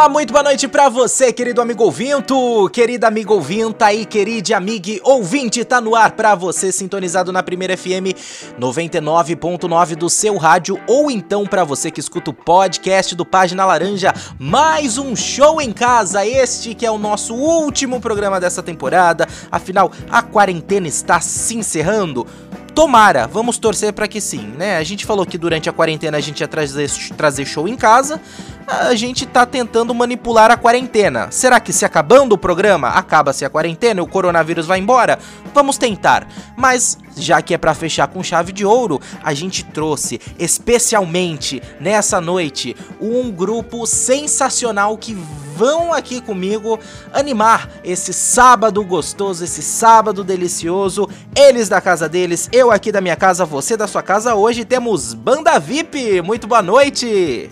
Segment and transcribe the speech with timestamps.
[0.00, 4.98] Olá, muito boa noite pra você, querido amigo ouvinto, querida amiga ouvinta e querida amiga
[5.04, 8.16] ouvinte, tá no ar pra você, sintonizado na Primeira FM
[8.58, 14.14] 99.9 do seu rádio, ou então pra você que escuta o podcast do Página Laranja,
[14.38, 19.92] mais um show em casa, este que é o nosso último programa dessa temporada, afinal,
[20.10, 22.26] a quarentena está se encerrando,
[22.74, 24.76] Tomara, vamos torcer para que sim, né?
[24.76, 28.20] A gente falou que durante a quarentena a gente ia trazer, trazer show em casa,
[28.66, 31.30] a gente tá tentando manipular a quarentena.
[31.30, 35.18] Será que se acabando o programa, acaba-se a quarentena e o coronavírus vai embora?
[35.52, 36.26] Vamos tentar.
[36.56, 42.20] Mas já que é para fechar com chave de ouro, a gente trouxe especialmente nessa
[42.20, 45.14] noite um grupo sensacional que
[45.56, 46.78] vão aqui comigo
[47.12, 51.08] animar esse sábado gostoso, esse sábado delicioso.
[51.36, 54.34] Eles da casa deles, eu aqui da minha casa, você da sua casa.
[54.34, 56.22] Hoje temos Banda VIP.
[56.22, 57.50] Muito boa noite.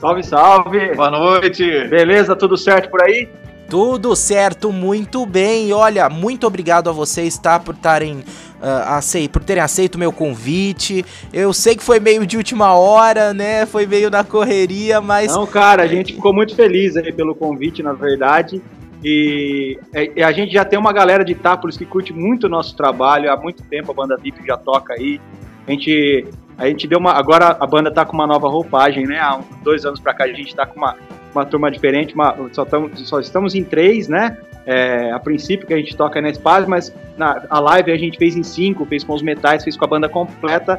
[0.00, 0.94] Salve, salve!
[0.94, 1.62] Boa noite!
[1.88, 3.28] Beleza, tudo certo por aí?
[3.68, 5.68] Tudo certo, muito bem.
[5.68, 7.60] E olha, muito obrigado a vocês, tá?
[7.60, 8.14] Por estarem.
[8.14, 11.04] Uh, acei, por terem aceito o meu convite.
[11.34, 13.66] Eu sei que foi meio de última hora, né?
[13.66, 15.34] Foi meio na correria, mas.
[15.34, 18.62] Não, cara, a gente ficou muito feliz aí pelo convite, na verdade.
[19.04, 22.48] E, é, e a gente já tem uma galera de Itápolis que curte muito o
[22.48, 23.30] nosso trabalho.
[23.30, 25.20] Há muito tempo a banda VIP já toca aí.
[25.68, 26.26] A gente
[26.60, 27.12] a gente deu uma.
[27.12, 29.18] Agora a banda tá com uma nova roupagem, né?
[29.18, 30.94] Há dois anos pra cá a gente tá com uma,
[31.34, 34.36] uma turma diferente, uma, só, tamo, só estamos em três, né?
[34.66, 38.18] É, a princípio que a gente toca na Espaço, mas na, a live a gente
[38.18, 40.78] fez em cinco, fez com os metais, fez com a banda completa.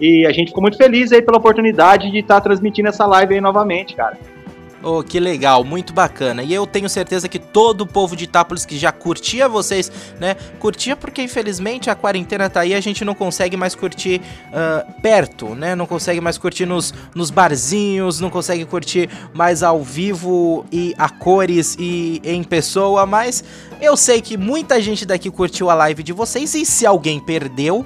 [0.00, 3.34] E a gente ficou muito feliz aí pela oportunidade de estar tá transmitindo essa live
[3.34, 4.16] aí novamente, cara.
[4.82, 6.42] Oh, que legal, muito bacana.
[6.42, 9.90] E eu tenho certeza que todo o povo de Itápolis que já curtia vocês,
[10.20, 10.36] né?
[10.60, 15.48] Curtia porque infelizmente a quarentena tá aí, a gente não consegue mais curtir uh, perto,
[15.54, 15.74] né?
[15.74, 21.08] Não consegue mais curtir nos, nos barzinhos, não consegue curtir mais ao vivo e a
[21.08, 23.42] cores e em pessoa, mas
[23.80, 27.84] eu sei que muita gente daqui curtiu a live de vocês e se alguém perdeu,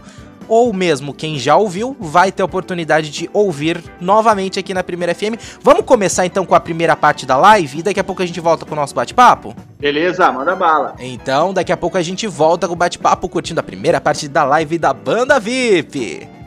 [0.52, 5.14] ou mesmo quem já ouviu vai ter a oportunidade de ouvir novamente aqui na Primeira
[5.14, 5.40] FM.
[5.62, 8.38] Vamos começar então com a primeira parte da live e daqui a pouco a gente
[8.38, 9.56] volta com o nosso bate-papo?
[9.80, 10.94] Beleza, manda bala.
[10.98, 14.44] Então, daqui a pouco a gente volta com o bate-papo curtindo a primeira parte da
[14.44, 16.41] live da Banda VIP.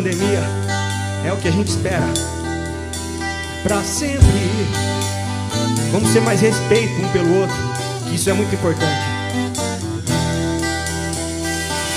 [0.00, 0.40] Pandemia,
[1.26, 2.06] é o que a gente espera.
[3.62, 4.26] Para sempre.
[5.92, 7.56] Vamos ter mais respeito um pelo outro,
[8.08, 9.04] que isso é muito importante.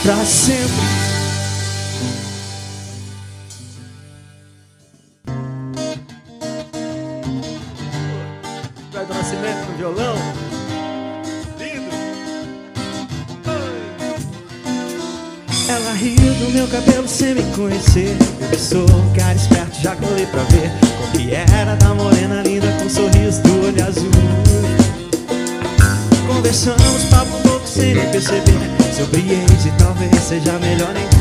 [0.03, 1.12] Para sempre.
[17.63, 18.17] Conhecer.
[18.51, 22.67] Eu sou um cara esperto, já colei pra ver como que era da morena linda
[22.77, 24.11] com um sorriso do olho azul.
[26.27, 28.59] Conversamos, papo louco sem nem perceber.
[28.93, 31.12] Sobre ex e talvez seja melhor nem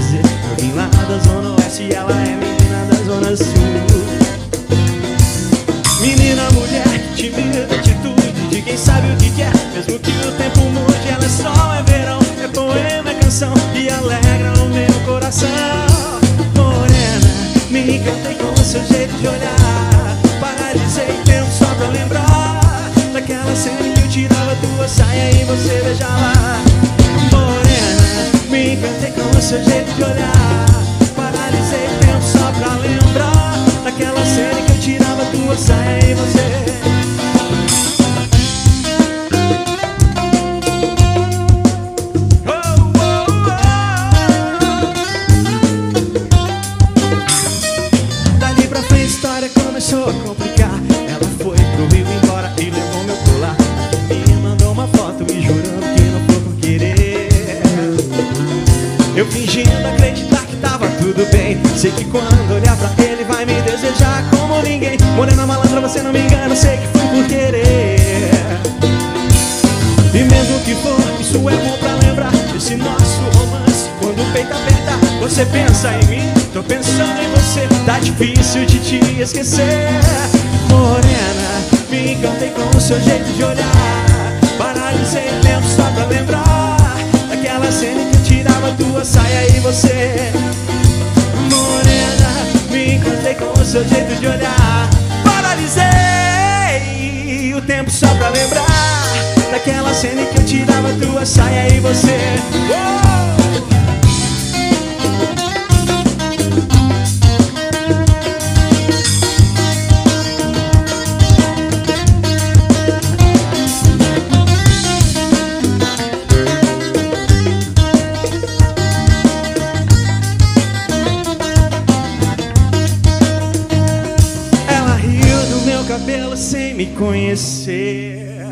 [125.65, 128.47] meu cabelo sem me conhecer.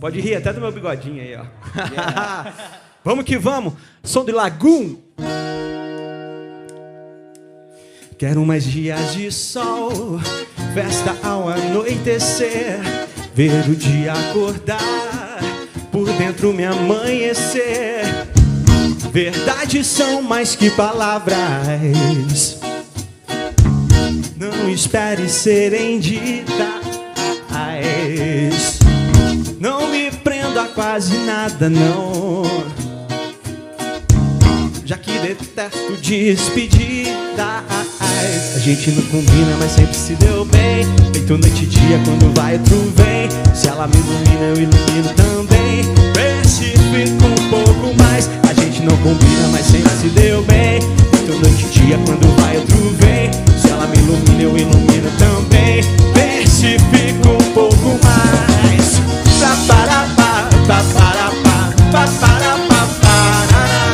[0.00, 1.44] Pode rir até do meu bigodinho aí, ó.
[3.04, 3.74] vamos que vamos.
[4.02, 4.96] Som de Lagoon.
[8.18, 10.18] Quero mais dias de sol,
[10.72, 12.80] festa ao anoitecer,
[13.34, 15.38] ver o dia acordar,
[15.92, 18.04] por dentro me amanhecer.
[19.12, 22.56] Verdades são mais que palavras.
[24.66, 26.66] Não espere serem ditas.
[29.60, 32.42] Não me prendo a quase nada, não.
[34.84, 37.14] Já que detesto despedidas.
[38.56, 40.84] A gente não combina, mas sempre se deu bem.
[41.12, 43.28] Feito noite e dia, quando vai, outro vem.
[43.54, 45.84] Se ela me ilumina, eu ilumino também.
[46.12, 48.28] Vê se fica um pouco mais.
[48.50, 50.80] A gente não combina, mas sempre se deu bem.
[50.80, 53.45] Feito noite e dia, quando vai, outro vem.
[53.88, 55.84] Me ilumina, eu ilumino também.
[56.56, 59.00] Fica um pouco mais.
[59.38, 61.56] Pra parar, pá, pra parar, pá,
[61.90, 63.84] pra parar, pá, parará.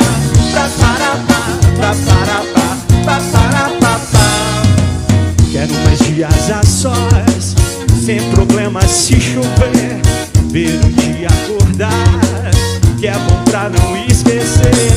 [0.52, 1.40] Pra parar, pá,
[1.76, 2.66] pra parar, pá,
[3.04, 4.26] pra parar, pá, pá.
[5.50, 7.54] Quero mais dias a sós,
[8.04, 10.00] sem problema se chover.
[10.50, 12.50] Ver um dia acordar,
[12.98, 14.96] que é bom pra não esquecer.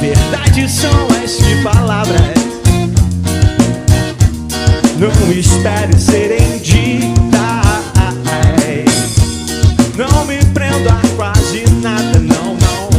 [0.00, 1.09] Verdades são
[5.00, 5.94] Não espere
[6.58, 7.00] ditas.
[9.96, 12.90] Não me prendo a quase nada, não, não.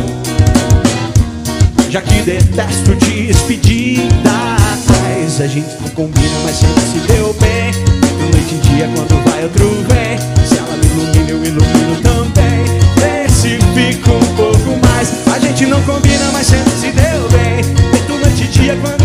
[1.91, 4.31] Já que detesto despedidas.
[5.39, 7.71] A gente não combina, mas sempre se deu bem.
[8.31, 10.17] Noite e dia, quando vai, outro vem.
[10.43, 12.65] Se ela me ilumina, eu ilumino também.
[13.29, 15.13] Se fica um pouco mais.
[15.31, 17.63] A gente não combina, mas sempre se deu bem.
[18.09, 19.00] Noite e dia, quando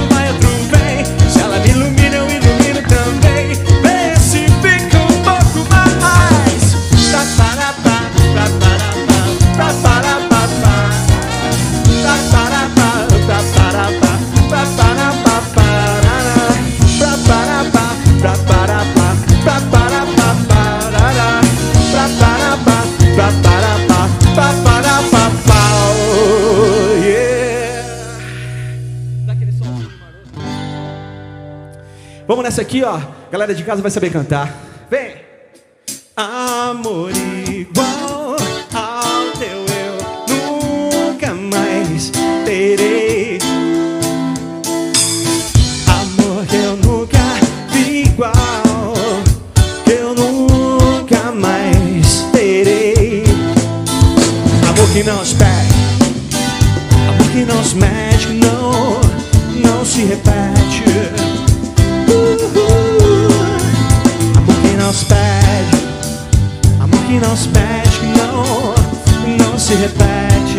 [32.56, 32.98] Essa aqui, ó,
[33.30, 34.50] galera de casa vai saber cantar.
[34.90, 35.16] Vem!
[36.16, 37.10] Amor
[37.50, 38.34] igual
[38.72, 42.10] ao teu eu nunca mais
[42.46, 43.38] terei.
[45.86, 47.18] Amor que eu nunca
[47.72, 48.32] vi igual,
[49.84, 53.24] que eu nunca mais terei.
[54.66, 55.50] Amor que não espera,
[57.06, 58.98] amor que não se mexe, não,
[59.62, 60.65] não se repete.
[67.06, 68.74] que não se mexe, não,
[69.38, 70.55] não se repete.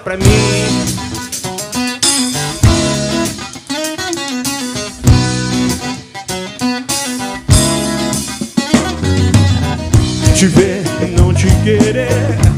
[0.00, 0.24] pra mim.
[10.34, 12.57] Te ver e não te querer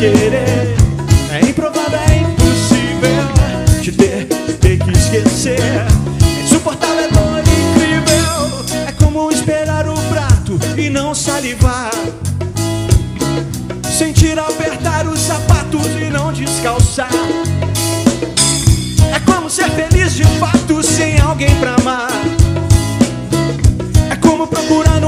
[0.00, 0.74] querer.
[1.30, 4.24] É improvável, é impossível te ter,
[4.58, 5.60] ter que esquecer.
[5.60, 8.78] É insuportável, é dor incrível.
[8.88, 11.90] É como esperar o prato e não salivar.
[13.98, 17.10] Sentir apertar os sapatos e não descalçar.
[19.14, 22.10] É como ser feliz de fato sem alguém pra amar.
[24.10, 24.98] É como procurar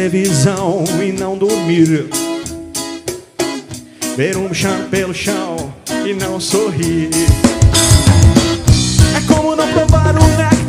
[0.00, 2.08] televisão e não dormir.
[4.16, 5.74] Ver um chão pelo chão
[6.06, 7.10] e não sorrir.
[9.14, 10.59] É como não provar um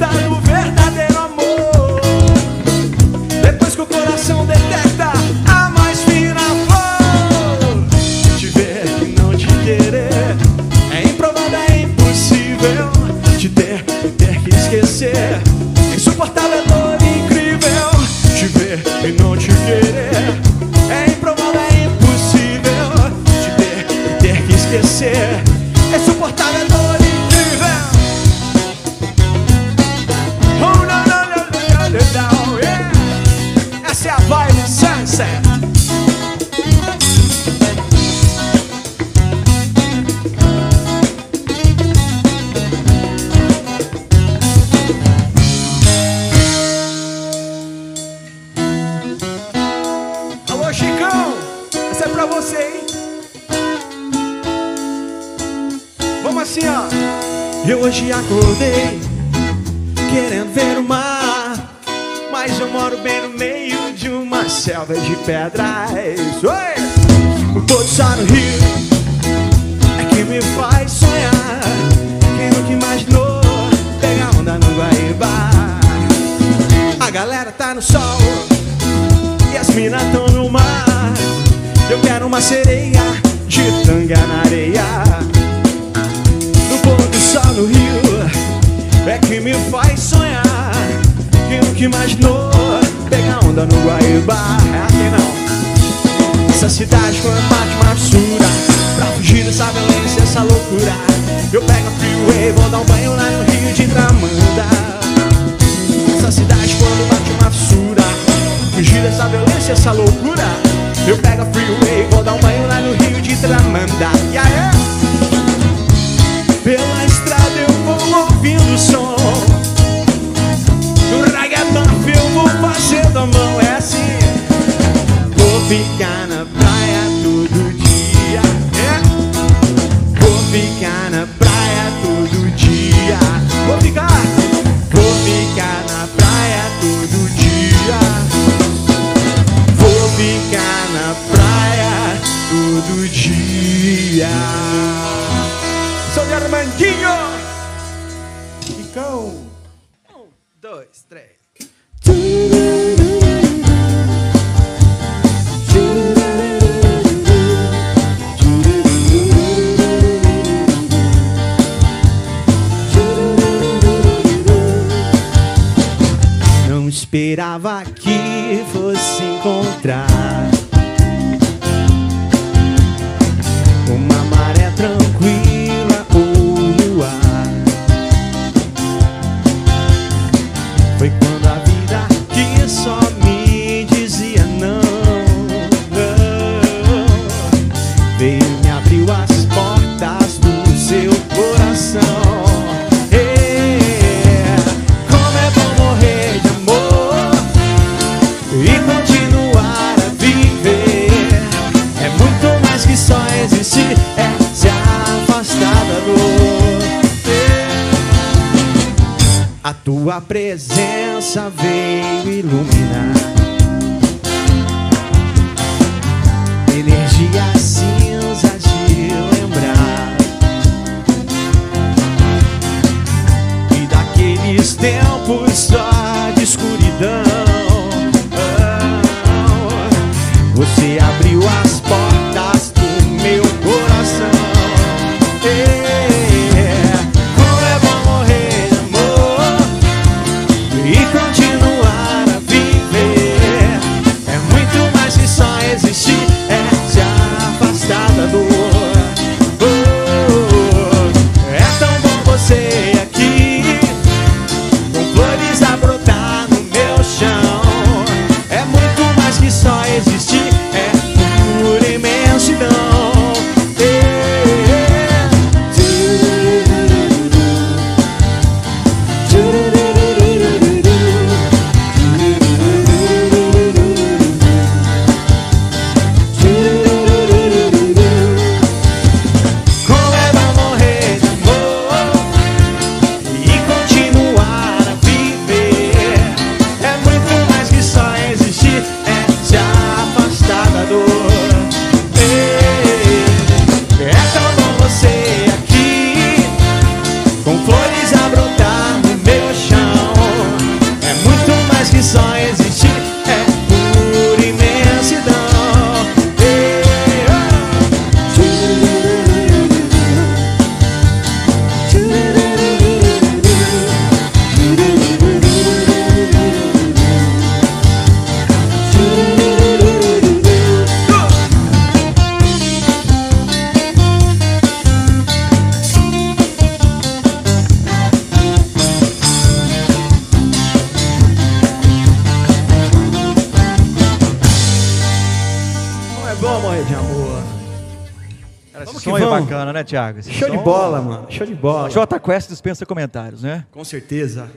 [341.62, 341.90] bola.
[341.90, 343.66] Jota Quest dispensa comentários, né?
[343.72, 344.52] Com certeza.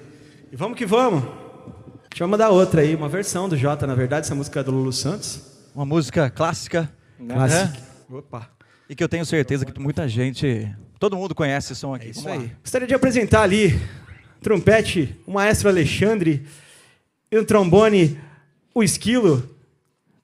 [0.50, 1.22] E vamos que vamos.
[2.10, 4.70] Deixa eu mandar outra aí, uma versão do Jota, na verdade, essa música é do
[4.70, 5.40] Lulu Santos.
[5.74, 6.90] Uma música clássica.
[7.26, 7.64] Clássica.
[7.64, 7.72] né?
[8.10, 8.48] Opa.
[8.88, 12.06] E que eu tenho certeza que muita gente, todo mundo conhece esse som aqui.
[12.06, 12.44] É isso Vamos lá.
[12.44, 12.52] aí.
[12.62, 13.80] Gostaria de apresentar ali,
[14.40, 16.46] trompete, o maestro Alexandre,
[17.30, 18.18] e no trombone,
[18.74, 19.50] o Esquilo.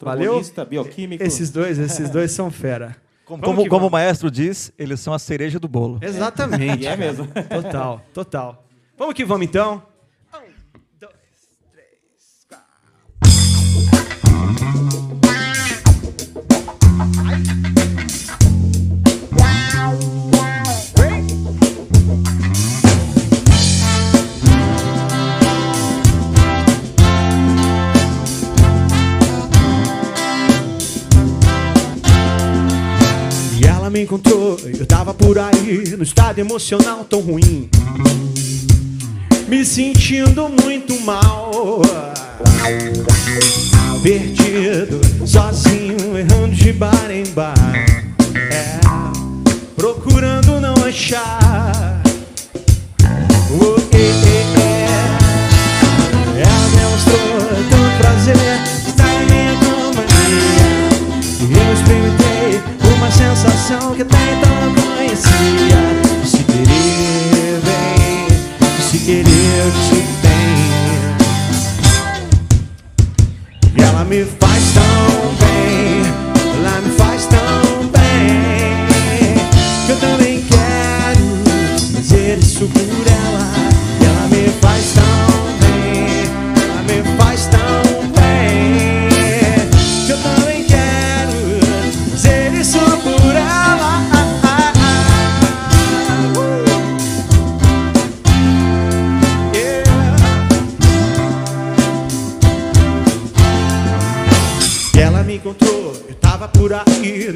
[0.01, 0.41] Valeu?
[0.69, 1.23] Bioquímico.
[1.25, 2.97] Esses dois, esses dois são fera.
[3.31, 6.01] Como, como, como o maestro diz, eles são a cereja do bolo.
[6.03, 6.85] Exatamente.
[6.91, 7.29] É mesmo.
[7.29, 8.65] Total, total.
[8.99, 9.81] Vamos que vamos então.
[10.35, 10.39] Um,
[10.99, 11.13] dois,
[11.71, 12.67] três, quatro.
[34.03, 37.69] Encontrou, eu tava por aí, no estado emocional tão ruim.
[39.49, 41.83] Me sentindo muito mal.
[44.03, 47.55] Perdido, sozinho, errando de bar em bar.
[48.35, 48.81] É,
[49.77, 52.03] procurando não achar.
[53.53, 54.50] Oh, é,
[63.41, 65.81] sensação que até então não conhecia.
[66.27, 68.29] Se querer vem,
[68.91, 70.57] se querer te bem.
[73.77, 76.03] E ela me faz tão bem,
[76.59, 78.77] ela me faz tão bem.
[79.87, 83.10] Que eu também quero ser isso por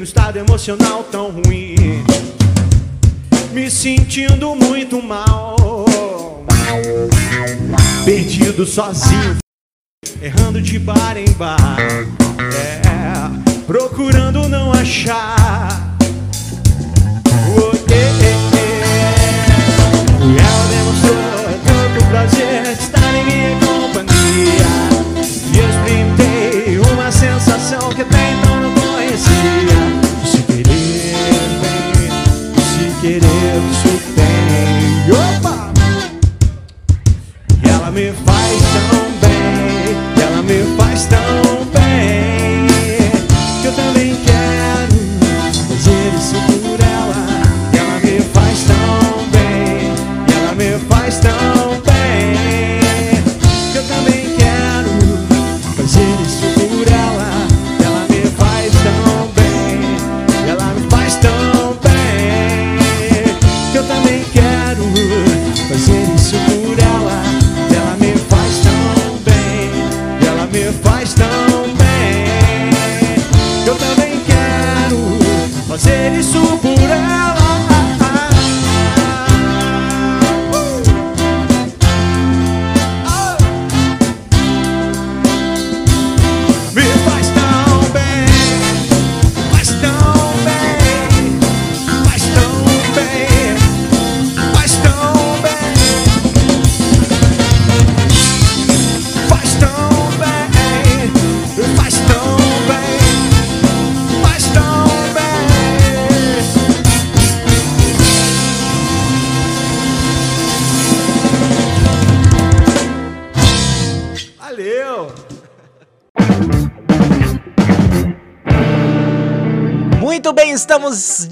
[0.05, 1.75] estado emocional tão ruim.
[3.51, 5.55] Me sentindo muito mal.
[8.05, 9.37] Perdido sozinho,
[10.21, 11.79] errando de bar em bar.
[11.79, 12.81] É,
[13.65, 15.97] procurando não achar.
[17.57, 18.65] Oh, eh, eh, eh.
[33.85, 35.11] Isso tem.
[35.11, 35.73] Opa!
[37.63, 38.34] E ela me faz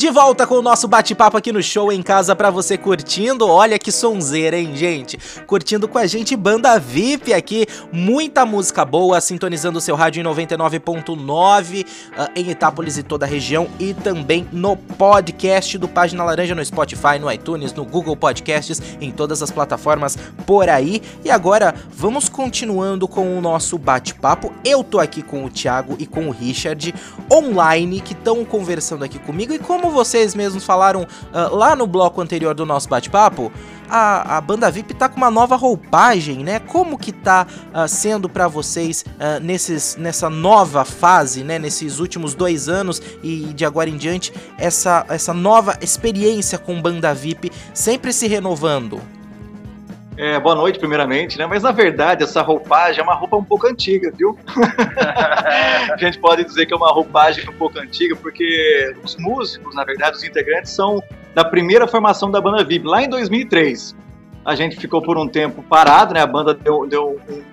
[0.04, 3.48] de volta com o nosso bate-papo aqui no show em casa pra você curtindo.
[3.48, 5.18] Olha que sonzeira, hein, gente?
[5.48, 10.26] Curtindo com a gente banda VIP aqui, muita música boa, sintonizando o seu rádio em
[10.26, 11.86] 99.9
[12.18, 16.66] ah, em Itápolis e toda a região e também no podcast do Página Laranja no
[16.66, 21.02] Spotify, no iTunes, no Google Podcasts, em todas as plataformas por aí.
[21.24, 24.52] E agora vamos continuando com o nosso bate-papo.
[24.66, 26.94] Eu tô aqui com o Thiago e com o Richard
[27.32, 32.22] online que estão conversando aqui comigo e como vocês mesmos falaram ah, lá no bloco
[32.22, 33.52] anterior do nosso bate-papo,
[33.90, 36.60] a, a banda VIP tá com uma nova roupagem, né?
[36.60, 41.60] Como que tá ah, sendo pra vocês ah, nesses, nessa nova fase, né?
[41.60, 47.14] Nesses últimos dois anos e de agora em diante, essa, essa nova experiência com banda
[47.14, 49.00] VIP sempre se renovando?
[50.16, 51.48] É, boa noite, primeiramente, né?
[51.48, 54.38] Mas na verdade, essa roupagem é uma roupa um pouco antiga, viu?
[55.92, 59.84] a gente pode dizer que é uma roupagem um pouco antiga, porque os músicos, na
[59.84, 61.02] verdade, os integrantes são
[61.34, 63.96] da primeira formação da banda VIP, lá em 2003.
[64.46, 66.22] A gente ficou por um tempo parado, né?
[66.22, 67.44] A banda deu, deu um-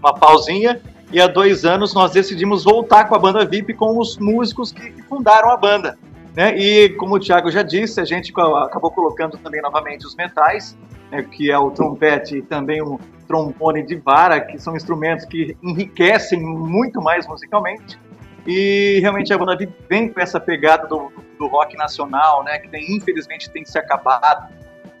[0.00, 0.80] uma pausinha
[1.12, 5.00] e há dois anos nós decidimos voltar com a banda VIP com os músicos que,
[5.02, 5.96] fundaram a banda.
[6.34, 6.56] Né?
[6.56, 8.32] E como o Thiago já disse, a gente
[8.64, 10.76] acabou colocando também novamente os metais,
[11.10, 15.56] né, que é o trompete e também o trombone de vara, que são instrumentos que
[15.62, 17.98] enriquecem muito mais musicalmente.
[18.46, 19.56] E realmente a banda
[19.88, 24.52] vem com essa pegada do, do rock nacional, né, que tem, infelizmente tem se acabado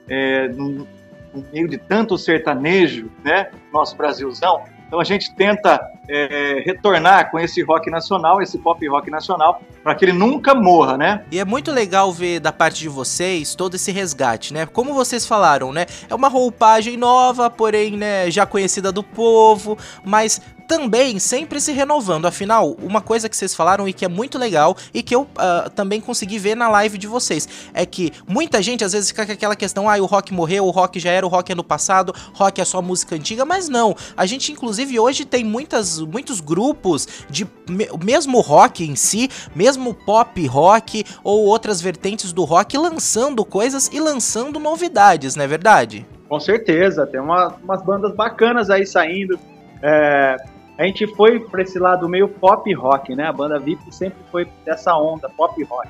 [0.08, 0.86] é, no,
[1.34, 4.62] no meio de tanto sertanejo, né, nosso Brasilzão.
[4.86, 9.94] Então a gente tenta é, retornar com esse rock nacional, esse pop rock nacional, para
[9.94, 11.24] que ele nunca morra, né?
[11.30, 14.66] E é muito legal ver da parte de vocês todo esse resgate, né?
[14.66, 15.86] Como vocês falaram, né?
[16.08, 22.26] É uma roupagem nova, porém, né, já conhecida do povo, mas também sempre se renovando.
[22.26, 25.68] Afinal, uma coisa que vocês falaram e que é muito legal e que eu ah,
[25.74, 29.32] também consegui ver na live de vocês é que muita gente às vezes fica com
[29.32, 32.14] aquela questão: ah, o rock morreu, o rock já era, o rock é no passado,
[32.32, 33.96] rock é só música antiga, mas não.
[34.16, 39.92] A gente, inclusive, hoje tem muitas, muitos grupos de me- mesmo rock em si, mesmo
[39.94, 46.06] pop rock ou outras vertentes do rock lançando coisas e lançando novidades, não é verdade?
[46.28, 49.38] Com certeza, tem uma- umas bandas bacanas aí saindo.
[49.82, 50.36] É,
[50.78, 53.24] a gente foi para esse lado meio pop rock, né?
[53.26, 55.88] A banda VIP sempre foi dessa onda, pop rock.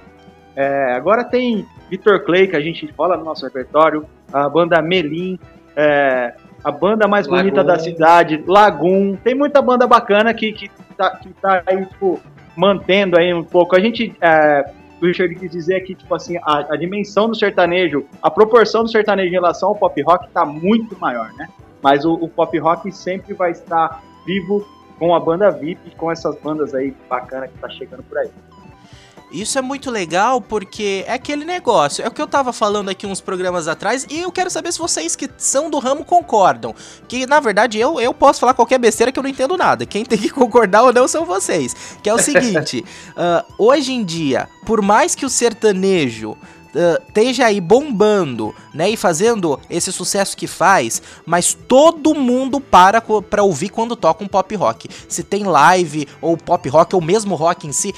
[0.56, 5.38] É, agora tem Vitor Clay, que a gente fala no nosso repertório, a banda Melim,
[5.76, 7.42] é, a banda mais Lagoon.
[7.42, 9.16] bonita da cidade, Lagoon.
[9.16, 12.20] Tem muita banda bacana que, que, tá, que tá aí, tipo,
[12.56, 13.76] mantendo aí um pouco.
[13.76, 14.14] A gente.
[14.20, 14.70] É,
[15.00, 18.90] o Richard quis dizer que, tipo assim, a, a, dimensão do sertanejo, a proporção do
[18.90, 21.48] sertanejo em relação ao pop rock tá muito maior, né?
[21.82, 24.68] Mas o, o pop rock sempre vai estar vivo
[24.98, 28.28] com a banda VIP, com essas bandas aí bacana que tá chegando por aí.
[29.30, 32.04] Isso é muito legal porque é aquele negócio.
[32.04, 34.78] É o que eu tava falando aqui uns programas atrás e eu quero saber se
[34.78, 36.74] vocês que são do ramo concordam.
[37.06, 39.86] Que na verdade eu, eu posso falar qualquer besteira que eu não entendo nada.
[39.86, 41.74] Quem tem que concordar ou não são vocês.
[42.02, 46.36] Que é o seguinte: uh, hoje em dia, por mais que o sertanejo
[46.70, 53.00] Uh, esteja aí bombando, né, e fazendo esse sucesso que faz, mas todo mundo para
[53.00, 54.88] para ouvir quando toca um pop rock.
[55.08, 57.92] Se tem live ou pop rock ou mesmo rock em si,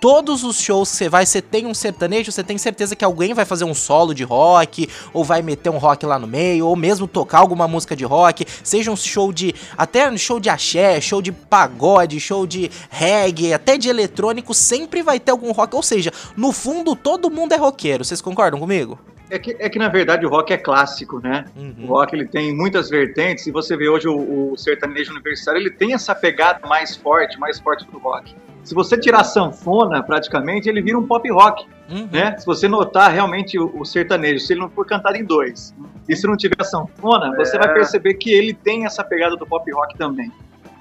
[0.00, 3.34] todos os shows que você vai, você tem um sertanejo, você tem certeza que alguém
[3.34, 6.76] vai fazer um solo de rock, ou vai meter um rock lá no meio, ou
[6.76, 9.54] mesmo tocar alguma música de rock, seja um show de.
[9.76, 15.20] até show de axé, show de pagode, show de reggae, até de eletrônico, sempre vai
[15.20, 15.74] ter algum rock.
[15.74, 18.04] Ou seja, no fundo todo mundo é roqueiro.
[18.04, 18.98] Vocês concordam comigo?
[19.30, 21.46] É que, é que na verdade o rock é clássico, né?
[21.56, 21.86] Uhum.
[21.86, 25.70] O rock ele tem muitas vertentes e você vê hoje o, o sertanejo universitário ele
[25.70, 28.34] tem essa pegada mais forte, mais forte do rock.
[28.64, 31.66] Se você tirar a sanfona, praticamente, ele vira um pop rock.
[31.88, 32.08] Uhum.
[32.10, 32.36] Né?
[32.38, 35.74] Se você notar realmente o, o, sertanejo, se ele não for cantado em dois,
[36.08, 37.36] e se não tiver a sanfona, é.
[37.36, 40.32] você vai perceber que ele tem essa pegada do pop rock também.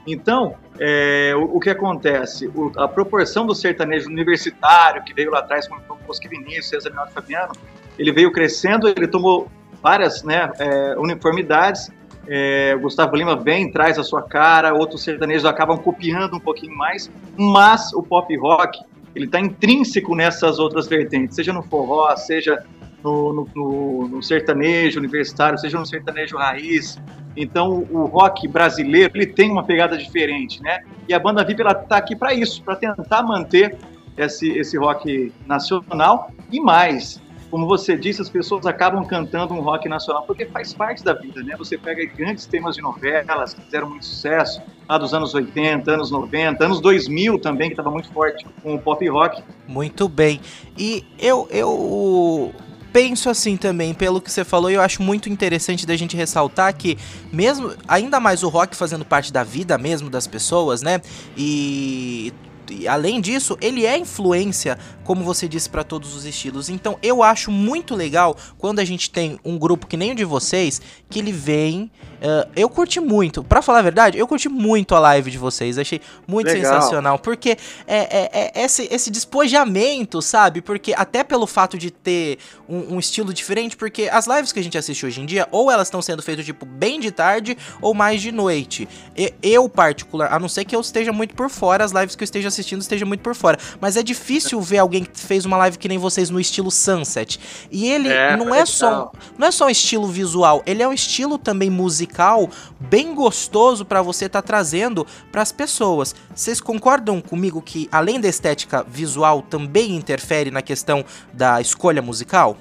[0.07, 2.47] Então, é, o, o, que acontece?
[2.47, 6.89] O, a proporção do sertanejo universitário, que veio lá atrás com o Bosque Vinícius, César
[6.89, 7.53] Minaldo Fabiano,
[7.97, 9.49] ele veio crescendo, ele tomou
[9.81, 11.91] várias né, é, uniformidades,
[12.27, 16.75] é, o Gustavo Lima vem, traz a sua cara, outros sertanejos acabam copiando um pouquinho
[16.75, 18.79] mais, mas o pop rock
[19.15, 22.63] ele está intrínseco nessas outras vertentes, seja no forró, seja
[23.03, 26.99] no, no, no, no, sertanejo universitário, seja no sertanejo raiz.
[27.35, 30.83] Então o rock brasileiro ele tem uma pegada diferente, né?
[31.07, 33.77] E a banda VIP ela está aqui para isso, para tentar manter
[34.17, 37.21] esse, esse rock nacional e mais
[37.53, 41.43] como você disse, as pessoas acabam cantando um rock nacional porque faz parte da vida,
[41.43, 41.55] né?
[41.55, 46.09] Você pega grandes temas de novelas que fizeram muito sucesso, lá dos anos 80, anos
[46.09, 49.43] 90, anos 2000 também, que estava muito forte com o pop rock.
[49.67, 50.41] Muito bem.
[50.75, 52.51] E eu, eu
[52.91, 56.75] penso assim também, pelo que você falou, e eu acho muito interessante da gente ressaltar
[56.75, 56.97] que,
[57.31, 60.99] mesmo, ainda mais o rock fazendo parte da vida mesmo das pessoas, né?
[61.37, 62.33] E
[62.69, 66.69] e além disso, ele é influência, como você disse, para todos os estilos.
[66.69, 70.25] Então eu acho muito legal quando a gente tem um grupo que nem o de
[70.25, 71.91] vocês, que ele vem
[72.23, 75.77] Uh, eu curti muito, para falar a verdade, eu curti muito a live de vocês,
[75.77, 76.75] achei muito Legal.
[76.75, 80.61] sensacional, porque é, é, é, esse, esse despojamento, sabe?
[80.61, 84.63] Porque até pelo fato de ter um, um, estilo diferente, porque as lives que a
[84.63, 87.93] gente assiste hoje em dia, ou elas estão sendo feitas tipo bem de tarde ou
[87.93, 88.87] mais de noite.
[89.17, 92.23] E, eu, particular, a não ser que eu esteja muito por fora, as lives que
[92.23, 95.57] eu esteja assistindo esteja muito por fora, mas é difícil ver alguém que fez uma
[95.57, 97.39] live que nem vocês no estilo Sunset.
[97.71, 100.93] E ele é, não é só não é só um estilo visual, ele é um
[100.93, 102.49] estilo também musical
[102.79, 106.15] bem gostoso para você estar tá trazendo para as pessoas.
[106.33, 112.57] Vocês concordam comigo que além da estética visual também interfere na questão da escolha musical?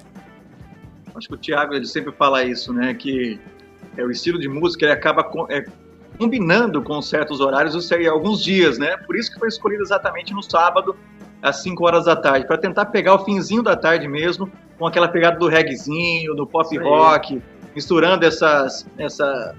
[1.15, 2.95] Acho que o Thiago ele sempre fala isso, né?
[2.95, 3.39] Que
[3.97, 5.65] é o estilo de música ele acaba com, é,
[6.19, 8.97] combinando com certos horários e alguns dias, né?
[8.99, 10.97] Por isso que foi escolhido exatamente no sábado
[11.41, 15.09] às 5 horas da tarde, para tentar pegar o finzinho da tarde mesmo, com aquela
[15.09, 17.43] pegada do reggaezinho, do pop rock,
[17.75, 19.55] misturando essas, essa,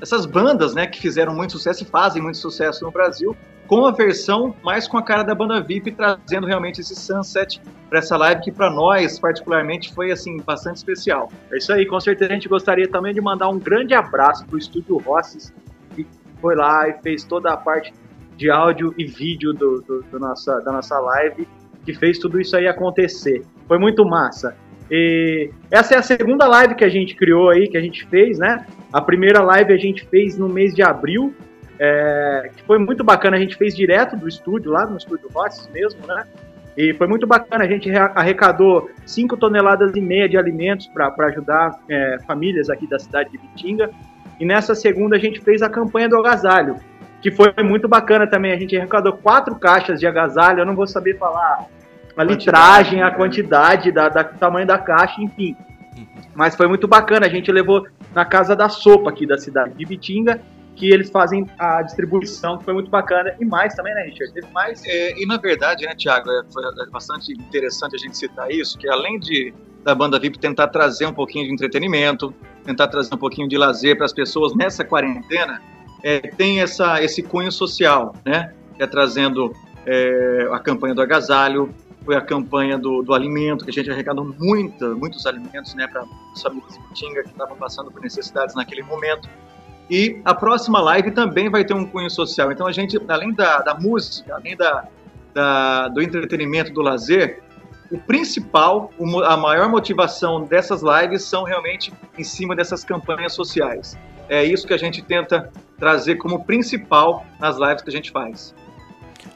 [0.00, 3.36] essas bandas né, que fizeram muito sucesso e fazem muito sucesso no Brasil,
[3.68, 7.98] com a versão mais com a cara da banda VIP, trazendo realmente esse sunset para
[7.98, 11.30] essa live que para nós, particularmente, foi assim bastante especial.
[11.52, 14.56] É isso aí, com certeza a gente gostaria também de mandar um grande abraço para
[14.56, 15.52] o Estúdio Rosses,
[16.40, 17.92] foi lá e fez toda a parte
[18.36, 21.46] de áudio e vídeo do, do, do nossa, da nossa live,
[21.84, 23.42] que fez tudo isso aí acontecer.
[23.66, 24.56] Foi muito massa.
[24.90, 28.38] E essa é a segunda live que a gente criou aí, que a gente fez,
[28.38, 28.64] né?
[28.92, 31.34] A primeira live a gente fez no mês de abril,
[31.78, 33.36] é, que foi muito bacana.
[33.36, 36.24] A gente fez direto do estúdio, lá no estúdio Rosses mesmo, né?
[36.76, 37.64] E foi muito bacana.
[37.64, 42.98] A gente arrecadou 5 toneladas e meia de alimentos para ajudar é, famílias aqui da
[42.98, 43.90] cidade de Vitinga.
[44.38, 46.76] E nessa segunda a gente fez a campanha do agasalho,
[47.20, 48.52] que foi muito bacana também.
[48.52, 50.60] A gente arrecadou quatro caixas de agasalho.
[50.60, 51.66] Eu não vou saber falar
[52.16, 55.56] a litragem, a quantidade, da, da, do tamanho da caixa, enfim.
[56.34, 59.84] Mas foi muito bacana, a gente levou na Casa da Sopa aqui da cidade de
[59.84, 60.40] Bitinga,
[60.74, 63.34] que eles fazem a distribuição, que foi muito bacana.
[63.40, 64.32] E mais também, né, Richard?
[64.32, 64.84] Teve mais.
[64.84, 68.88] É, e na verdade, né, Tiago, é, foi bastante interessante a gente citar isso, que
[68.88, 69.52] além de
[69.84, 72.34] da banda VIP tentar trazer um pouquinho de entretenimento,
[72.68, 75.62] tentar trazer um pouquinho de lazer para as pessoas nessa quarentena,
[76.02, 78.52] é, tem essa, esse cunho social, né?
[78.78, 79.54] É trazendo
[79.86, 84.34] é, a campanha do agasalho, foi a campanha do, do alimento, que a gente arrecadou
[84.38, 88.82] muita, muitos alimentos né, para as famílias de Putinga que estavam passando por necessidades naquele
[88.82, 89.28] momento.
[89.90, 92.52] E a próxima live também vai ter um cunho social.
[92.52, 94.86] Então a gente, além da, da música, além da,
[95.34, 97.42] da, do entretenimento, do lazer,
[97.90, 98.90] o principal,
[99.26, 103.96] a maior motivação dessas lives são realmente em cima dessas campanhas sociais.
[104.28, 108.54] É isso que a gente tenta trazer como principal nas lives que a gente faz.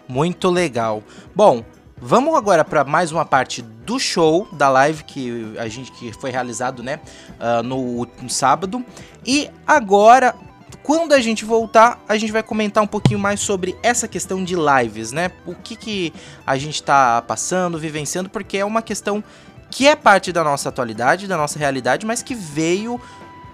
[0.07, 1.03] Muito legal.
[1.35, 1.65] Bom,
[1.97, 6.31] vamos agora para mais uma parte do show da live que a gente que foi
[6.31, 7.01] realizado, né,
[7.41, 8.85] uh, no, no sábado.
[9.25, 10.35] E agora
[10.83, 14.57] quando a gente voltar, a gente vai comentar um pouquinho mais sobre essa questão de
[14.57, 15.31] lives, né?
[15.47, 16.13] O que, que
[16.47, 19.23] a gente está passando, vivenciando, porque é uma questão
[19.71, 23.01] que é parte da nossa atualidade, da nossa realidade, mas que veio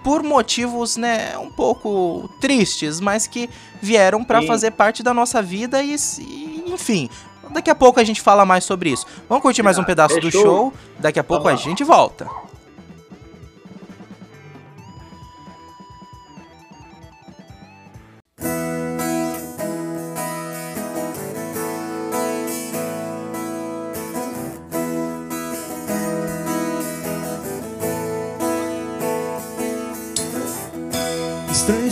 [0.03, 3.49] por motivos, né, um pouco tristes, mas que
[3.83, 7.11] vieram para fazer parte da nossa vida e, e, enfim,
[7.51, 9.07] daqui a pouco a gente fala mais sobre isso.
[9.29, 12.27] Vamos curtir mais um pedaço do show, daqui a pouco a gente volta.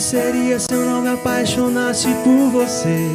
[0.07, 3.09] Seria se eu não me apaixonasse por você.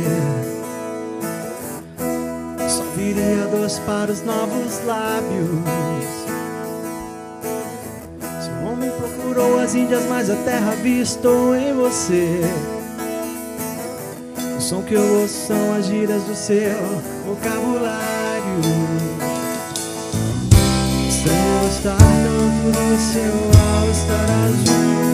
[2.68, 5.48] Só viria dois para os novos lábios.
[8.42, 12.42] Se o homem procurou as Índias, mas a terra avistou em você.
[14.58, 16.78] O som que eu ouço são as gírias do seu
[17.24, 18.60] vocabulário.
[21.08, 23.32] Estranho estar no seu
[23.80, 25.11] ao estar azul.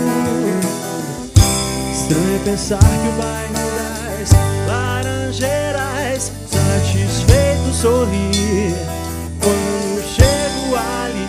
[2.09, 4.31] Estranho é pensar que o bairro das
[4.66, 8.75] Laranjeiras Satisfeito sorrir
[9.38, 11.27] Quando chego ali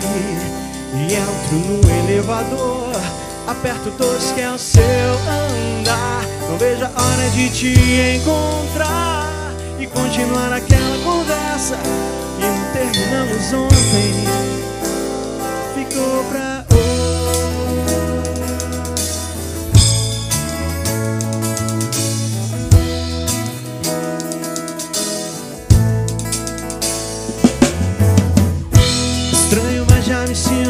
[0.94, 2.98] E entro no elevador
[3.46, 6.24] Aperto todos que é o seu andar.
[6.48, 7.74] Não vejo a hora de te
[8.16, 11.76] encontrar E continuar aquela conversa
[12.38, 14.14] Que não terminamos ontem.
[15.74, 16.59] Ficou pra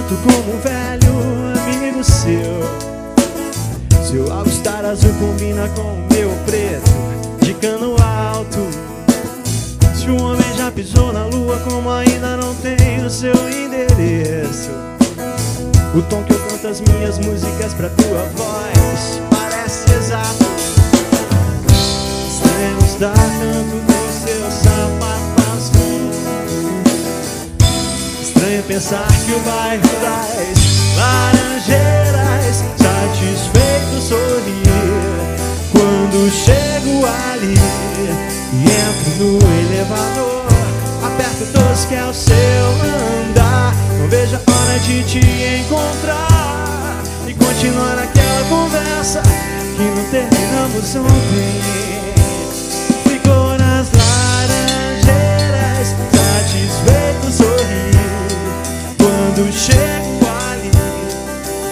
[0.00, 1.12] sinto como um velho
[1.60, 2.60] amigo seu.
[4.02, 6.90] Seu all-star azul combina com o meu preto
[7.44, 8.58] de cano alto.
[9.94, 14.70] Se o homem já pisou na lua, como ainda não tem o seu endereço.
[15.94, 20.46] O tom que eu canto as minhas músicas pra tua voz parece exato.
[22.28, 23.99] Estranho estar tanto
[28.40, 34.64] Estranho pensar que o bairro das Laranjeiras Satisfeito sorrir
[35.70, 37.54] Quando chego ali
[38.54, 40.46] E entro no elevador
[41.04, 42.32] Aperto todos que é o seu
[43.28, 43.74] andar.
[43.98, 45.18] Não vejo a hora de te
[45.60, 47.02] encontrar.
[47.26, 49.20] E continuar aquela conversa
[49.76, 51.60] Que não terminamos ontem.
[53.06, 56.99] Ficou nas laranjeiras Satisfeito
[59.00, 60.20] quando chego
[60.50, 60.70] ali,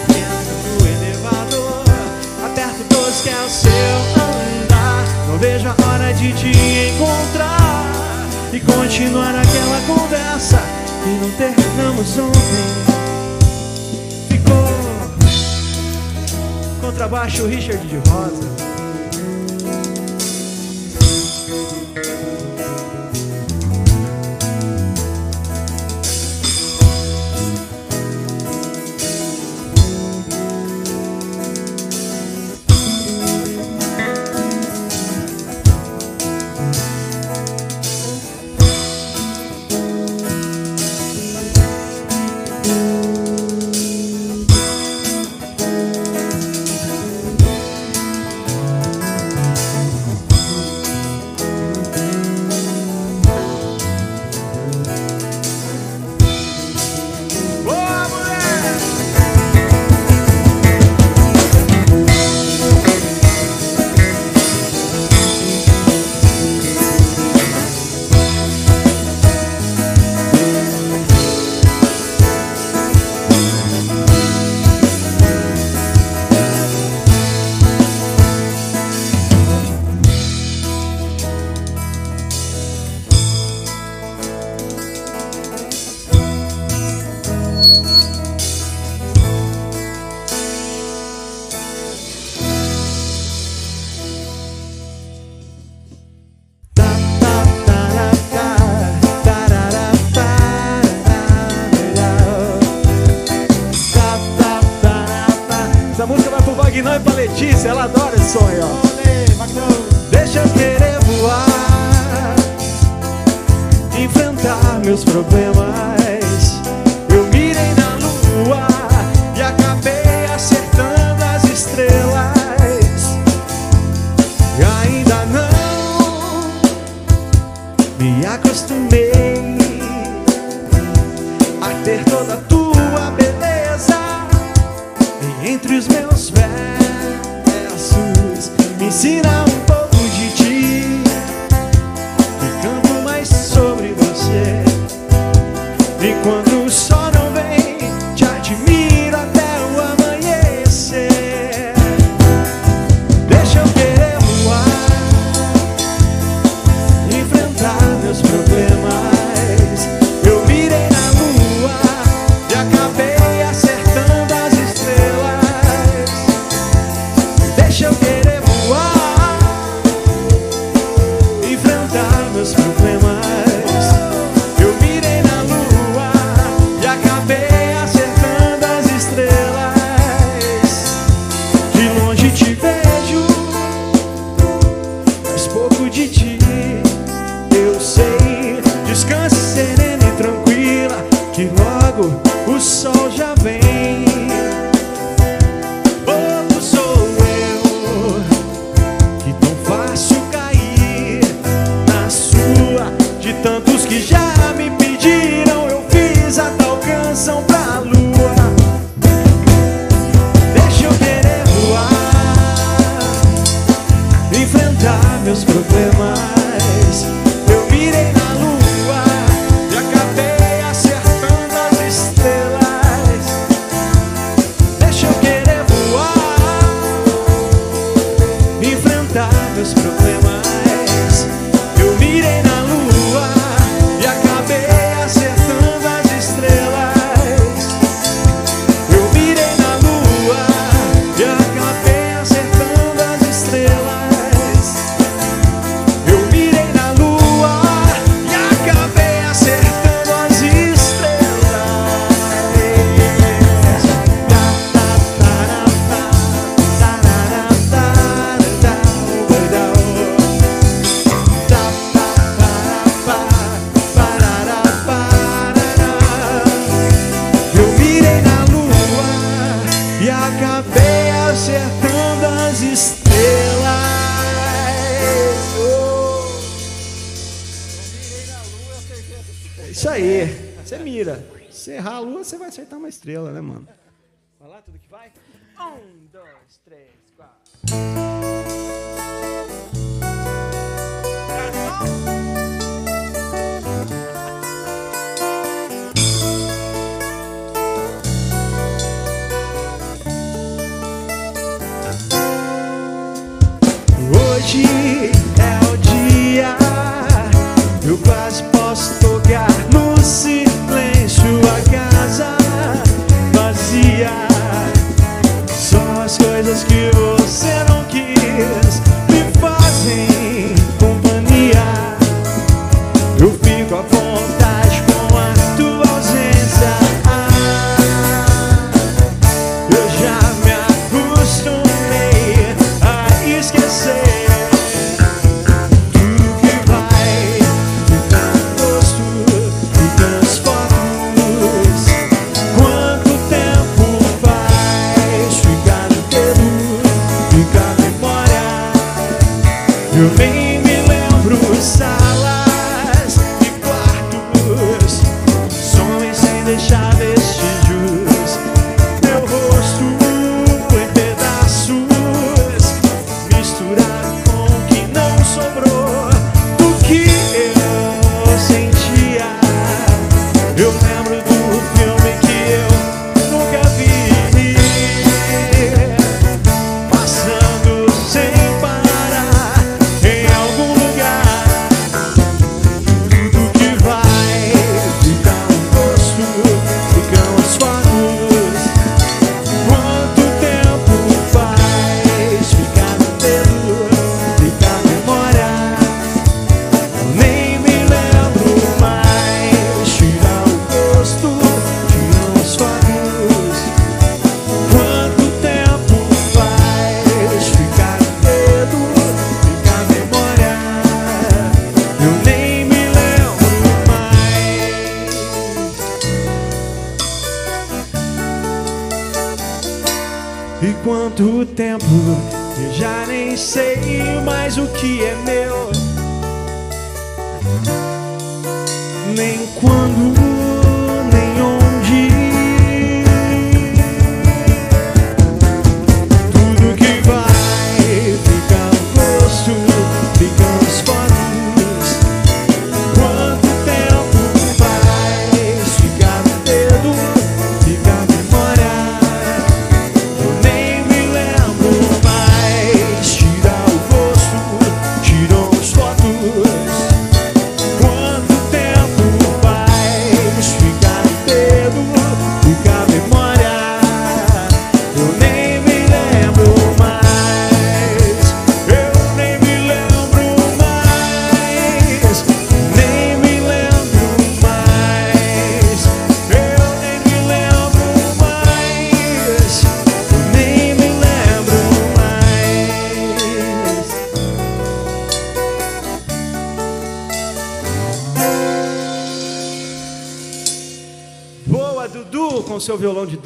[0.08, 1.84] entro no elevador,
[2.44, 3.70] aperto todos que é o seu
[4.16, 5.04] andar.
[5.28, 7.84] Não vejo a hora de te encontrar
[8.52, 10.62] e continuar aquela conversa
[11.04, 12.64] que não terminamos ontem.
[14.28, 14.68] Ficou
[16.80, 18.77] contrabaixo Richard de Rosa.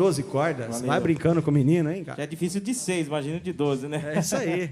[0.02, 0.66] 12 cordas.
[0.68, 0.86] Valeu.
[0.88, 2.24] Vai brincando com o menino, hein, Já cara?
[2.24, 4.02] é difícil de seis, imagina de 12, né?
[4.16, 4.70] É isso aí.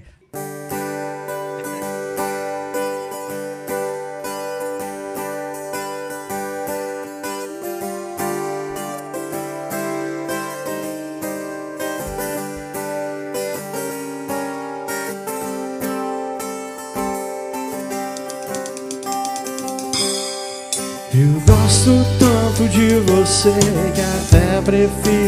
[21.13, 23.51] Eu gosto tanto de você
[23.93, 25.20] que até prefiro.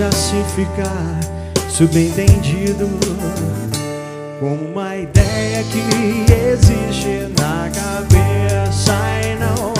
[0.00, 1.20] Deixa assim ficar
[1.68, 2.88] subentendido
[4.40, 5.82] como uma ideia que
[6.32, 9.74] existe na cabeça e não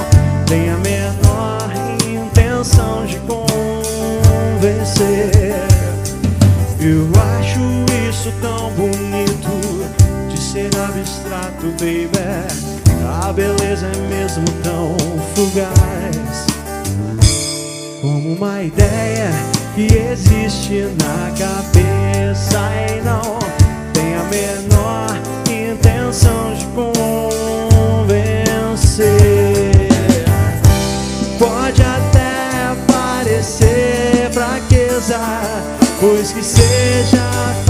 [0.45, 1.73] tem a menor
[2.07, 5.31] intenção de convencer.
[6.79, 7.09] Eu
[7.39, 7.61] acho
[8.11, 9.89] isso tão bonito
[10.29, 12.11] de ser abstrato, baby.
[13.23, 14.95] A beleza é mesmo tão
[15.35, 16.45] fugaz
[18.03, 23.39] como uma ideia que existe na cabeça e não
[23.95, 25.09] tem a menor
[25.49, 28.19] intenção de convencer.
[31.39, 35.19] Pode até parecer fraqueza,
[35.99, 37.31] pois que seja
[37.65, 37.70] fraqueza,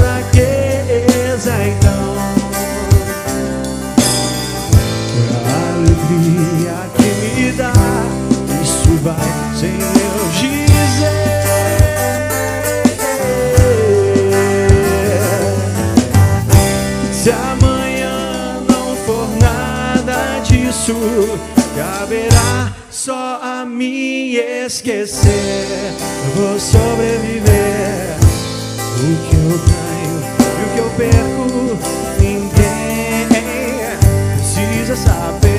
[17.21, 20.95] Se amanhã não for nada disso,
[21.77, 25.93] caberá só a mim esquecer.
[26.35, 28.16] Vou sobreviver.
[28.97, 31.45] O que eu ganho e o que eu perco,
[32.18, 33.29] ninguém
[34.39, 35.49] precisa saber.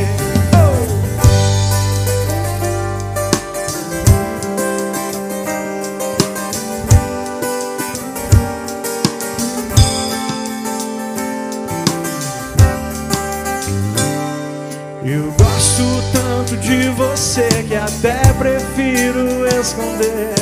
[17.71, 20.35] Que até prefiro esconder.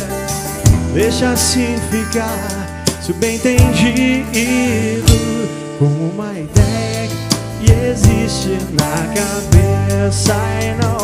[0.96, 2.50] Deixa assim ficar
[3.04, 5.14] subentendido
[5.78, 7.08] como uma ideia
[7.60, 10.98] que existe na cabeça e não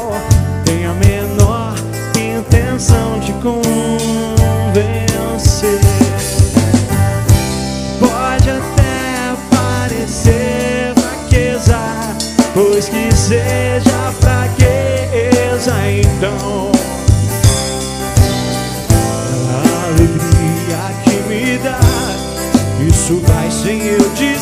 [0.65, 1.76] tem a menor
[2.17, 3.69] intenção de convencer.
[7.99, 11.78] Pode até parecer fraqueza,
[12.55, 13.84] pois que seja
[23.05, 24.34] isso vai sem eu dizer.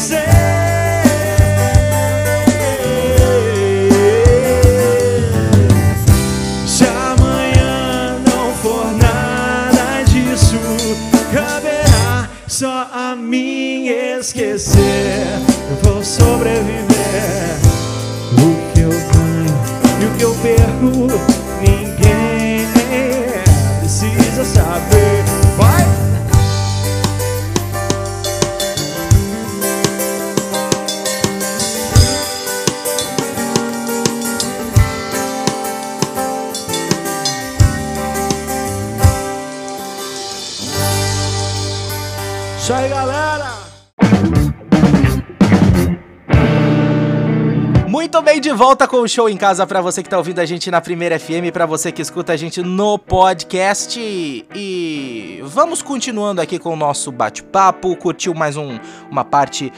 [49.04, 51.66] O show em casa para você que tá ouvindo a gente na Primeira FM, para
[51.66, 54.00] você que escuta a gente no podcast.
[54.00, 57.96] E vamos continuando aqui com o nosso bate-papo.
[57.98, 58.80] Curtiu mais um,
[59.12, 59.74] uma parte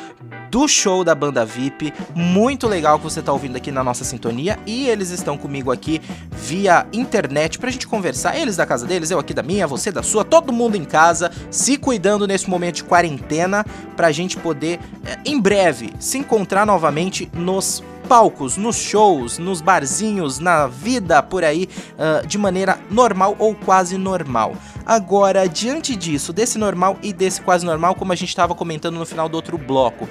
[0.51, 1.91] do show da banda VIP.
[2.13, 4.59] Muito legal que você tá ouvindo aqui na nossa sintonia.
[4.63, 5.99] E eles estão comigo aqui
[6.32, 8.38] via internet pra gente conversar.
[8.38, 11.32] Eles da casa deles, eu aqui da minha, você da sua, todo mundo em casa,
[11.49, 13.65] se cuidando nesse momento de quarentena,
[13.97, 20.39] pra gente poder, eh, em breve, se encontrar novamente nos palcos, nos shows, nos barzinhos,
[20.39, 24.56] na vida por aí, uh, de maneira normal ou quase normal.
[24.86, 29.06] Agora, diante disso, desse normal e desse quase normal, como a gente estava comentando no
[29.06, 30.08] final do outro bloco,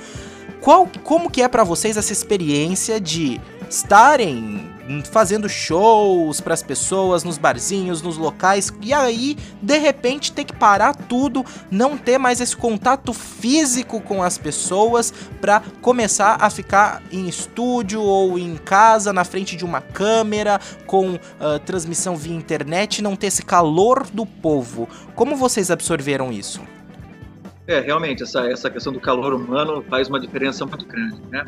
[0.61, 4.73] qual, como que é para vocês essa experiência de estarem
[5.11, 10.53] fazendo shows para as pessoas nos barzinhos, nos locais e aí de repente ter que
[10.53, 17.03] parar tudo, não ter mais esse contato físico com as pessoas para começar a ficar
[17.11, 21.19] em estúdio ou em casa na frente de uma câmera com uh,
[21.65, 24.89] transmissão via internet, não ter esse calor do povo.
[25.15, 26.61] Como vocês absorveram isso?
[27.67, 31.47] É, realmente, essa, essa questão do calor humano faz uma diferença muito grande, né?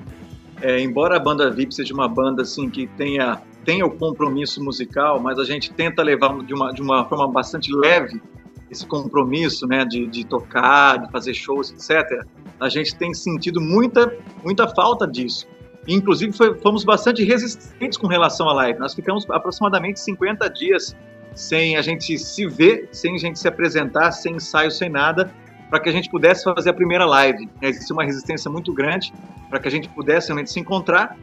[0.61, 5.20] É, embora a banda VIP seja uma banda assim que tenha tenha o compromisso musical,
[5.20, 8.22] mas a gente tenta levar de uma, de uma forma bastante leve
[8.70, 12.24] esse compromisso, né, de, de tocar, de fazer shows, etc.
[12.61, 15.48] A gente tem sentido muita muita falta disso.
[15.88, 18.78] Inclusive foi, fomos bastante resistentes com relação à live.
[18.78, 20.96] Nós ficamos aproximadamente 50 dias
[21.34, 25.30] sem a gente se ver, sem a gente se apresentar, sem ensaio, sem nada
[25.68, 27.48] para que a gente pudesse fazer a primeira live.
[27.60, 29.12] Existia uma resistência muito grande
[29.48, 31.16] para que a gente pudesse realmente se encontrar.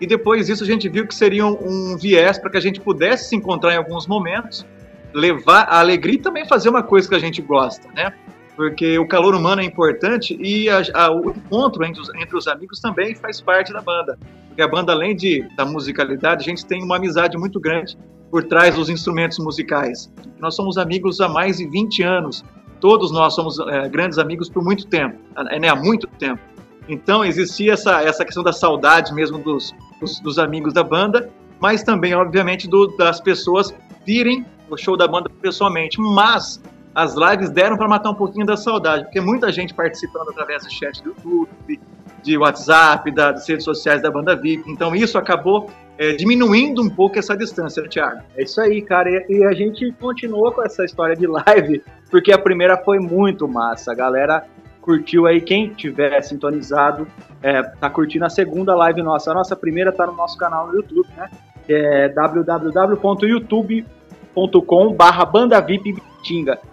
[0.00, 3.28] E depois disso a gente viu que seria um viés para que a gente pudesse
[3.28, 4.66] se encontrar em alguns momentos,
[5.12, 8.12] levar a alegria e também fazer uma coisa que a gente gosta, né?
[8.56, 12.46] Porque o calor humano é importante e a, a, o encontro entre os, entre os
[12.46, 14.18] amigos também faz parte da banda.
[14.48, 17.96] Porque a banda, além de, da musicalidade, a gente tem uma amizade muito grande
[18.30, 20.10] por trás dos instrumentos musicais.
[20.38, 22.44] Nós somos amigos há mais de 20 anos
[22.80, 25.18] todos nós somos é, grandes amigos por muito tempo,
[25.60, 26.40] né, há muito tempo.
[26.88, 31.82] Então existia essa, essa questão da saudade mesmo dos, dos, dos amigos da banda, mas
[31.82, 33.72] também, obviamente, do, das pessoas
[34.04, 36.00] virem o show da banda pessoalmente.
[36.00, 36.60] Mas
[36.94, 40.72] as lives deram para matar um pouquinho da saudade, porque muita gente participando através do
[40.72, 41.80] chat do YouTube,
[42.22, 44.70] de WhatsApp, das redes sociais da banda VIP.
[44.70, 48.22] Então isso acabou é, diminuindo um pouco essa distância, Thiago.
[48.34, 49.10] É isso aí, cara.
[49.10, 53.46] E, e, a gente continuou com essa história de live, porque a primeira foi muito
[53.46, 53.92] massa.
[53.92, 54.46] A galera
[54.80, 57.06] curtiu aí, quem tiver sintonizado,
[57.42, 59.30] é, tá curtindo a segunda live nossa.
[59.30, 61.28] A nossa primeira tá no nosso canal no YouTube, né?
[61.68, 65.30] É www.youtube.com barra.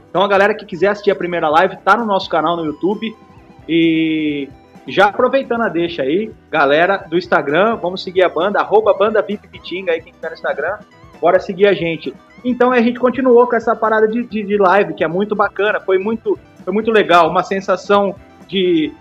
[0.10, 3.14] Então a galera que quiser assistir a primeira live, tá no nosso canal no YouTube.
[3.68, 4.48] E
[4.88, 9.48] já aproveitando a deixa aí, galera do Instagram, vamos seguir a banda, arroba banda VIP
[9.48, 10.78] Pitinga aí, quem tá no Instagram,
[11.20, 12.14] bora seguir a gente.
[12.44, 15.82] Então a gente continuou com essa parada de, de, de live, que é muito bacana,
[15.82, 18.16] foi muito, foi muito legal, uma sensação
[18.48, 18.94] de.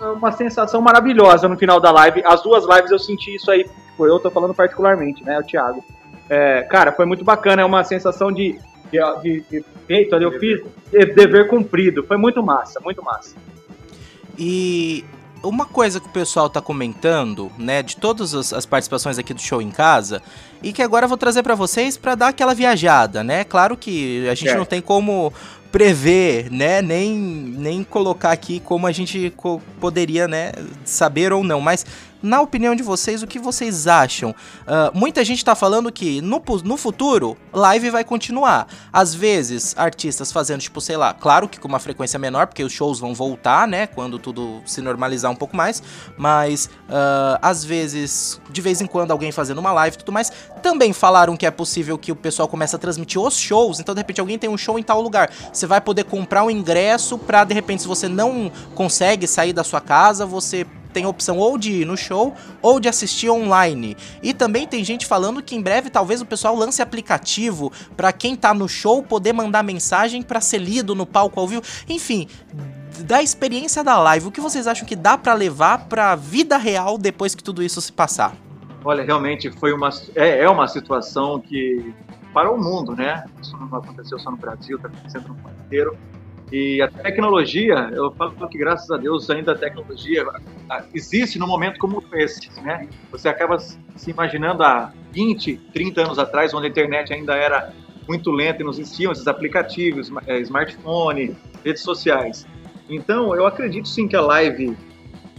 [0.00, 2.22] Uma sensação maravilhosa no final da live.
[2.26, 3.66] As duas lives eu senti isso aí,
[3.96, 5.84] foi eu tô falando particularmente, né, o Thiago.
[6.28, 8.58] É, cara, foi muito bacana, é uma sensação de,
[8.90, 10.62] de, de, de feito, eu fiz
[11.14, 13.36] dever cumprido, foi muito massa, muito massa.
[14.38, 15.04] E
[15.48, 19.62] uma coisa que o pessoal tá comentando, né, de todas as participações aqui do show
[19.62, 20.22] em casa,
[20.62, 23.44] e que agora eu vou trazer para vocês para dar aquela viajada, né?
[23.44, 24.56] Claro que a gente é.
[24.56, 25.32] não tem como
[25.70, 29.32] prever, né, nem, nem colocar aqui como a gente
[29.78, 30.52] poderia, né,
[30.84, 31.84] saber ou não, mas
[32.26, 34.30] na opinião de vocês, o que vocês acham?
[34.30, 38.66] Uh, muita gente tá falando que no, no futuro, live vai continuar.
[38.92, 42.72] Às vezes, artistas fazendo, tipo, sei lá, claro que com uma frequência menor, porque os
[42.72, 43.86] shows vão voltar, né?
[43.86, 45.82] Quando tudo se normalizar um pouco mais.
[46.16, 50.32] Mas, uh, às vezes, de vez em quando, alguém fazendo uma live e tudo mais.
[50.62, 53.78] Também falaram que é possível que o pessoal comece a transmitir os shows.
[53.78, 55.30] Então, de repente, alguém tem um show em tal lugar.
[55.52, 59.62] Você vai poder comprar um ingresso pra, de repente, se você não consegue sair da
[59.62, 60.66] sua casa, você
[60.96, 63.94] tem a opção ou de ir no show ou de assistir online.
[64.22, 68.34] E também tem gente falando que em breve talvez o pessoal lance aplicativo para quem
[68.34, 71.60] tá no show poder mandar mensagem para ser lido no palco ao vivo.
[71.86, 72.26] Enfim,
[73.00, 76.96] da experiência da live, o que vocês acham que dá para levar para vida real
[76.96, 78.34] depois que tudo isso se passar?
[78.82, 81.92] Olha, realmente foi uma é, é uma situação que
[82.32, 83.26] para o mundo, né?
[83.42, 85.94] Isso não aconteceu só no Brasil, está acontecendo no mundo inteiro.
[86.52, 90.24] E a tecnologia, eu falo que graças a Deus ainda a tecnologia
[90.94, 92.88] existe num momento como esse, né?
[93.10, 97.72] Você acaba se imaginando há 20, 30 anos atrás, onde a internet ainda era
[98.06, 102.46] muito lenta e não existiam esses aplicativos, é, smartphone, redes sociais.
[102.88, 104.76] Então, eu acredito sim que a live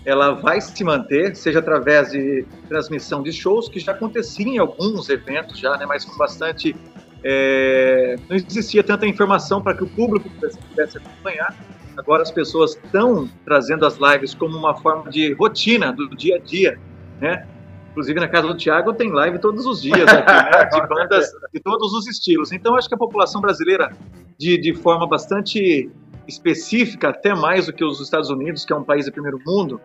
[0.04, 5.10] ela vai se manter, seja através de transmissão de shows, que já acontecia em alguns
[5.10, 6.76] eventos já, né, mas com bastante...
[7.24, 11.56] É, não existia tanta informação para que o público pudesse, pudesse acompanhar.
[11.98, 16.40] Agora as pessoas estão trazendo as lives como uma forma de rotina do dia a
[16.40, 16.80] dia,
[17.20, 17.48] né?
[17.90, 20.66] Inclusive na casa do Thiago tem live todos os dias aqui, né?
[20.72, 22.52] De bandas de todos os estilos.
[22.52, 23.92] Então acho que a população brasileira,
[24.38, 25.90] de, de forma bastante
[26.28, 29.82] específica, até mais do que os Estados Unidos, que é um país de primeiro mundo,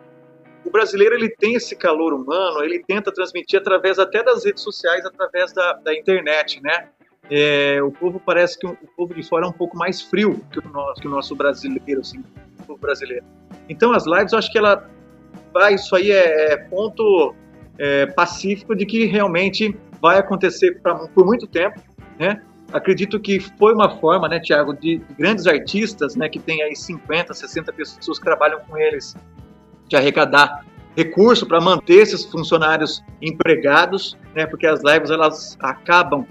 [0.63, 5.05] o brasileiro ele tem esse calor humano, ele tenta transmitir através até das redes sociais,
[5.05, 6.89] através da, da internet, né?
[7.29, 10.59] É, o povo parece que o, povo de fora é um pouco mais frio que
[10.59, 12.19] o nosso, que o nosso brasileiro, assim,
[12.59, 13.25] o povo brasileiro.
[13.69, 14.89] Então as lives, eu acho que ela
[15.53, 17.33] vai, isso aí é, é ponto
[17.77, 21.79] é, pacífico de que realmente vai acontecer pra, por muito tempo,
[22.19, 22.41] né?
[22.71, 27.31] Acredito que foi uma forma, né, Tiago, de grandes artistas, né, que tem aí 50,
[27.31, 29.15] 60 pessoas que trabalham com eles,
[29.87, 30.65] de arrecadar
[30.97, 36.25] recurso para manter esses funcionários empregados, né, porque as lives elas acabam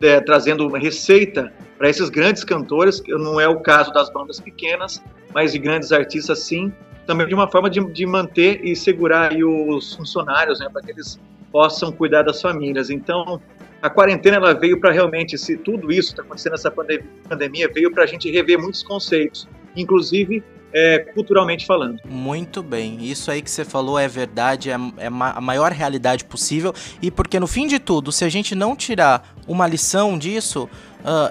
[0.00, 4.40] é, trazendo uma receita para esses grandes cantores, que não é o caso das bandas
[4.40, 5.02] pequenas,
[5.34, 6.72] mas de grandes artistas sim,
[7.06, 11.18] também de uma forma de, de manter e segurar os funcionários, né, para que eles
[11.50, 12.90] possam cuidar das famílias.
[12.90, 13.40] Então,
[13.80, 18.04] a quarentena ela veio para realmente, se tudo isso está acontecendo nessa pandemia, veio para
[18.04, 20.42] a gente rever muitos conceitos, inclusive
[20.72, 22.00] é, culturalmente falando.
[22.04, 26.74] Muito bem, isso aí que você falou é verdade, é, é a maior realidade possível,
[27.00, 31.30] e porque no fim de tudo, se a gente não tirar uma lição disso, Uh,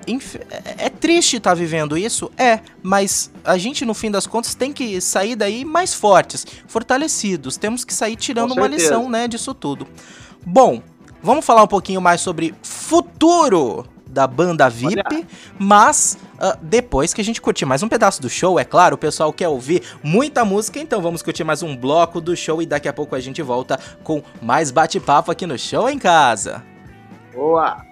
[0.77, 2.31] é triste estar tá vivendo isso?
[2.37, 7.57] É, mas a gente, no fim das contas, tem que sair daí mais fortes, fortalecidos.
[7.57, 9.85] Temos que sair tirando uma lição né, disso tudo.
[10.45, 10.81] Bom,
[11.21, 13.85] vamos falar um pouquinho mais sobre futuro
[14.17, 15.27] da banda VIP, Olha.
[15.59, 18.97] mas uh, depois que a gente curtir mais um pedaço do show, é claro, o
[18.97, 22.87] pessoal quer ouvir muita música, então vamos curtir mais um bloco do show e daqui
[22.87, 26.63] a pouco a gente volta com mais bate-papo aqui no Show em Casa.
[27.31, 27.85] Boa!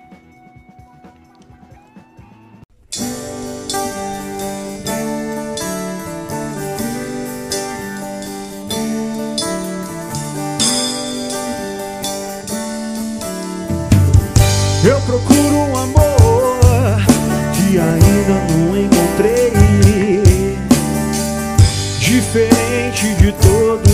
[14.84, 15.35] Eu procuro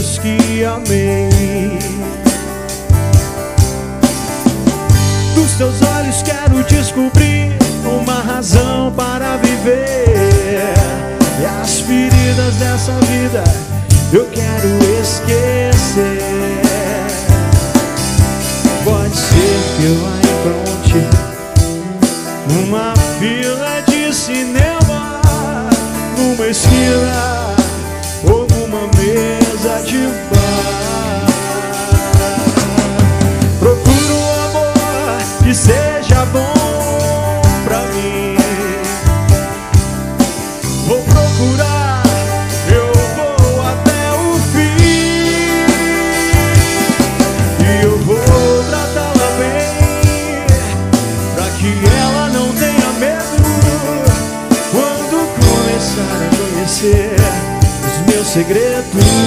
[0.01, 1.29] que amei.
[5.35, 10.73] Dos teus olhos quero descobrir uma razão para viver.
[11.39, 13.43] E as feridas dessa vida
[14.11, 14.69] eu quero
[15.01, 16.21] esquecer.
[18.83, 20.31] Pode ser que eu ainda
[22.49, 25.21] numa fila de cinema,
[26.17, 27.50] numa esquina
[28.71, 31.25] ou numa mesa de bar.
[33.59, 36.80] Procuro um amor que seja bom.
[58.31, 59.20] Segredos.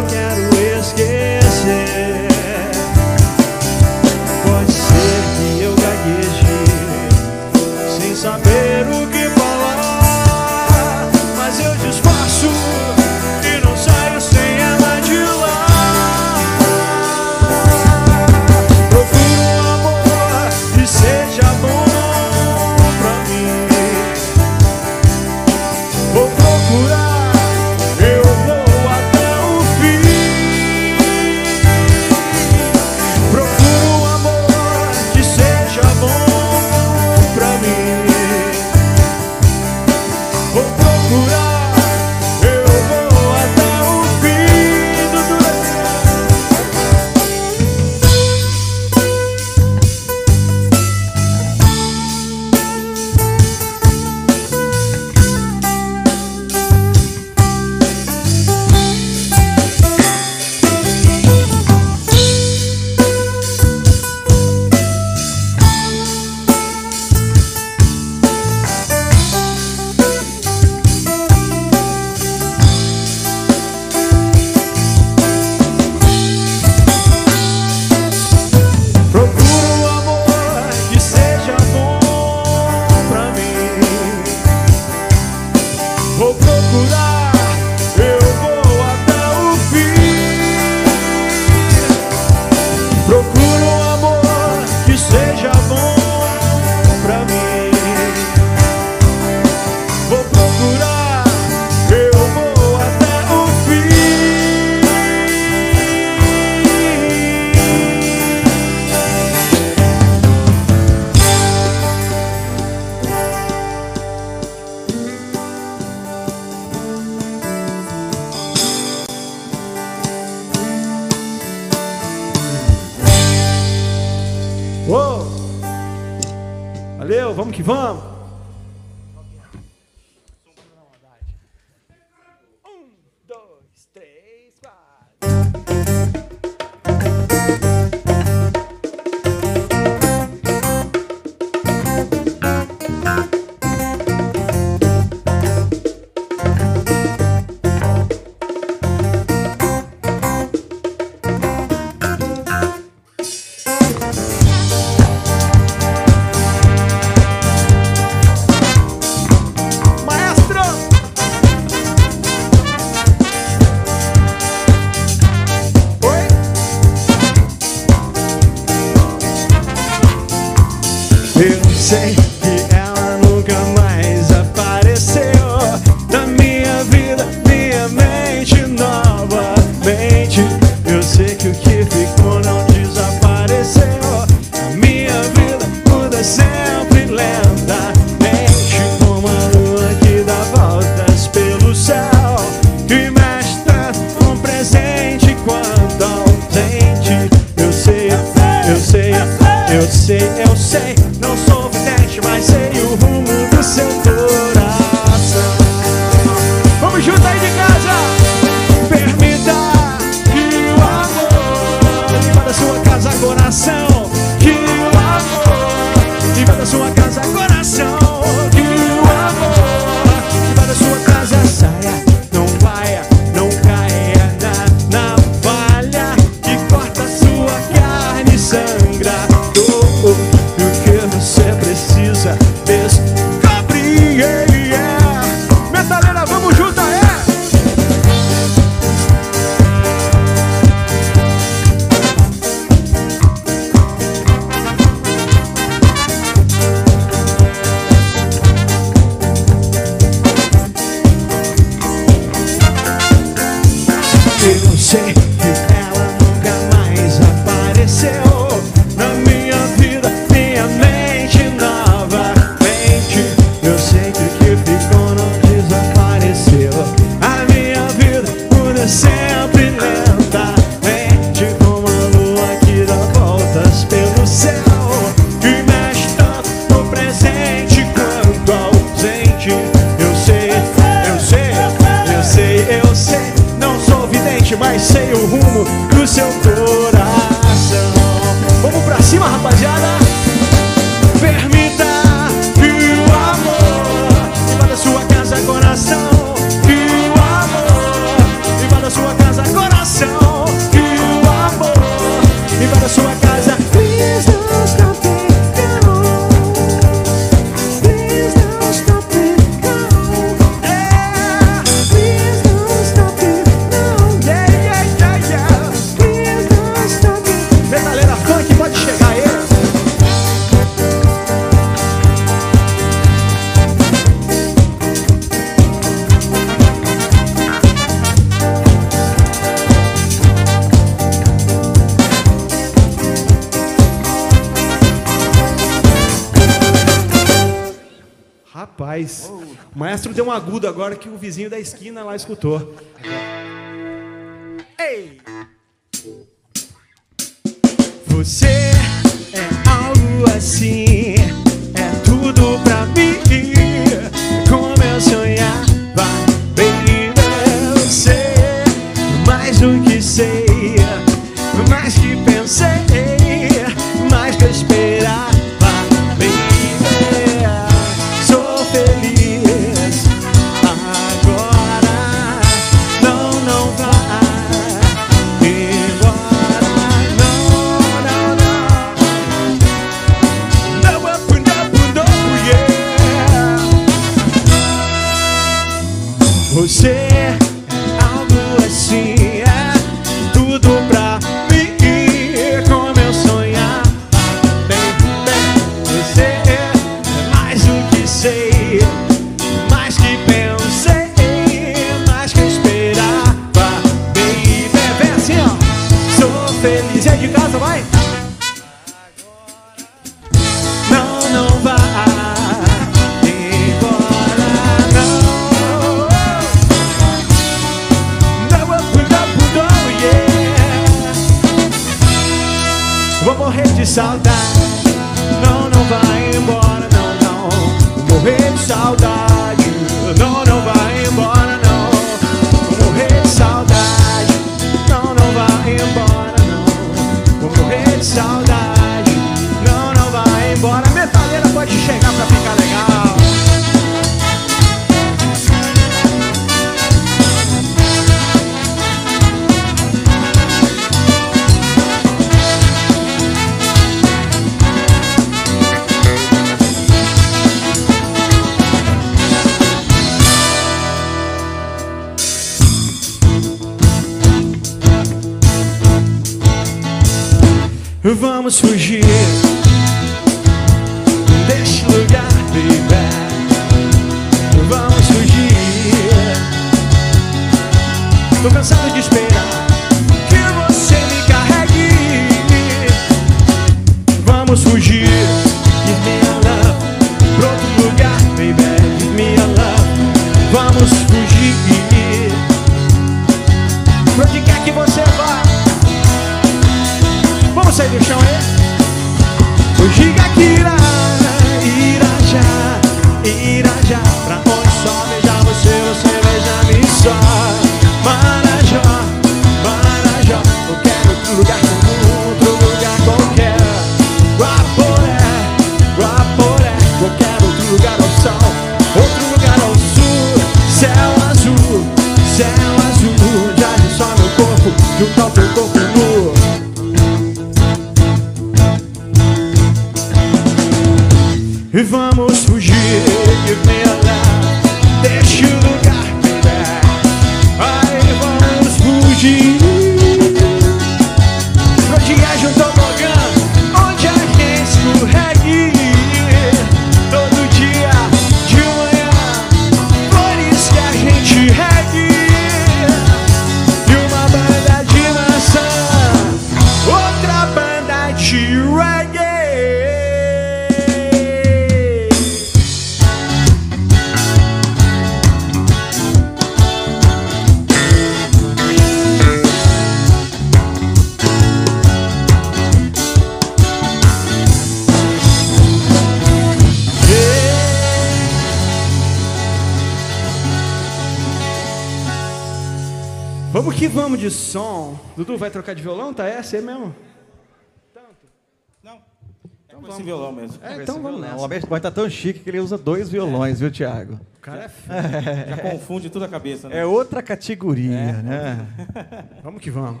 [590.34, 590.58] Mesmo.
[590.62, 591.36] É, então vamos nessa.
[591.36, 594.20] O Alberto Boy tá tão chique que ele usa dois violões, viu, Thiago?
[594.36, 595.48] O cara é feio.
[595.56, 596.78] Já confunde tudo a cabeça, né?
[596.78, 598.66] É outra categoria, né?
[599.42, 600.00] Vamos que vamos.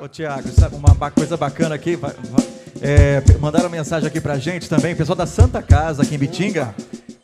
[0.00, 1.96] Ô, Tiago, sabe uma coisa bacana aqui?
[2.80, 6.74] É, mandaram mensagem aqui pra gente também, pessoal da Santa Casa aqui em Bitinga.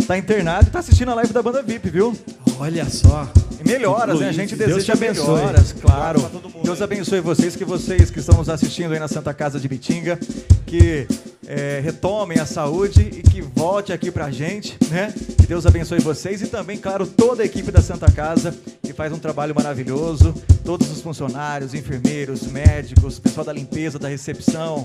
[0.07, 2.17] Tá internado e tá assistindo a live da banda VIP, viu?
[2.61, 3.29] Olha só.
[3.69, 4.29] Melhoras, né?
[4.29, 6.21] A gente deseja melhoras, claro.
[6.63, 10.19] Deus abençoe vocês, que vocês que estão nos assistindo aí na Santa Casa de Bitinga,
[10.67, 11.07] que
[11.51, 15.13] é, retomem a saúde e que volte aqui pra gente, né?
[15.39, 19.11] Que Deus abençoe vocês e também, claro, toda a equipe da Santa Casa, que faz
[19.13, 24.85] um trabalho maravilhoso, todos os funcionários, enfermeiros, médicos, pessoal da limpeza, da recepção,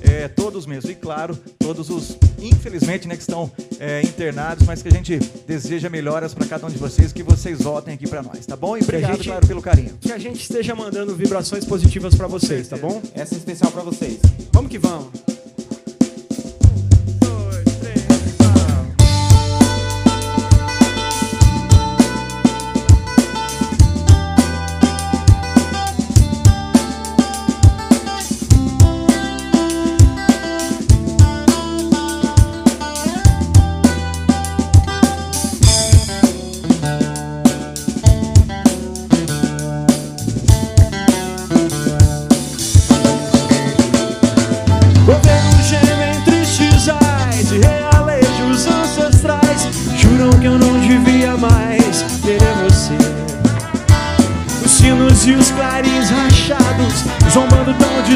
[0.00, 0.88] é, todos mesmo.
[0.88, 3.50] E claro, todos os, infelizmente, né, que estão
[3.80, 7.58] é, internados, mas que a gente deseja melhoras para cada um de vocês, que vocês
[7.60, 8.76] voltem aqui para nós, tá bom?
[8.76, 9.98] E obrigado, gente- claro, pelo carinho.
[10.00, 13.02] Que a gente esteja mandando vibrações positivas pra vocês, tá bom?
[13.14, 14.20] Essa é especial pra vocês.
[14.52, 15.08] Vamos que vamos.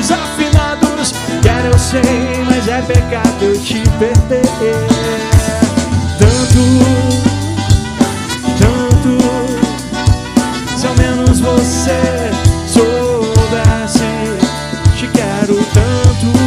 [0.09, 1.13] Desafinados.
[1.43, 4.43] Quero eu sei, mas é pecado eu te perder.
[6.19, 6.63] Tanto,
[8.59, 9.19] tanto,
[10.79, 12.31] se ao menos você
[12.67, 13.99] soubesse,
[14.97, 16.39] te quero tanto.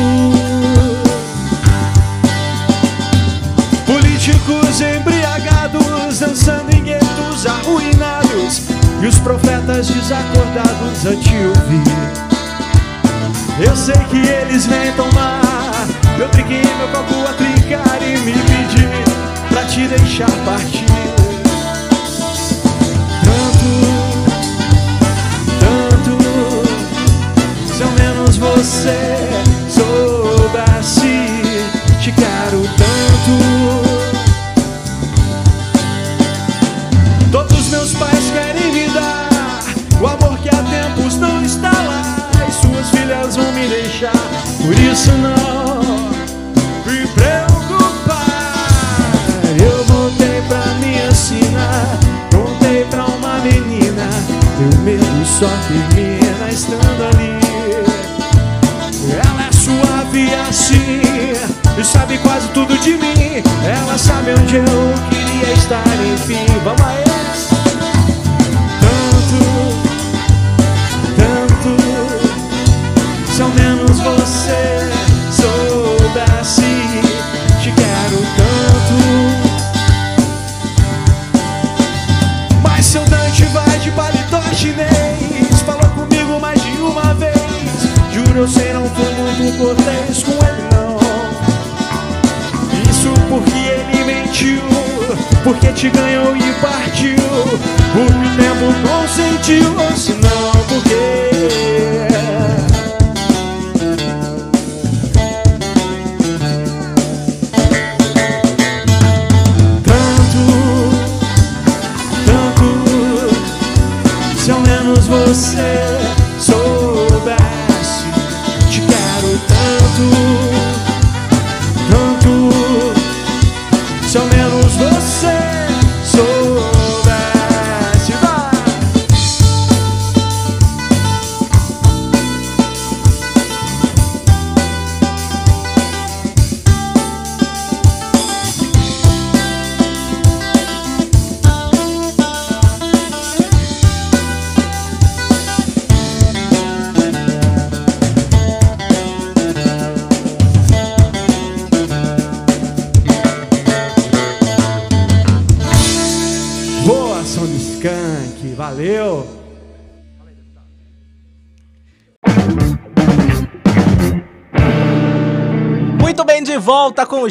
[3.86, 8.64] Políticos embriagados, dançando em guetos arruinados,
[9.02, 12.01] e os profetas desacordados a te ouvir.
[13.64, 15.86] Eu sei que eles vêm tomar
[16.18, 18.90] meu drink meu copo a trincar e me pedir
[19.50, 20.86] pra te deixar partir.
[23.24, 23.68] Tanto,
[25.60, 26.18] tanto,
[27.72, 29.30] se ao menos você
[29.70, 31.44] soubesse,
[32.02, 33.34] te quero tanto.
[37.32, 39.30] Todos meus pais querem me dar
[40.02, 41.61] o amor que há tempos não está
[42.82, 44.12] suas filhas vão me deixar,
[44.62, 46.10] por isso não
[46.86, 48.56] me preocupar.
[49.60, 52.00] Eu voltei pra me ensinar,
[52.34, 54.10] contei pra uma menina.
[54.58, 57.40] Meu medo só termina estando ali.
[59.12, 61.02] Ela é suave assim
[61.78, 63.44] e sabe quase tudo de mim.
[63.64, 64.64] Ela sabe onde eu
[65.10, 66.46] queria estar, enfim.
[66.64, 67.02] Vamos aí.
[67.04, 67.51] Tanto,
[88.42, 90.98] eu sei não fui muito cortês com ele não.
[92.90, 94.64] Isso porque ele mentiu
[95.44, 97.18] Porque te ganhou e partiu.
[97.94, 102.01] O tempo consentiu Ou se não porque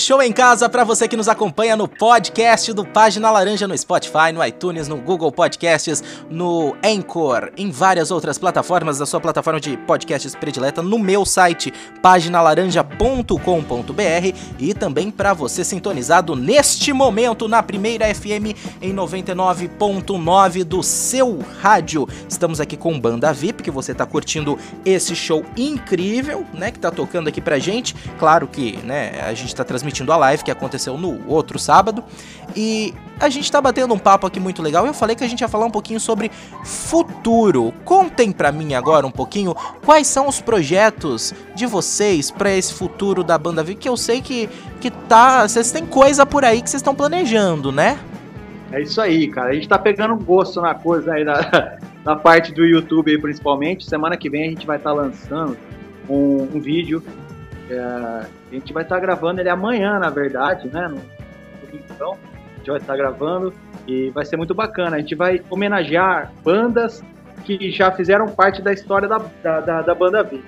[0.01, 4.33] Show em Casa para você que nos acompanha no podcast do Página Laranja no Spotify,
[4.33, 9.77] no iTunes, no Google Podcasts, no Anchor, em várias outras plataformas da sua plataforma de
[9.77, 11.71] podcasts predileta, no meu site
[12.01, 21.41] paginalaranja.com.br e também para você sintonizado neste momento na Primeira FM em 99.9 do seu
[21.61, 22.09] rádio.
[22.27, 26.91] Estamos aqui com Banda VIP, que você tá curtindo esse show incrível, né, que tá
[26.91, 27.95] tocando aqui pra gente.
[28.19, 32.05] Claro que, né, a gente tá transmitindo a live que aconteceu no outro sábado
[32.57, 34.87] e a gente tá batendo um papo aqui muito legal.
[34.87, 36.31] Eu falei que a gente ia falar um pouquinho sobre
[36.65, 37.73] futuro.
[37.85, 39.55] Contem pra mim agora um pouquinho
[39.85, 44.21] quais são os projetos de vocês pra esse futuro da Banda VIP, que eu sei
[44.21, 44.49] que
[44.81, 47.99] que tá, vocês têm coisa por aí que vocês estão planejando, né?
[48.73, 49.51] É isso aí, cara.
[49.51, 53.85] A gente tá pegando gosto na coisa aí, na, na parte do YouTube aí, principalmente.
[53.85, 55.59] Semana que vem a gente vai estar lançando
[56.09, 57.03] um, um vídeo.
[57.71, 60.89] É, a gente vai estar gravando ele amanhã, na verdade, né?
[60.89, 61.01] No,
[61.73, 62.17] então,
[62.55, 63.55] a gente vai estar gravando
[63.87, 64.97] e vai ser muito bacana.
[64.97, 67.03] A gente vai homenagear bandas
[67.45, 70.41] que já fizeram parte da história da, da, da, da banda V.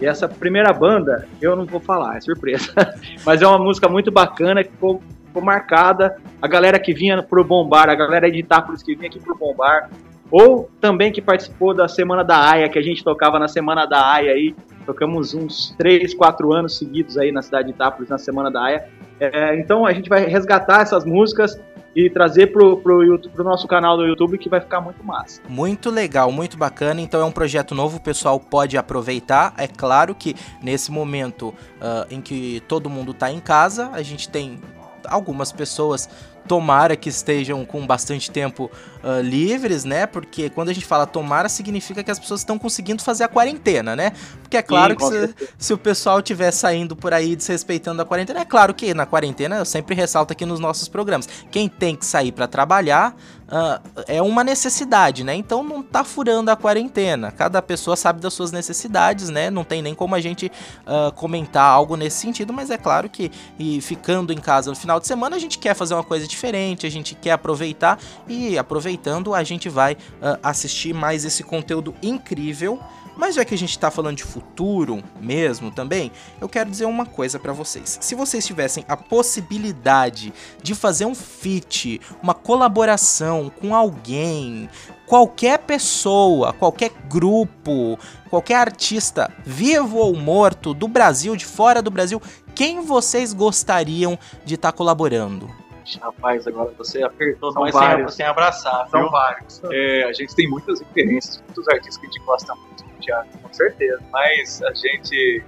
[0.00, 2.72] E essa primeira banda, eu não vou falar, é surpresa.
[3.24, 6.16] Mas é uma música muito bacana que ficou, ficou marcada.
[6.40, 9.90] A galera que vinha pro Bombar, a galera de Itápolis que vinha aqui pro Bombar,
[10.30, 14.12] ou também que participou da Semana da Aia, que a gente tocava na Semana da
[14.12, 14.54] Aia aí.
[14.86, 18.88] Tocamos uns 3, 4 anos seguidos aí na cidade de Itápolis, na Semana da Aia.
[19.18, 21.60] É, então a gente vai resgatar essas músicas
[21.94, 25.42] e trazer pro, pro, YouTube, pro nosso canal do YouTube que vai ficar muito massa.
[25.48, 27.00] Muito legal, muito bacana.
[27.00, 29.52] Então é um projeto novo, o pessoal pode aproveitar.
[29.58, 34.28] É claro que nesse momento ah, em que todo mundo tá em casa, a gente
[34.28, 34.60] tem
[35.08, 36.08] algumas pessoas
[36.46, 38.70] tomara que estejam com bastante tempo
[39.02, 40.06] uh, livres, né?
[40.06, 43.94] Porque quando a gente fala tomara, significa que as pessoas estão conseguindo fazer a quarentena,
[43.94, 44.12] né?
[44.42, 48.04] Porque é claro Sim, que se, se, o pessoal estiver saindo por aí desrespeitando a
[48.04, 51.94] quarentena, é claro que na quarentena, eu sempre ressalto aqui nos nossos programas, quem tem
[51.94, 53.16] que sair para trabalhar
[53.50, 55.34] uh, é uma necessidade, né?
[55.34, 57.30] Então não tá furando a quarentena.
[57.30, 59.50] Cada pessoa sabe das suas necessidades, né?
[59.50, 60.50] Não tem nem como a gente
[60.86, 65.00] uh, comentar algo nesse sentido, mas é claro que e ficando em casa no final
[65.00, 67.98] de semana a gente quer fazer uma coisa diferente, a gente quer aproveitar
[68.28, 72.80] e aproveitando a gente vai uh, assistir mais esse conteúdo incrível
[73.16, 76.10] mas já que a gente está falando de futuro mesmo também,
[76.40, 77.98] eu quero dizer uma coisa para vocês.
[78.00, 80.32] Se vocês tivessem a possibilidade
[80.62, 84.68] de fazer um feat, uma colaboração com alguém,
[85.06, 92.22] qualquer pessoa, qualquer grupo, qualquer artista, vivo ou morto, do Brasil, de fora do Brasil,
[92.54, 95.50] quem vocês gostariam de estar tá colaborando?
[95.98, 98.88] Rapaz, agora você apertou São sem, sem abraçar.
[98.88, 99.10] São viu?
[99.10, 99.60] vários.
[99.72, 103.52] É, a gente tem muitas referências, muitos artistas que a gente gosta muito Thiago, com
[103.52, 104.00] certeza.
[104.12, 105.42] Mas a gente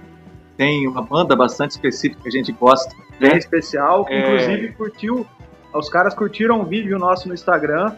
[0.57, 2.95] tem uma banda bastante específica que a gente gosta.
[3.19, 4.19] Bem especial, que é...
[4.19, 5.27] inclusive curtiu.
[5.73, 7.95] Os caras curtiram um vídeo nosso no Instagram,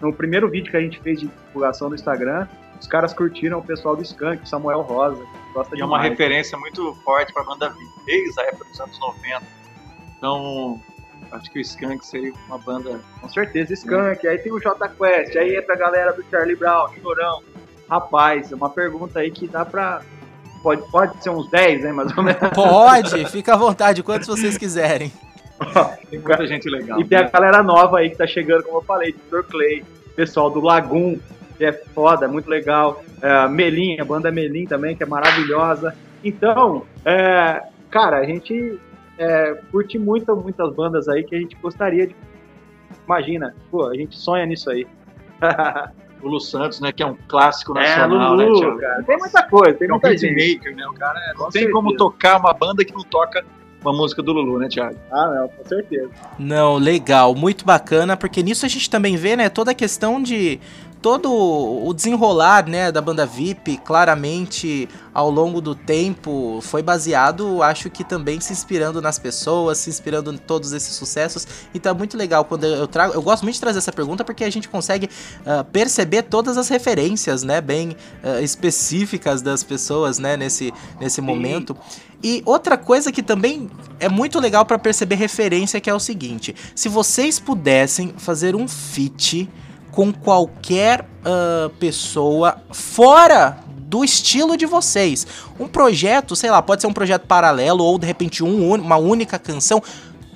[0.00, 2.46] no primeiro vídeo que a gente fez de divulgação no Instagram.
[2.80, 5.24] Os caras curtiram o pessoal do Skank, Samuel Rosa.
[5.52, 7.74] Gosta e é uma referência muito forte para a banda
[8.06, 9.42] desde a época dos anos 90.
[10.16, 10.80] Então,
[11.32, 13.00] acho que o Skank seria uma banda.
[13.20, 14.26] Com certeza, Skank.
[14.26, 17.42] Aí tem o J Quest, aí entra a galera do Charlie Brown, Chorão,
[17.88, 20.02] Rapaz, é uma pergunta aí que dá pra.
[20.62, 21.92] Pode, pode ser uns 10, né?
[21.92, 22.50] Mais ou menos.
[22.54, 25.12] Pode, fica à vontade, quantos vocês quiserem.
[26.10, 27.00] tem muita gente legal.
[27.00, 27.30] E tem a né?
[27.32, 29.42] galera nova aí que tá chegando, como eu falei, Dr.
[29.44, 29.84] Clay,
[30.14, 31.18] pessoal do Lagoon,
[31.56, 33.02] que é foda, é muito legal.
[33.22, 35.94] É, Melim, a banda Melim também, que é maravilhosa.
[36.22, 38.78] Então, é, cara, a gente
[39.16, 42.16] é, curte muito, muitas bandas aí que a gente gostaria de.
[43.04, 44.86] Imagina, pô, a gente sonha nisso aí.
[46.22, 46.92] Lulu Santos, né?
[46.92, 49.02] Que é um clássico é, nacional, é, Lulu, né, cara.
[49.02, 50.56] Tem muita coisa, tem é muita um gente.
[50.56, 50.86] Maker, né?
[50.86, 51.72] O cara é, não tem certeza.
[51.72, 53.44] como tocar uma banda que não toca
[53.80, 54.98] uma música do Lulu, né, Thiago?
[55.10, 56.10] Ah, não, com certeza.
[56.38, 60.60] Não, legal, muito bacana, porque nisso a gente também vê, né, toda a questão de
[61.00, 67.90] todo o desenrolar, né, da banda VIP, claramente ao longo do tempo foi baseado, acho
[67.90, 71.46] que também se inspirando nas pessoas, se inspirando em todos esses sucessos.
[71.74, 74.44] Então é muito legal quando eu trago, eu gosto muito de trazer essa pergunta porque
[74.44, 80.36] a gente consegue uh, perceber todas as referências, né, bem uh, específicas das pessoas, né,
[80.36, 81.76] nesse nesse momento.
[82.22, 83.70] E outra coisa que também
[84.00, 88.66] é muito legal para perceber referência que é o seguinte: se vocês pudessem fazer um
[88.66, 89.48] feat
[89.98, 95.26] com qualquer uh, pessoa fora do estilo de vocês.
[95.58, 99.40] Um projeto, sei lá, pode ser um projeto paralelo ou de repente um, uma única
[99.40, 99.82] canção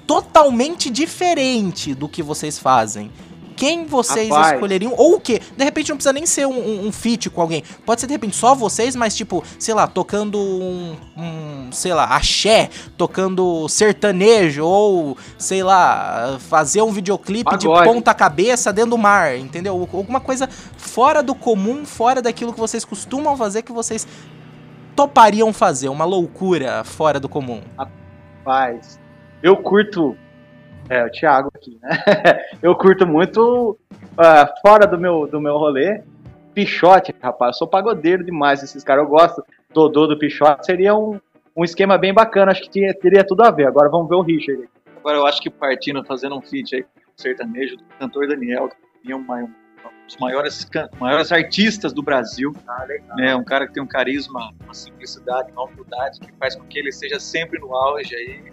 [0.05, 3.09] totalmente diferente do que vocês fazem
[3.53, 4.55] quem vocês Rapaz.
[4.55, 5.39] escolheriam, ou o que?
[5.57, 7.63] De repente não precisa nem ser um, um, um feat com alguém.
[7.85, 12.05] Pode ser de repente só vocês, mas tipo, sei lá, tocando um, um, sei lá,
[12.05, 19.37] axé, tocando sertanejo, ou sei lá, fazer um videoclipe de ponta cabeça dentro do mar,
[19.39, 19.73] entendeu?
[19.93, 24.07] Alguma coisa fora do comum, fora daquilo que vocês costumam fazer, que vocês
[24.95, 27.63] topariam fazer, uma loucura fora do comum.
[27.79, 29.01] Rapaz,
[29.43, 30.17] eu curto
[30.89, 31.91] é, o Thiago aqui, né?
[32.63, 33.79] eu curto muito,
[34.13, 36.03] uh, fora do meu, do meu rolê,
[36.55, 37.55] Pichote, rapaz.
[37.55, 39.05] Eu sou pagodeiro demais esses caras.
[39.05, 39.43] Eu gosto.
[39.73, 41.19] Dodô do Pichote seria um,
[41.57, 42.53] um esquema bem bacana.
[42.53, 43.67] Acho que tinha, teria tudo a ver.
[43.67, 44.69] Agora vamos ver o Richard.
[44.99, 48.69] Agora eu acho que partindo, fazendo um feat aí com o sertanejo do cantor Daniel,
[49.03, 49.49] que é um, um
[50.07, 50.69] dos maiores,
[51.01, 52.55] maiores artistas do Brasil.
[52.69, 52.87] Ah,
[53.17, 53.35] né?
[53.35, 56.93] Um cara que tem um carisma, uma simplicidade, uma humildade que faz com que ele
[56.93, 58.52] seja sempre no auge aí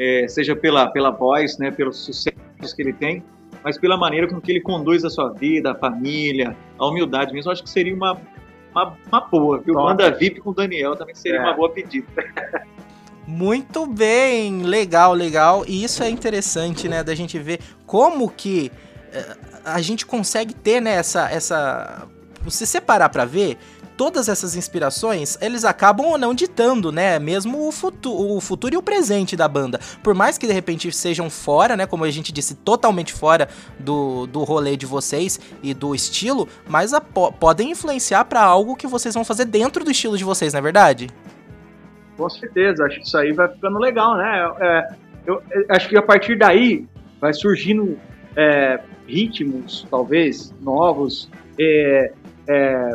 [0.00, 3.22] é, seja pela, pela voz, né, pelos sucessos que ele tem,
[3.62, 7.50] mas pela maneira com que ele conduz a sua vida, a família, a humildade mesmo,
[7.50, 8.18] eu acho que seria uma,
[8.74, 9.58] uma, uma boa.
[9.58, 9.74] Viu?
[9.74, 11.42] Banda VIP com o Daniel também seria é.
[11.42, 12.06] uma boa pedida.
[13.26, 15.64] Muito bem, legal, legal.
[15.68, 18.72] E isso é interessante, né, da gente ver como que
[19.14, 19.36] uh,
[19.66, 22.08] a gente consegue ter né, essa, essa...
[22.48, 23.58] Se separar para ver,
[24.00, 28.78] todas essas inspirações, eles acabam ou não ditando, né, mesmo o, futu o futuro e
[28.78, 29.78] o presente da banda.
[30.02, 33.46] Por mais que de repente sejam fora, né, como a gente disse, totalmente fora
[33.78, 36.92] do, do rolê de vocês e do estilo, mas
[37.38, 40.62] podem influenciar para algo que vocês vão fazer dentro do estilo de vocês, não é
[40.62, 41.10] verdade?
[42.16, 44.50] Com certeza, acho que isso aí vai ficando legal, né?
[44.60, 44.94] É,
[45.26, 46.86] eu, eu, acho que a partir daí
[47.20, 47.98] vai surgindo
[48.34, 51.28] é, ritmos, talvez, novos,
[51.58, 52.12] é,
[52.48, 52.94] é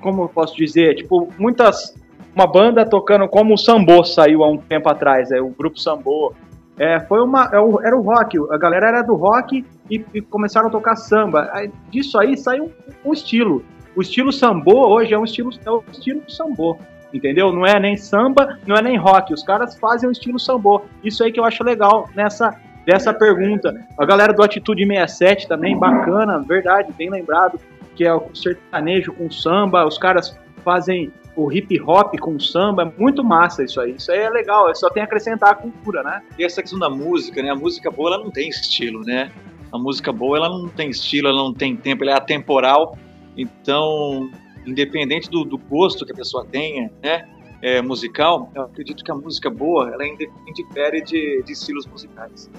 [0.00, 1.94] como eu posso dizer, tipo, muitas
[2.34, 6.32] uma banda tocando como o Sambô saiu há um tempo atrás, é o grupo Sambô,
[6.78, 10.68] É, foi uma, é era o rock, a galera era do rock e, e começaram
[10.68, 11.50] a tocar samba.
[11.52, 12.64] Aí, disso aí saiu
[13.04, 13.62] um, um estilo.
[13.94, 16.78] O estilo sambô hoje é um estilo, é o estilo sambô,
[17.12, 17.52] entendeu?
[17.52, 19.34] Não é nem samba, não é nem rock.
[19.34, 20.80] Os caras fazem o estilo sambô.
[21.04, 22.56] Isso aí que eu acho legal nessa
[22.86, 23.74] dessa pergunta.
[23.98, 27.60] A galera do Atitude 67 também, bacana, verdade, bem lembrado,
[28.00, 29.86] que é o sertanejo com samba.
[29.86, 33.94] Os caras fazem o hip hop com samba, é muito massa isso aí.
[33.94, 36.22] Isso aí é legal, é só tem a acrescentar a cultura, né?
[36.38, 37.50] E essa questão da música, né?
[37.50, 39.30] A música boa, ela não tem estilo, né?
[39.70, 42.96] A música boa, ela não tem estilo, ela não tem tempo, ela é atemporal.
[43.36, 44.30] Então,
[44.66, 47.28] independente do, do gosto que a pessoa tenha, né?
[47.60, 52.50] É, musical, eu acredito que a música boa, ela inde- indifere de, de estilos musicais.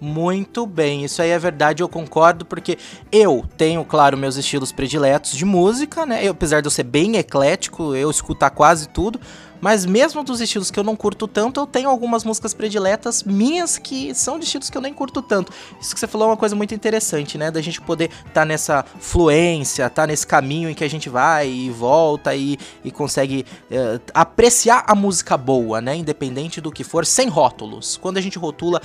[0.00, 2.78] Muito bem, isso aí é verdade, eu concordo, porque
[3.10, 6.24] eu tenho, claro, meus estilos prediletos de música, né?
[6.24, 9.20] Eu, apesar de eu ser bem eclético, eu escutar quase tudo,
[9.60, 13.76] mas mesmo dos estilos que eu não curto tanto, eu tenho algumas músicas prediletas minhas
[13.76, 15.52] que são de estilos que eu nem curto tanto.
[15.80, 17.50] Isso que você falou é uma coisa muito interessante, né?
[17.50, 21.70] Da gente poder estar nessa fluência, tá nesse caminho em que a gente vai e
[21.70, 25.96] volta e, e consegue eh, apreciar a música boa, né?
[25.96, 27.96] Independente do que for, sem rótulos.
[27.96, 28.80] Quando a gente rotula,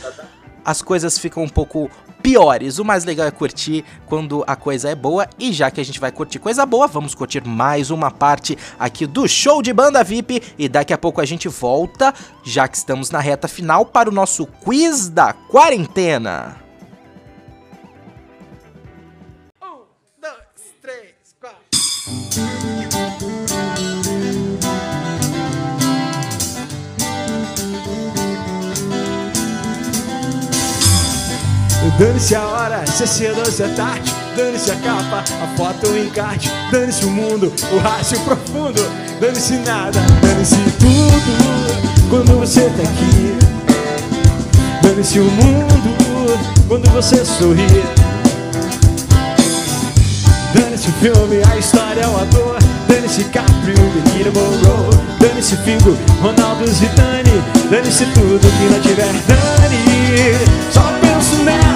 [0.66, 1.90] as coisas ficam um pouco
[2.22, 2.80] piores.
[2.80, 5.28] O mais legal é curtir quando a coisa é boa.
[5.38, 9.06] E já que a gente vai curtir coisa boa, vamos curtir mais uma parte aqui
[9.06, 10.42] do show de banda VIP.
[10.58, 12.14] E daqui a pouco a gente volta,
[12.44, 16.64] já que estamos na reta final, para o nosso quiz da quarentena.
[31.98, 35.88] Dane-se a hora, se é cedo ou se é tarde Dane-se a capa, a foto
[35.88, 36.52] ou o encarte.
[36.72, 38.82] Dane-se o mundo, o rácio profundo.
[39.22, 43.38] Dane-se nada, dane-se tudo Quando você tá aqui.
[44.82, 46.38] Dane-se o mundo
[46.68, 47.68] Quando você sorri.
[50.56, 52.58] Dane-se o filme, a história, o ator
[52.88, 54.98] Dane-se Caprio, Benito Monroe.
[55.20, 57.44] Dane-se Figo, Ronaldo Zidane.
[57.70, 60.40] Dane-se tudo que não tiver Dane
[60.72, 61.73] Só penso nela,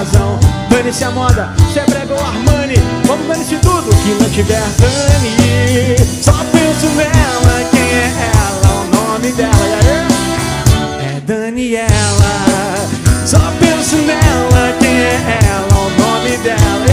[0.00, 0.38] razão
[0.70, 5.96] Dane-se a moda, se é brega ou Armani Vamos dane-se tudo que não tiver Dane
[6.22, 8.70] Só penso nela, quem é ela?
[8.80, 9.78] O nome dela?
[11.02, 11.88] É Daniela
[13.26, 15.78] Só penso nela, quem é ela?
[15.78, 16.86] O nome dela?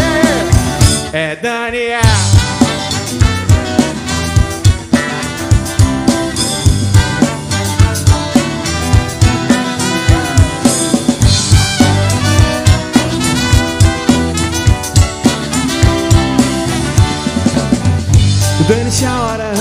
[1.14, 2.57] É Daniela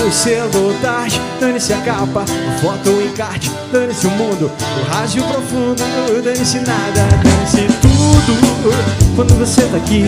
[0.07, 3.51] o tarde Dane-se a capa, a foto ou encarte.
[3.73, 5.83] Dane-se o mundo, o rádio profundo.
[6.23, 9.15] Dane-se nada, dane-se tudo.
[9.15, 10.05] Quando você tá aqui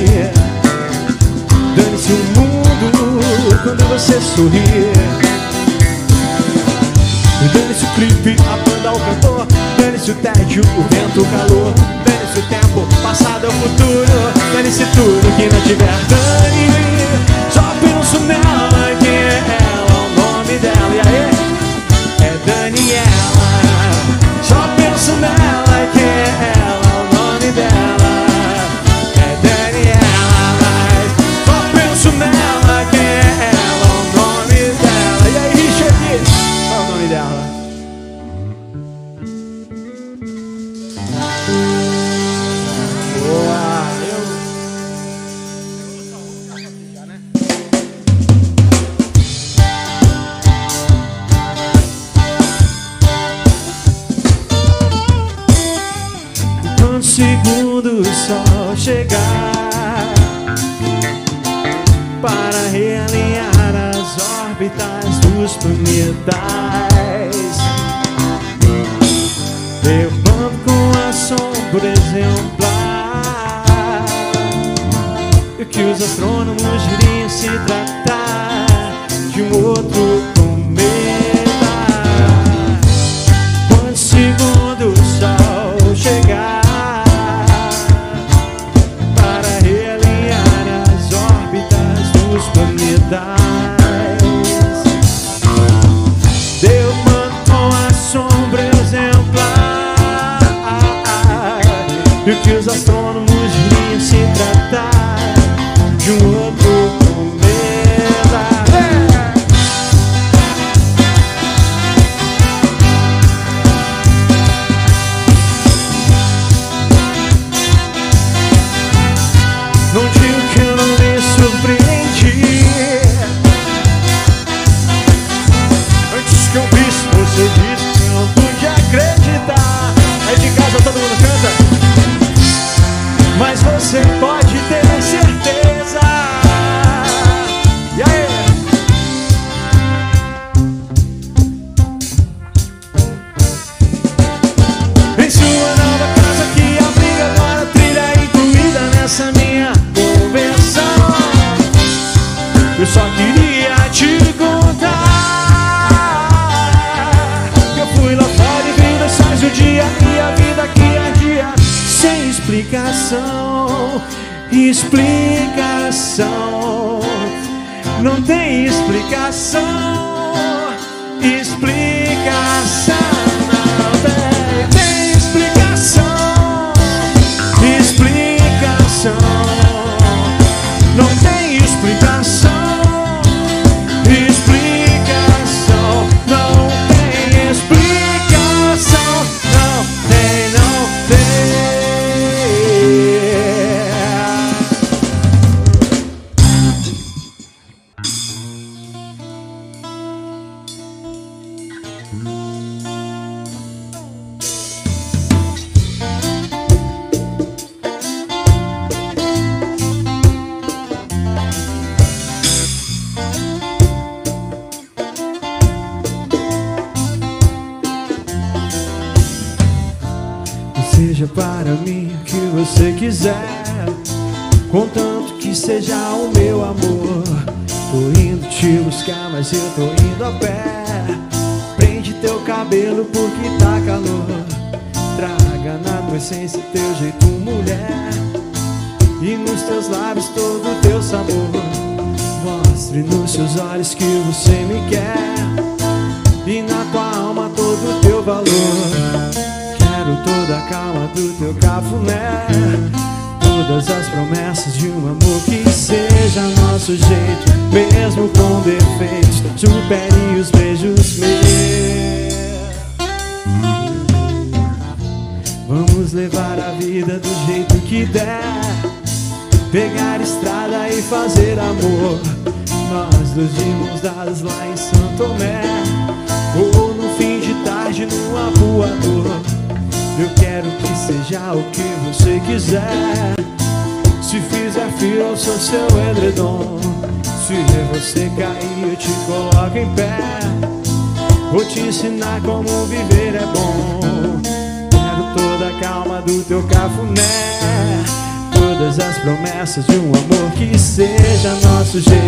[1.75, 3.19] Dane-se o mundo.
[3.61, 4.63] Quando você sorri
[7.53, 9.47] Dane-se o clipe, a banda, o cantor.
[9.77, 11.73] Dane-se o tédio, o vento, o calor.
[12.05, 14.31] Dane-se o tempo, passado ou futuro.
[14.53, 16.69] Dane-se tudo que não tiver Dane.
[17.51, 19.68] Só penso nela, quem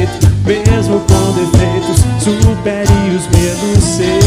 [0.02, 4.22] jeito, mesmo com defeitos, supere os medos seus.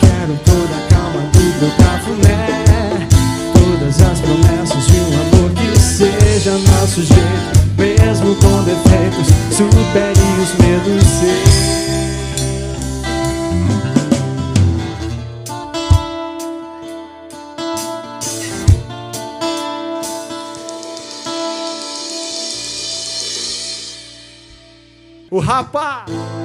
[0.00, 3.06] Quero toda a calma do meu cafuné,
[3.54, 10.54] todas as promessas de um amor que seja nosso jeito, mesmo com defeitos, supere os
[10.58, 11.87] medos seus.
[25.48, 26.37] Rapaz!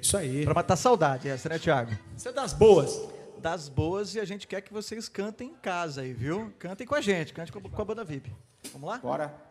[0.00, 0.44] Isso aí.
[0.44, 3.00] Para matar saudade, é, essa, né, Thiago Você é das boas.
[3.38, 6.52] Das boas e a gente quer que vocês cantem em casa aí, viu?
[6.58, 8.32] Cantem com a gente, cantem com a, com a banda VIP.
[8.72, 8.98] Vamos lá?
[8.98, 9.47] Bora.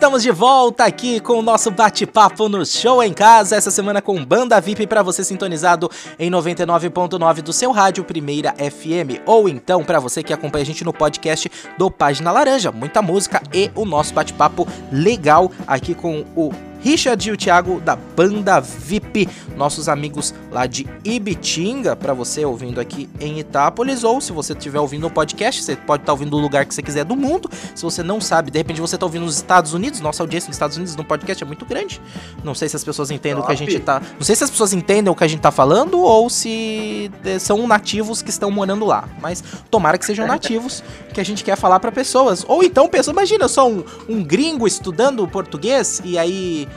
[0.00, 4.24] Estamos de volta aqui com o nosso bate-papo no Show em Casa, essa semana com
[4.24, 10.00] Banda VIP para você sintonizado em 99.9 do seu rádio Primeira FM, ou então para
[10.00, 14.14] você que acompanha a gente no podcast do Página Laranja, muita música e o nosso
[14.14, 20.66] bate-papo legal aqui com o Richard e o Thiago da Banda VIP, nossos amigos lá
[20.66, 25.62] de Ibitinga, para você ouvindo aqui em Itápolis, ou se você estiver ouvindo o podcast,
[25.62, 27.50] você pode estar ouvindo o lugar que você quiser do mundo.
[27.74, 30.56] Se você não sabe, de repente você está ouvindo nos Estados Unidos, nossa audiência nos
[30.56, 32.00] Estados Unidos no podcast é muito grande.
[32.42, 33.70] Não sei se as pessoas entendem o que a Top.
[33.70, 34.02] gente tá.
[34.16, 37.38] Não sei se as pessoas entendem o que a gente tá falando ou se eh,
[37.38, 39.08] são nativos que estão morando lá.
[39.20, 40.82] Mas tomara que sejam nativos
[41.12, 42.44] que a gente quer falar para pessoas.
[42.48, 46.68] Ou então, pessoa, imagina, eu sou um, um gringo estudando português e aí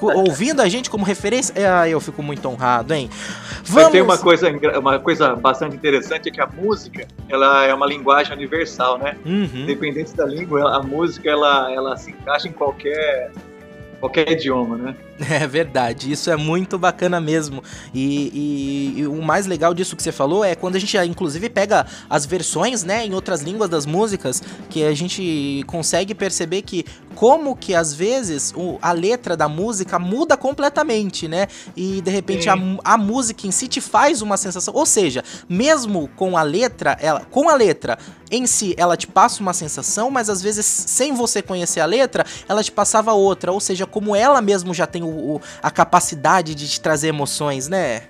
[0.00, 1.54] ouvindo a gente como referência.
[1.80, 3.08] Ah, eu fico muito honrado, hein?
[3.68, 7.86] Mas tem uma coisa, uma coisa bastante interessante é que a música ela é uma
[7.86, 9.16] linguagem universal, né?
[9.24, 9.48] Uhum.
[9.54, 13.30] Independente da língua, a música ela, ela se encaixa em qualquer
[14.00, 14.94] qualquer idioma, né?
[15.30, 17.62] É verdade, isso é muito bacana mesmo.
[17.92, 21.50] E, e- e o mais legal disso que você falou é quando a gente, inclusive,
[21.50, 26.86] pega as versões, né, em outras línguas das músicas, que a gente consegue perceber que
[27.20, 31.48] como que às vezes o- a letra da música muda completamente, né?
[31.76, 34.72] E de repente a, a música em si te faz uma sensação.
[34.74, 37.98] Ou seja, mesmo com a letra, ela, com a letra
[38.30, 42.24] em si, ela te passa uma sensação, mas às vezes sem você conhecer a letra,
[42.48, 43.52] ela te passava outra.
[43.52, 47.68] Ou seja, como ela mesmo já tem o, o- a capacidade de te trazer emoções,
[47.68, 48.04] né?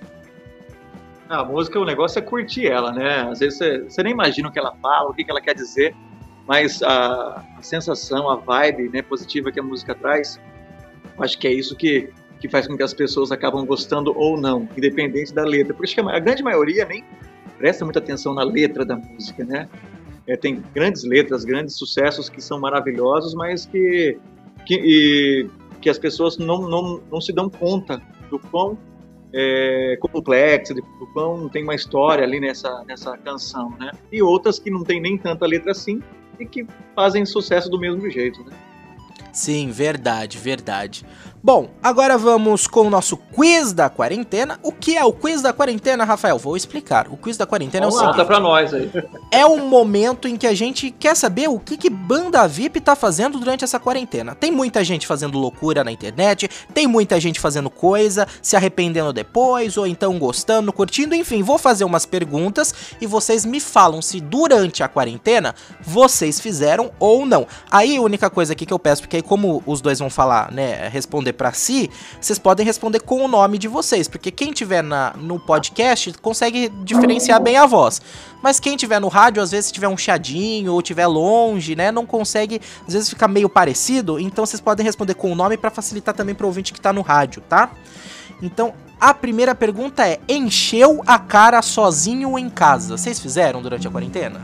[1.27, 3.27] A música, o negócio é curtir ela, né?
[3.29, 5.53] Às vezes você, você nem imagina o que ela fala, o que, que ela quer
[5.53, 5.93] dizer,
[6.47, 10.39] mas a, a sensação, a vibe né, positiva que a música traz,
[11.19, 12.09] acho que é isso que,
[12.39, 15.73] que faz com que as pessoas acabam gostando ou não, independente da letra.
[15.73, 17.03] Por isso que a, a grande maioria nem
[17.57, 19.69] presta muita atenção na letra da música, né?
[20.27, 24.17] É, tem grandes letras, grandes sucessos que são maravilhosos, mas que,
[24.65, 25.49] que, e-
[25.79, 28.77] que as pessoas não, não, não se dão conta do quão
[29.33, 33.91] é, complexa, do quão tem uma história ali nessa, nessa canção, né?
[34.11, 36.01] E outras que não tem nem tanta letra assim
[36.41, 36.65] e que
[36.95, 38.51] fazem sucesso do mesmo jeito, né?
[39.31, 41.05] Sim, verdade, verdade.
[41.43, 44.59] Bom, agora vamos com o nosso quiz da quarentena.
[44.61, 46.37] O que é o quiz da quarentena, Rafael?
[46.37, 47.07] Vou explicar.
[47.09, 48.11] O quiz da quarentena é o seguinte.
[48.11, 48.91] Conta pra nós aí.
[49.31, 52.95] é um momento em que a gente quer saber o que, que Banda VIP tá
[52.95, 54.35] fazendo durante essa quarentena.
[54.35, 59.77] Tem muita gente fazendo loucura na internet, tem muita gente fazendo coisa, se arrependendo depois,
[59.77, 64.83] ou então gostando, curtindo, enfim, vou fazer umas perguntas e vocês me falam se durante
[64.83, 67.47] a quarentena vocês fizeram ou não.
[67.71, 70.51] Aí a única coisa aqui que eu peço, porque aí como os dois vão falar,
[70.51, 71.89] né, responder pra si,
[72.19, 76.69] vocês podem responder com o nome de vocês, porque quem tiver na, no podcast consegue
[76.83, 78.01] diferenciar bem a voz.
[78.41, 81.91] Mas quem tiver no rádio, às vezes, se tiver um chiadinho ou tiver longe, né,
[81.91, 85.69] não consegue, às vezes fica meio parecido, então vocês podem responder com o nome pra
[85.69, 87.71] facilitar também pro ouvinte que tá no rádio, tá?
[88.41, 92.97] Então, a primeira pergunta é: encheu a cara sozinho em casa?
[92.97, 94.41] Vocês fizeram durante a quarentena?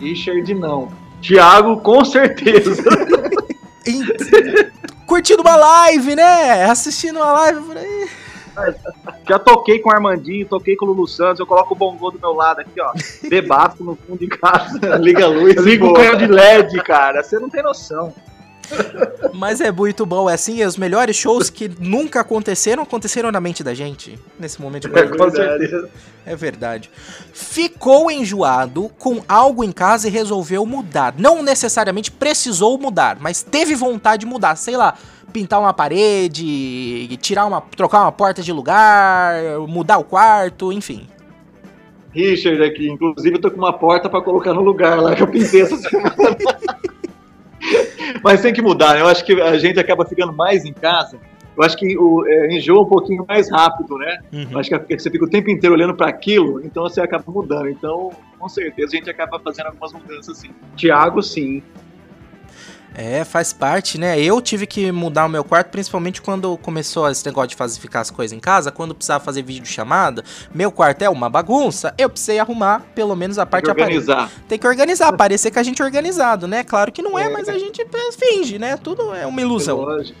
[0.00, 0.88] Richard, não.
[1.20, 2.82] Tiago, com certeza.
[3.88, 6.64] Em- Curtindo uma live, né?
[6.64, 8.08] Assistindo uma live por aí.
[9.28, 12.18] Já toquei com o Armandinho, toquei com o Lulu Santos, eu coloco o bongô do
[12.18, 12.92] meu lado aqui, ó.
[13.28, 14.78] Bebaço no fundo de casa.
[14.98, 15.54] Liga a luz.
[15.56, 17.22] Eu ligo o canhão de LED, cara.
[17.22, 18.12] Você não tem noção.
[19.34, 23.62] Mas é muito bom, é assim, os melhores shows que nunca aconteceram, aconteceram na mente
[23.62, 24.18] da gente.
[24.38, 25.16] Nesse momento de quarentena.
[25.16, 25.90] Com certeza.
[26.26, 26.90] É verdade.
[27.32, 31.14] Ficou enjoado com algo em casa e resolveu mudar.
[31.16, 34.56] Não necessariamente precisou mudar, mas teve vontade de mudar.
[34.56, 34.94] Sei lá,
[35.32, 39.34] pintar uma parede, tirar uma, trocar uma porta de lugar,
[39.68, 41.06] mudar o quarto, enfim.
[42.10, 45.28] Richard aqui, inclusive eu tô com uma porta pra colocar no lugar lá que eu
[45.28, 46.16] pintei essa semana.
[48.22, 49.00] Mas tem que mudar, né?
[49.00, 51.18] Eu acho que a gente acaba ficando mais em casa.
[51.56, 54.18] Eu acho que o, é, enjoa um pouquinho mais rápido, né?
[54.32, 54.46] Uhum.
[54.52, 57.24] Eu acho que é você fica o tempo inteiro olhando pra aquilo, então você acaba
[57.26, 57.68] mudando.
[57.68, 60.50] Então, com certeza, a gente acaba fazendo algumas mudanças assim.
[60.76, 61.62] Tiago, sim.
[63.00, 64.20] É, faz parte, né?
[64.20, 68.00] Eu tive que mudar o meu quarto, principalmente quando começou esse negócio de fazer, ficar
[68.00, 68.72] as coisas em casa.
[68.72, 71.94] Quando precisava fazer vídeo chamada, meu quarto é uma bagunça.
[71.96, 74.30] Eu precisei arrumar pelo menos a parte Tem que organizar.
[74.48, 76.64] Tem que organizar, parecer que a gente é organizado, né?
[76.64, 78.76] Claro que não é, mas a gente é, finge, né?
[78.76, 79.78] Tudo é uma ilusão.
[79.78, 80.18] Lógico.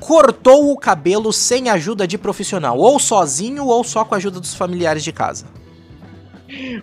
[0.00, 4.54] Cortou o cabelo sem ajuda de profissional, ou sozinho ou só com a ajuda dos
[4.54, 5.46] familiares de casa.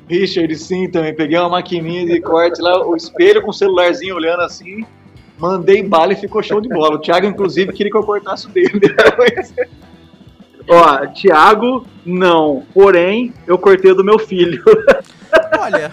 [0.10, 1.16] Richard, sim, também.
[1.16, 4.86] Peguei uma maquininha de corte lá, o espelho com o celularzinho olhando assim.
[5.38, 6.96] Mandei bala e ficou show de bola.
[6.96, 8.80] O Thiago, inclusive, queria que eu cortasse o dele.
[10.70, 12.64] Ó, Tiago, não.
[12.74, 14.64] Porém, eu cortei o do meu filho.
[15.60, 15.92] Olha,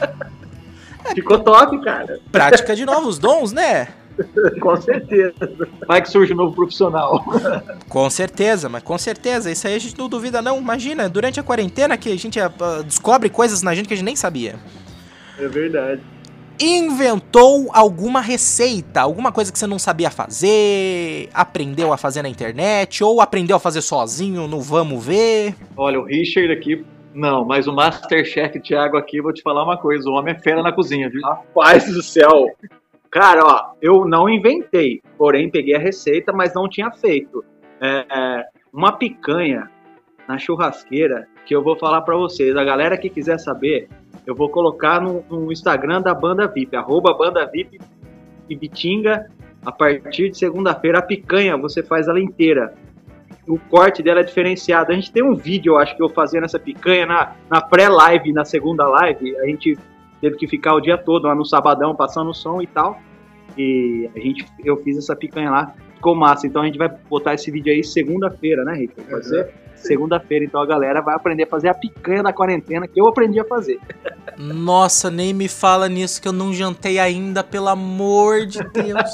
[1.15, 2.21] Ficou top, cara.
[2.31, 3.89] prática de novos dons, né?
[4.61, 5.35] Com certeza.
[5.87, 7.25] Vai que surge um novo profissional.
[7.89, 9.51] Com certeza, mas com certeza.
[9.51, 10.59] Isso aí a gente não duvida, não.
[10.59, 12.51] Imagina, durante a quarentena que a gente ah,
[12.85, 14.57] descobre coisas na gente que a gente nem sabia.
[15.39, 16.03] É verdade.
[16.61, 23.03] Inventou alguma receita, alguma coisa que você não sabia fazer, aprendeu a fazer na internet,
[23.03, 25.55] ou aprendeu a fazer sozinho no Vamos Ver.
[25.75, 26.85] Olha, o Richard aqui.
[27.15, 30.63] Não, mas o Masterchef Thiago aqui, vou te falar uma coisa: o homem é fera
[30.63, 31.23] na cozinha, viu?
[31.23, 32.47] Rapaz do céu.
[33.11, 37.45] Cara, ó, eu não inventei, porém peguei a receita, mas não tinha feito.
[37.81, 39.69] É, é, uma picanha
[40.29, 42.57] na churrasqueira que eu vou falar pra vocês.
[42.57, 43.89] A galera que quiser saber,
[44.25, 47.81] eu vou colocar no, no Instagram da Banda VIP, arroba Banda VIP
[48.49, 49.29] e Bitinga.
[49.67, 52.73] A partir de segunda-feira, a picanha você faz ela inteira.
[53.49, 54.93] O corte dela é diferenciado.
[54.93, 58.33] A gente tem um vídeo, eu acho, que eu fazendo essa picanha na, na pré-live,
[58.33, 59.37] na segunda live.
[59.39, 59.77] A gente
[60.21, 63.01] teve que ficar o dia todo lá no sabadão passando o som e tal.
[63.57, 66.47] E a gente, eu fiz essa picanha lá, ficou massa.
[66.47, 69.03] Então a gente vai botar esse vídeo aí segunda-feira, né, Rico?
[69.03, 69.53] Pode ser?
[69.81, 73.41] Segunda-feira, então a galera vai aprender a fazer a picanha da quarentena que eu aprendi
[73.41, 73.79] a fazer.
[74.37, 79.11] Nossa, nem me fala nisso que eu não jantei ainda, pelo amor de Deus.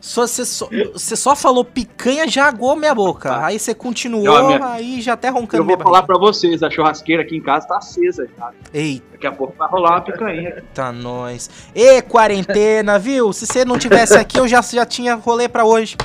[0.00, 3.44] Só, você, só, você só falou picanha, já aguou minha boca.
[3.44, 7.22] Aí você continuou, minha- aí já até roncando Eu vou falar pra vocês, a churrasqueira
[7.22, 8.50] aqui em casa tá acesa já.
[8.72, 10.64] Eita Daqui a pouco vai rolar uma picanha.
[10.94, 11.50] nós.
[11.74, 13.32] E quarentena, viu?
[13.32, 15.96] Se você não tivesse aqui, eu já, já tinha rolê pra hoje.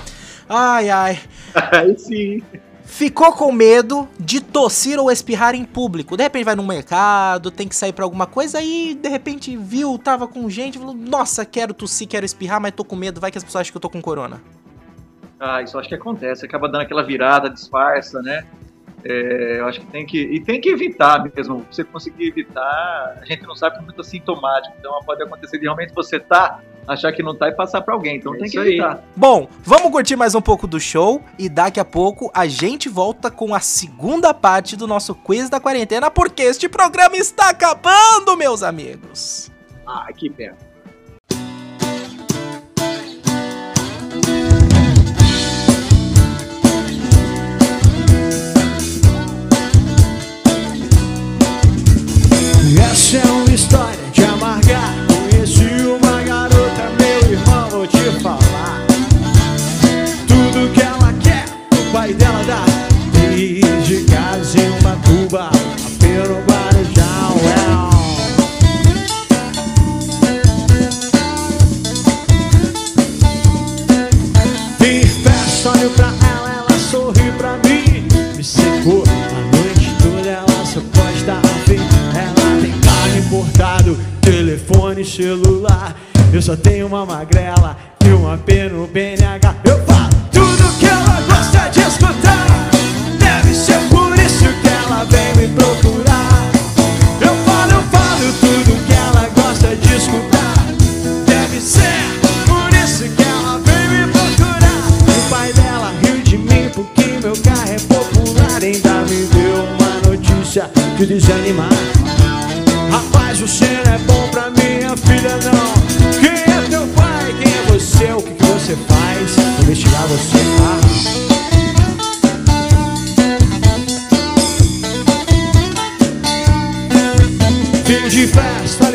[0.50, 1.20] Ai, ai.
[1.72, 2.44] Aí sim.
[2.86, 6.16] Ficou com medo de tossir ou espirrar em público.
[6.16, 9.98] De repente vai no mercado, tem que sair pra alguma coisa, aí de repente viu,
[9.98, 13.38] tava com gente, falou: Nossa, quero tossir, quero espirrar, mas tô com medo, vai que
[13.38, 14.42] as pessoas acham que eu tô com corona.
[15.40, 18.46] Ah, isso acho que acontece, acaba dando aquela virada, disfarça, né?
[19.08, 20.20] É, eu acho que tem que.
[20.20, 21.64] E tem que evitar mesmo.
[21.70, 24.76] Você conseguir evitar, a gente não sabe como é muito sintomático.
[24.80, 28.18] Então pode acontecer de realmente você tá, achar que não tá e passar pra alguém.
[28.18, 28.68] Então É tem que aí.
[28.70, 29.04] evitar.
[29.16, 33.30] Bom, vamos curtir mais um pouco do show e daqui a pouco a gente volta
[33.32, 38.64] com a segunda parte do nosso quiz da quarentena, porque este programa está acabando, meus
[38.64, 39.52] amigos.
[39.86, 40.56] Ah, que pena.
[52.92, 55.15] Essa é uma história de amargar.
[62.06, 62.64] Pai dela dá.
[63.12, 65.50] Desde casa em uma tuba,
[66.00, 67.90] pelo Guarujá, well.
[74.78, 78.08] Fiz festa, olho pra ela, ela sorri pra mim.
[78.36, 81.80] Me secou a noite toda, ela só posta a fim.
[82.16, 85.96] Ela tem carro importado, telefone celular.
[86.32, 87.76] Eu só tenho uma magrela
[88.06, 89.56] e uma P no BNH.
[89.64, 90.25] Eu falo
[90.80, 92.70] que ela gosta de escutar.
[93.20, 96.52] Deve ser por isso que ela vem me procurar.
[97.22, 100.56] Eu falo, eu falo tudo que ela gosta de escutar.
[101.26, 102.04] Deve ser
[102.46, 104.82] por isso que ela vem me procurar.
[105.18, 108.64] O pai dela riu de mim porque meu carro é popular.
[108.64, 111.70] e Ainda me deu uma notícia de desanimar.
[112.92, 114.45] Rapaz, o cheiro é bom pra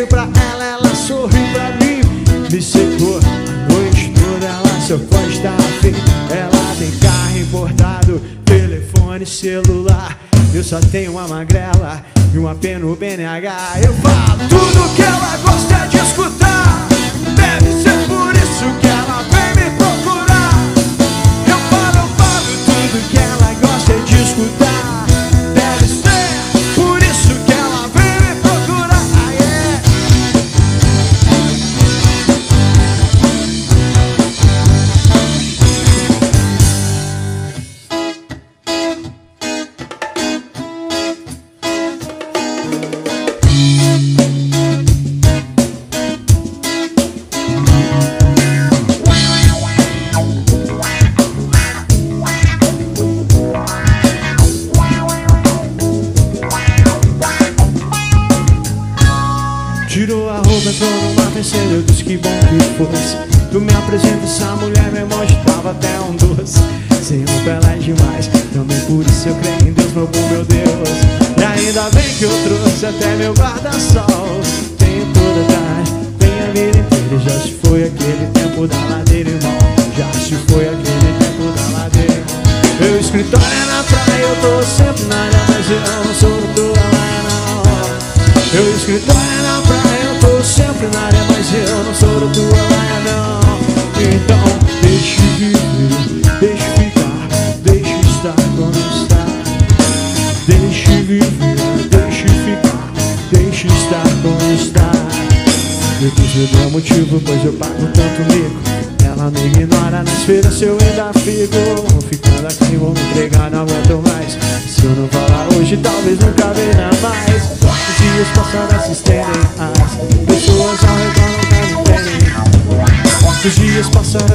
[0.01, 2.01] olho pra ela, ela sorri pra mim.
[2.51, 5.95] Me secou a noite toda, ela só pode estar afim.
[6.31, 10.19] Ela tem carro importado, telefone celular.
[10.55, 12.03] Eu só tenho uma magrela
[12.35, 16.89] e uma pena no BNH Eu falo tudo que ela gosta de escutar.
[17.37, 20.55] Deve ser por isso que ela vem me procurar.
[21.47, 24.80] Eu falo, eu falo tudo que ela gosta de escutar.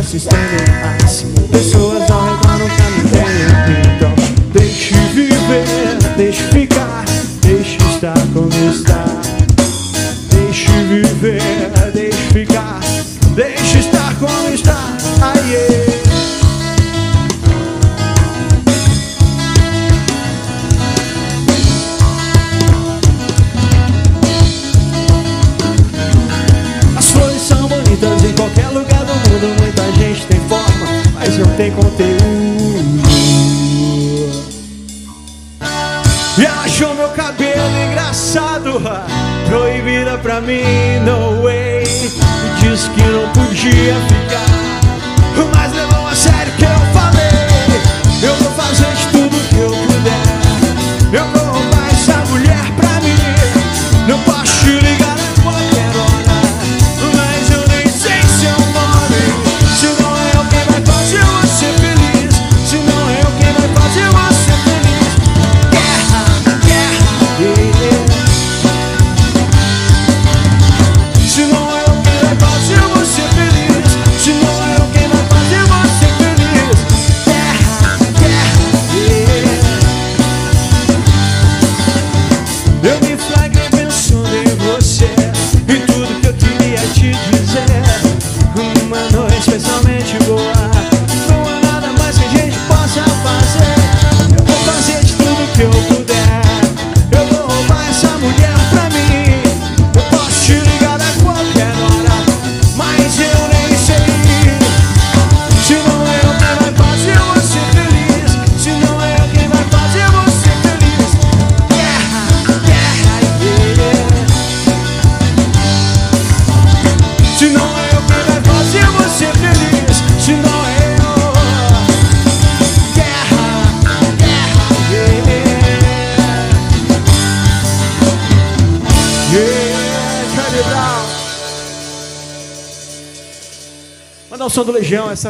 [0.05, 0.64] She's standing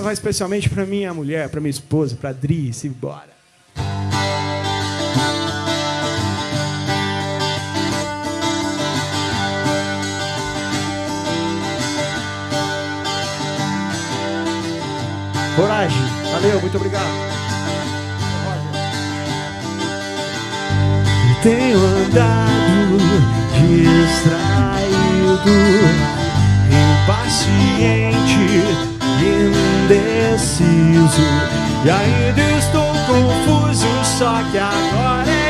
[0.05, 3.33] vai especialmente para minha mulher, para minha esposa, para Dri, se bora.
[15.55, 15.97] Coragem.
[16.31, 17.09] Valeu, muito obrigado.
[21.41, 22.97] Tenho andado
[23.57, 25.49] distraído,
[27.05, 28.15] impaciente
[29.21, 31.21] e indeciso.
[31.85, 33.87] E ainda estou confuso,
[34.17, 35.44] só que agora é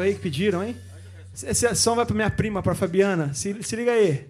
[0.00, 0.76] aí que pediram, hein?
[1.42, 3.32] Esse som vai pra minha prima, pra Fabiana.
[3.34, 4.26] Se, se liga aí.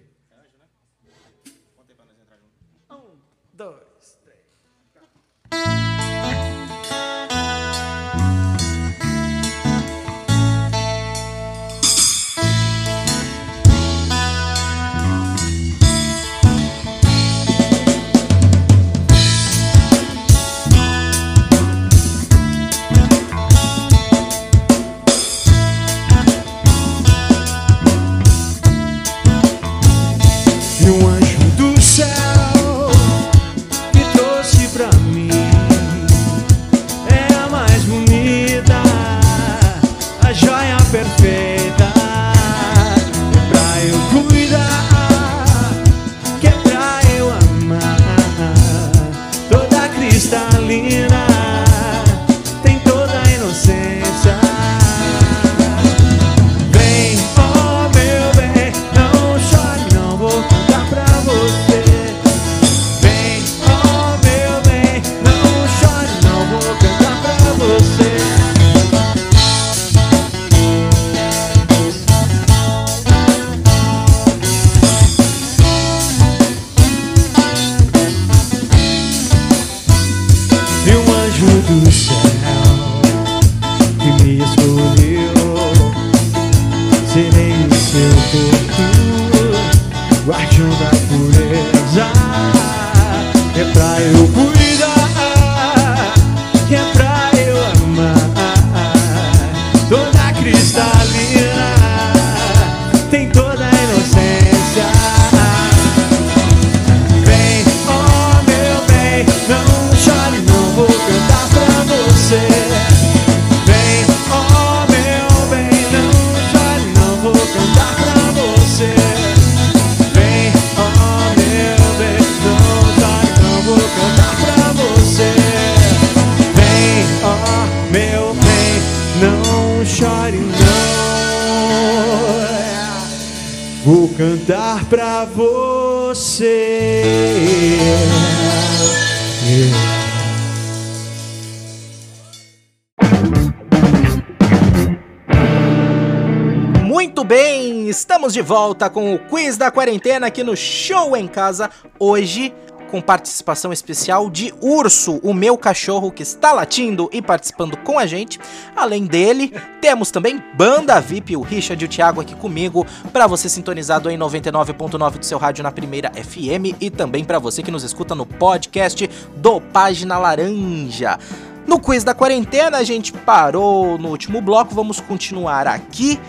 [148.41, 151.69] De volta com o quiz da quarentena aqui no Show em Casa.
[151.99, 152.51] Hoje,
[152.89, 158.07] com participação especial de Urso, o meu cachorro que está latindo e participando com a
[158.07, 158.39] gente.
[158.75, 163.47] Além dele, temos também Banda VIP, o Richard e o Thiago aqui comigo, para você
[163.47, 167.83] sintonizado em 99.9 do seu rádio na primeira FM e também para você que nos
[167.83, 169.07] escuta no podcast
[169.37, 171.19] do Página Laranja.
[171.67, 176.19] No quiz da quarentena, a gente parou no último bloco, vamos continuar aqui.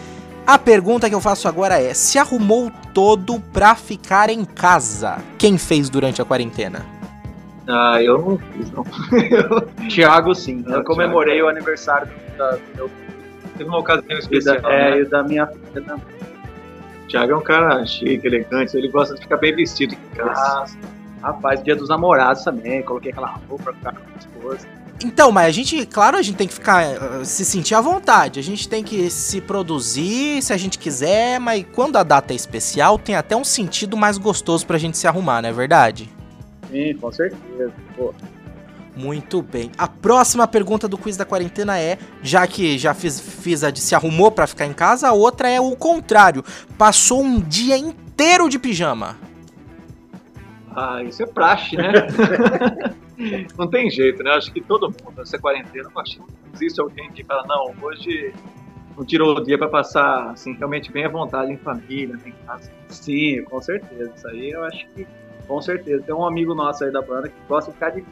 [0.46, 5.18] A pergunta que eu faço agora é: se arrumou todo pra ficar em casa?
[5.38, 6.84] Quem fez durante a quarentena?
[7.68, 8.84] Ah, eu não fiz, não.
[9.88, 10.64] Thiago, sim.
[10.66, 12.90] Eu comemorei o aniversário da, do meu
[13.56, 14.60] Teve uma ocasião e especial.
[14.60, 15.00] da, é, né?
[15.00, 16.04] e da minha filha também.
[17.04, 20.76] O Thiago é um cara chique, elegante, ele gosta de ficar bem vestido em casa.
[21.22, 22.82] Ah, rapaz, dia dos namorados também.
[22.82, 24.66] Coloquei aquela roupa pra ficar com a minha esposa.
[25.04, 28.38] Então, mas a gente, claro, a gente tem que ficar, eh, se sentir à vontade,
[28.38, 32.36] a gente tem que se produzir se a gente quiser, mas quando a data é
[32.36, 36.08] especial, tem até um sentido mais gostoso pra gente se arrumar, não é verdade?
[36.70, 37.72] Sim, com certeza.
[37.96, 38.14] Pô,
[38.94, 39.72] Muito bem.
[39.76, 43.80] A próxima pergunta do quiz da quarentena é, já que já fiz, fiz a de
[43.80, 46.44] se arrumou pra ficar em casa, a outra é o contrário.
[46.78, 49.16] Passou um dia inteiro de pijama.
[50.74, 51.92] Ah, isso é praxe, né?
[53.58, 54.32] não tem jeito, né?
[54.32, 57.74] Acho que todo mundo, nessa quarentena, eu acho que não existe alguém que fala, não,
[57.82, 58.32] hoje
[58.96, 62.70] não tirou o dia pra passar, assim, realmente bem à vontade em família, em casa.
[62.88, 64.12] Sim, com certeza.
[64.14, 65.06] Isso aí eu acho que
[65.46, 66.02] com certeza.
[66.02, 68.04] Tem um amigo nosso aí da banda que gosta de ficar de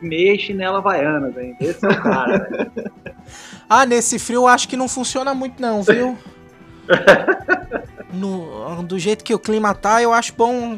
[0.00, 1.56] meia chinela havaiana, velho.
[1.60, 2.70] Esse é o cara.
[3.66, 6.18] Ah, nesse frio eu acho que não funciona muito não, viu?
[8.16, 10.76] No- do jeito que o clima tá, eu acho bom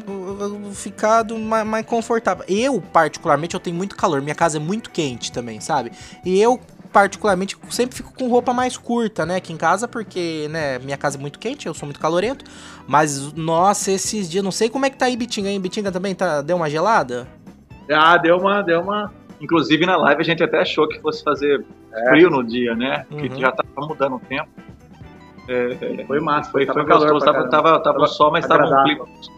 [0.73, 2.43] ficar do- mais, mais confortável.
[2.47, 4.21] Eu, particularmente, eu tenho muito calor.
[4.21, 5.91] Minha casa é muito quente também, sabe?
[6.25, 6.59] E eu,
[6.91, 9.35] particularmente, sempre fico com roupa mais curta, né?
[9.37, 12.45] Aqui em casa, porque, né, minha casa é muito quente, eu sou muito calorento.
[12.87, 15.49] Mas, nossa, esses dias, não sei como é que tá aí Bitinga.
[15.49, 17.27] Aí Bitinga também tá, deu uma gelada?
[17.91, 19.13] Ah, deu uma, deu uma.
[19.39, 21.63] Inclusive na live a gente até achou que fosse fazer
[22.09, 23.05] frio no dia, né?
[23.09, 23.39] Porque Uhum.
[23.39, 24.49] já tava mudando o tempo.
[25.47, 29.05] É, Foi massa, foi, foi calor gostoso, tava, tava, tava sol, mas tava um agradável.
[29.05, 29.37] clima.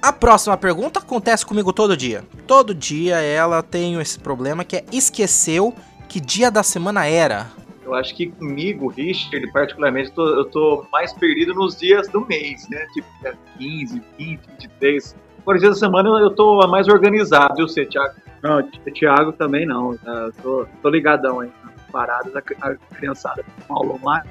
[0.00, 2.22] A próxima pergunta acontece comigo todo dia.
[2.46, 5.74] Todo dia ela tem esse problema que é esqueceu
[6.08, 7.46] que dia da semana era.
[7.84, 12.20] Eu acho que comigo, Richard, particularmente, eu tô, eu tô mais perdido nos dias do
[12.20, 12.86] mês, né?
[12.92, 15.16] Tipo, dia 15, 20, 23.
[15.44, 18.14] Por dias da semana eu tô mais organizado, viu, você, Thiago?
[18.42, 19.96] Não, o Thiago também não.
[19.96, 20.12] tá?
[20.12, 23.44] Eu tô, tô ligadão aí nas paradas da a criançada.
[23.66, 24.28] Paulo mais.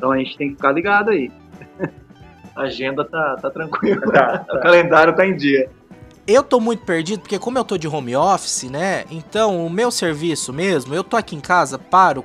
[0.00, 1.30] Então a gente tem que ficar ligado aí.
[2.56, 4.00] A agenda tá, tá tranquila.
[4.10, 5.68] Tá, O calendário tá em dia.
[6.30, 9.04] Eu tô muito perdido porque como eu tô de home office, né?
[9.10, 12.22] Então o meu serviço mesmo, eu tô aqui em casa, paro,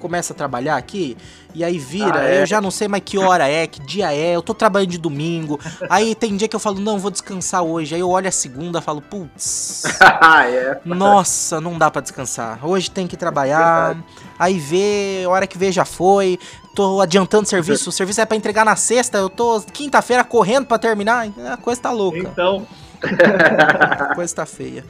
[0.00, 1.16] começo a trabalhar aqui
[1.54, 2.42] e aí vira, Ah, é?
[2.42, 4.98] eu já não sei mais que hora é, que dia é, eu tô trabalhando de
[4.98, 5.58] domingo.
[5.88, 7.94] aí tem dia que eu falo, não, vou descansar hoje.
[7.94, 9.84] Aí eu olho a segunda, falo, putz,
[10.20, 10.80] ah, é.
[10.84, 12.58] nossa, não dá pra descansar.
[12.66, 13.96] Hoje tem que trabalhar.
[14.36, 16.40] Aí vê, hora que vê já foi.
[16.74, 20.78] Tô adiantando serviço, o serviço é pra entregar na sexta, eu tô quinta-feira correndo pra
[20.78, 21.28] terminar.
[21.52, 22.18] A coisa tá louca.
[22.18, 22.66] Então,
[24.14, 24.84] coisa tá feia.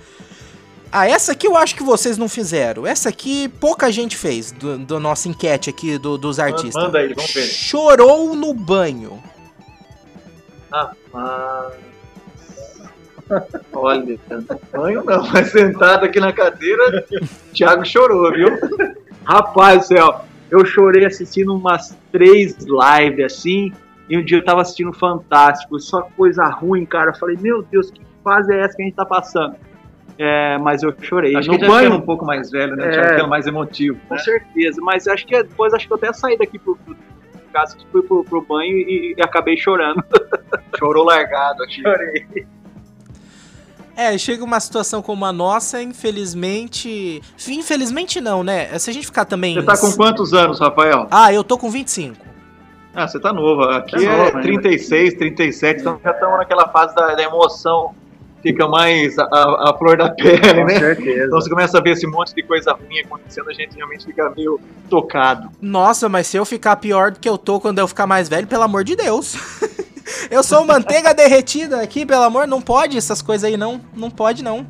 [0.91, 2.87] Ah, essa aqui eu acho que vocês não fizeram.
[2.87, 6.83] Essa aqui pouca gente fez do, do nossa enquete aqui do- dos artistas.
[6.83, 7.43] manda aí, vamos ver.
[7.47, 9.23] Chorou no banho.
[10.73, 11.71] Ah,
[13.73, 14.19] olha,
[14.73, 17.05] banho não, mas sentado aqui na cadeira,
[17.53, 18.49] Thiago chorou, viu?
[19.25, 23.73] Rapaz do céu, eu chorei assistindo umas três lives assim,
[24.09, 27.11] e um dia eu tava assistindo Fantástico, só coisa ruim, cara.
[27.11, 29.57] Eu falei, meu Deus, que fase é essa que a gente tá passando?
[30.19, 31.37] É, mas eu chorei.
[31.37, 32.89] Acho no que já banho, um pouco mais velho, né?
[32.89, 33.11] É.
[33.11, 33.99] Ficando mais emotivo.
[34.09, 34.21] com né?
[34.21, 36.97] certeza, mas acho que depois acho que eu até saí daqui pro, pro
[37.53, 40.03] casa, fui pro, pro banho e, e acabei chorando.
[40.79, 41.83] Chorou largado aqui.
[41.83, 42.47] Chorei.
[43.97, 47.21] É, chega uma situação como a nossa, infelizmente.
[47.49, 48.79] Infelizmente não, né?
[48.79, 49.55] Se a gente ficar também.
[49.55, 51.09] Você tá com quantos anos, Rafael?
[51.11, 52.17] Ah, eu tô com 25.
[52.99, 53.63] Ah, você tá novo.
[53.63, 54.43] Aqui Tá é novo ainda.
[54.43, 57.95] 36, 37, então já estamos naquela fase da, da emoção.
[58.43, 60.79] Fica mais a, a- a flor da pele, né?
[60.79, 61.25] certeza.
[61.27, 64.31] Então você começa a ver esse monte de coisa ruim acontecendo, a gente realmente fica
[64.37, 65.49] meio tocado.
[65.61, 68.47] Nossa, mas se eu ficar pior do que eu tô quando eu ficar mais velho,
[68.47, 69.37] pelo amor de Deus.
[70.31, 73.81] eu sou manteiga derretida aqui, pelo amor, não pode essas coisas aí, não.
[73.95, 74.67] Não pode, não.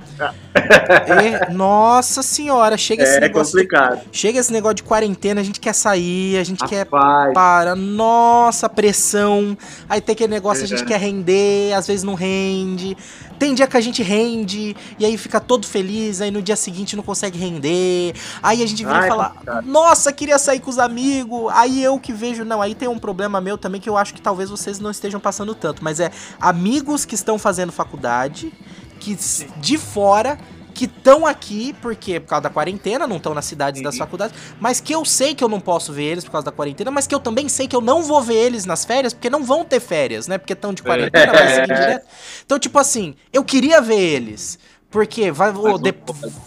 [0.54, 3.56] É, nossa senhora, chega esse É negócio.
[3.58, 4.00] de- complicado.
[4.12, 8.68] chega esse negócio de quarentena, a gente quer sair, a gente quer Rapaz, para, nossa,
[8.68, 9.56] pressão.
[9.88, 10.86] Aí tem aquele negócio, a gente É.
[10.86, 12.96] quer render, às vezes não rende.
[13.38, 16.96] Tem dia que a gente rende, e aí fica todo feliz, aí no dia seguinte
[16.96, 18.14] não consegue render.
[18.42, 19.66] Aí a gente vira e Ai, fala, complicado.
[19.66, 21.52] nossa, queria sair com os amigos.
[21.54, 24.20] Aí eu que vejo, não, aí tem um problema meu também que eu acho que
[24.20, 26.10] talvez vocês não estejam passando tanto, mas é
[26.40, 28.52] amigos que estão fazendo faculdade,
[28.98, 30.38] que s- de fora
[30.78, 33.98] que estão aqui, porque por causa da quarentena, não estão nas cidades das Uhum.
[33.98, 36.88] faculdades, mas que eu sei que eu não posso ver eles por causa da quarentena,
[36.90, 39.42] mas que eu também sei que eu não vou ver eles nas férias, porque não
[39.42, 40.38] vão ter férias, né?
[40.38, 42.06] Porque estão de quarentena, vai seguir direto.
[42.46, 44.56] Então, tipo assim, eu queria ver eles.
[44.90, 45.94] Porque vai, não de-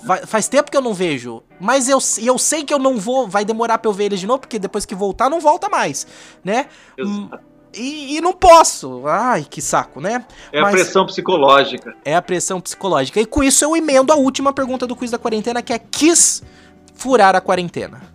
[0.03, 1.43] vai- faz tempo que eu não vejo.
[1.59, 3.27] Mas eu, eu sei que eu não vou.
[3.27, 6.07] Vai demorar pra eu ver eles de novo, porque depois que voltar, não volta mais,
[6.43, 6.65] né?
[6.97, 7.29] Hum,
[7.73, 9.07] E, e não posso.
[9.07, 10.25] Ai, que saco, né?
[10.51, 11.95] É a Mas- pressão psicológica.
[12.03, 13.19] É a pressão psicológica.
[13.19, 16.43] E com isso eu emendo a última pergunta do quiz da quarentena, que é: quis
[16.93, 18.10] furar a quarentena?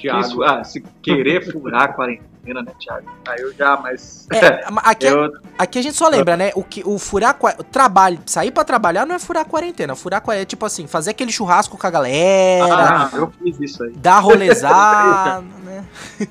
[0.00, 0.20] Thiago.
[0.20, 3.06] Isso, ah, se querer furar a quarentena, né, Thiago?
[3.28, 4.26] Ah, eu já, mas.
[4.32, 6.50] É, aqui, Eu, aqui a gente só lembra, né?
[6.54, 9.94] O, que, o furar o trabalho, sair pra trabalhar não é furar a quarentena.
[9.94, 13.60] Furar a quarentena é tipo assim, fazer aquele churrasco com a galera, ah, eu fiz
[13.60, 13.92] isso aí.
[13.92, 15.84] dar rolezada, né?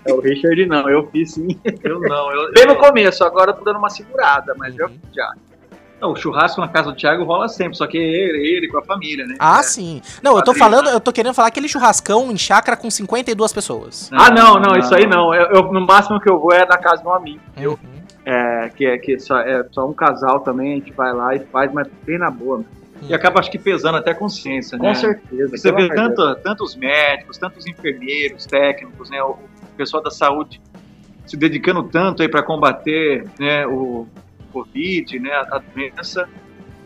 [0.05, 1.59] É o Richard não, eu fiz sim.
[1.83, 4.97] Eu não, eu, Bem no começo, agora eu tô dando uma segurada, mas eu Uhum.
[5.13, 5.31] já.
[6.01, 8.81] Não, o churrasco na casa do Thiago rola sempre, só que ele, ele com a
[8.84, 9.35] família, né?
[9.39, 9.63] Ah, É.
[9.63, 10.01] sim.
[10.23, 14.09] Não, eu tô falando, eu tô querendo falar aquele churrascão em chácara com 52 pessoas.
[14.13, 15.34] Ah, não, não, isso aí não.
[15.34, 17.39] Eu, eu- no máximo que eu vou é na casa de um amigo.
[17.57, 17.77] Uhum.
[18.26, 21.39] É, que é, que só, é só um casal também, a gente vai lá e
[21.39, 22.63] faz, mas bem na boa.
[23.01, 24.89] E acaba, acho que, pesando até a consciência, né?
[24.89, 25.57] Com certeza.
[25.57, 29.21] Você vê tanto, tantos médicos, tantos enfermeiros, técnicos, né?
[29.23, 29.38] O
[29.77, 30.61] pessoal da saúde
[31.26, 34.05] se dedicando tanto aí para combater né, o
[34.64, 36.27] Covid, né, a, doença,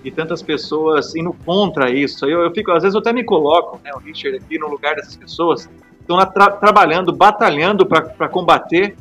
[0.03, 2.25] e tantas pessoas indo contra isso.
[2.25, 4.95] Eu, eu fico, às vezes eu até me coloco, né, o Richard aqui no lugar
[4.95, 5.69] dessas pessoas,
[5.99, 8.95] estão lá tra- trabalhando, batalhando para combater,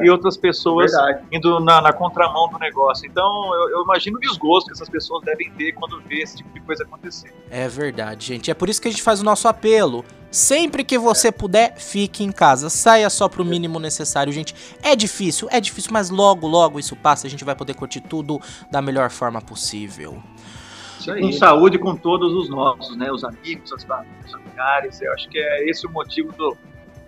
[0.00, 1.24] e outras pessoas Verdade.
[1.32, 3.06] indo na, na contramão do negócio.
[3.06, 6.50] Então, eu, eu imagino o desgosto que essas pessoas devem ter quando vê esse tipo
[6.50, 7.32] de coisa acontecer.
[7.50, 8.50] É verdade, gente.
[8.50, 10.04] É por isso que a gente faz o nosso apelo.
[10.30, 12.68] Sempre que você puder, fique em casa.
[12.68, 14.54] Saia só pro mínimo necessário, gente.
[14.82, 17.26] É difícil, é difícil, mas logo, logo isso passa.
[17.26, 18.40] A gente vai poder curtir tudo
[18.70, 20.22] da melhor forma possível.
[21.20, 23.10] Com saúde com todos os nossos, né?
[23.12, 25.00] Os amigos, as famílias, os familiares.
[25.00, 26.56] Eu acho que é esse o motivo do,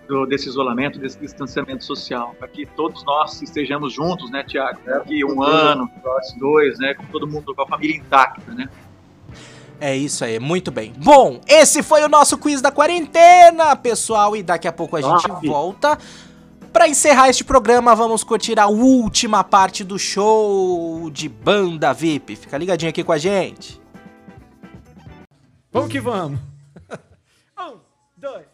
[0.09, 4.81] do, desse isolamento, desse distanciamento social, para que todos nós estejamos juntos, né, Tiago?
[4.85, 5.89] Daqui um ano,
[6.39, 8.69] dois, né, com todo mundo, com a família intacta, né?
[9.81, 10.93] É isso aí, muito bem.
[10.97, 15.29] Bom, esse foi o nosso quiz da quarentena, pessoal, e daqui a pouco a gente
[15.47, 15.97] volta.
[16.73, 22.35] Para encerrar este programa, vamos curtir a última parte do show de banda VIP.
[22.35, 23.81] Fica ligadinho aqui com a gente.
[25.73, 26.41] Vamos que vamos.
[27.59, 27.79] um,
[28.17, 28.48] dois.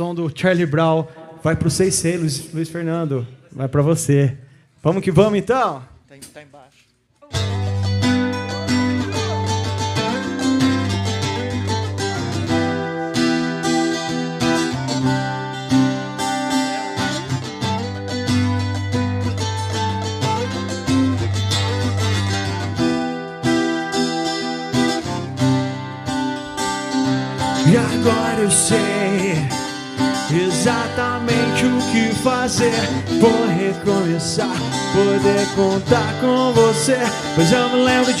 [0.00, 1.06] Som do Charlie Brown.
[1.42, 3.26] Vai pro 6C, Luiz, Luiz Fernando.
[3.52, 4.34] Vai pra você.
[4.82, 5.82] Vamos que vamos, então?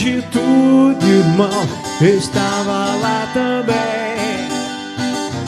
[0.00, 1.68] De tudo, irmão.
[2.00, 4.48] Eu estava lá também.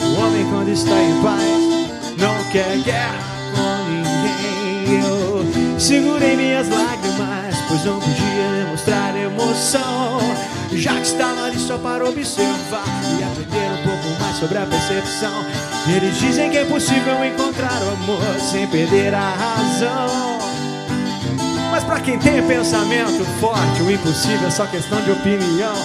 [0.05, 3.17] O homem, quando está em paz, não quer guerra
[3.55, 5.01] com ninguém.
[5.01, 10.19] Eu segurei minhas lágrimas, pois não podia demonstrar emoção.
[10.71, 12.85] Já que estava ali só para observar
[13.19, 15.33] e aprender um pouco mais sobre a percepção.
[15.95, 20.42] Eles dizem que é possível encontrar o amor sem perder a razão.
[21.93, 25.75] Mas pra quem tem pensamento forte, o impossível é só questão de opinião.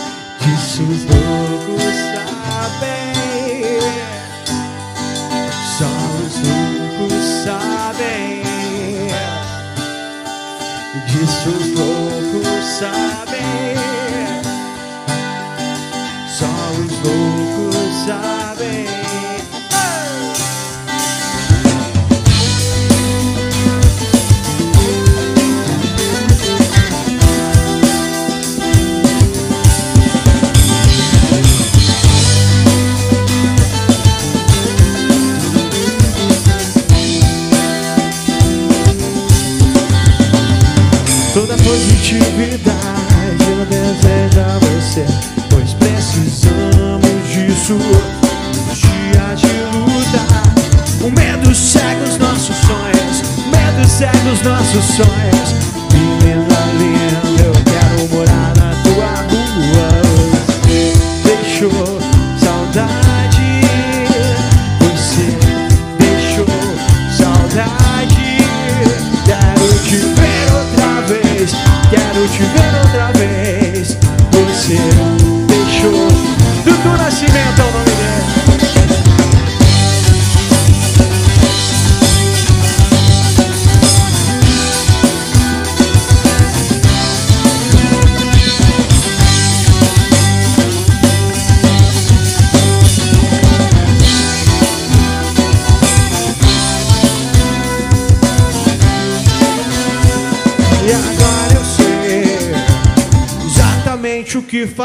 [0.40, 1.82] Disso os loucos
[2.14, 3.12] sabem.
[5.76, 5.84] Só
[6.24, 8.42] os loucos sabem.
[11.08, 13.76] Disso os loucos sabem.
[16.26, 19.07] Só os loucos sabem.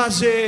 [0.04, 0.43] Fazer.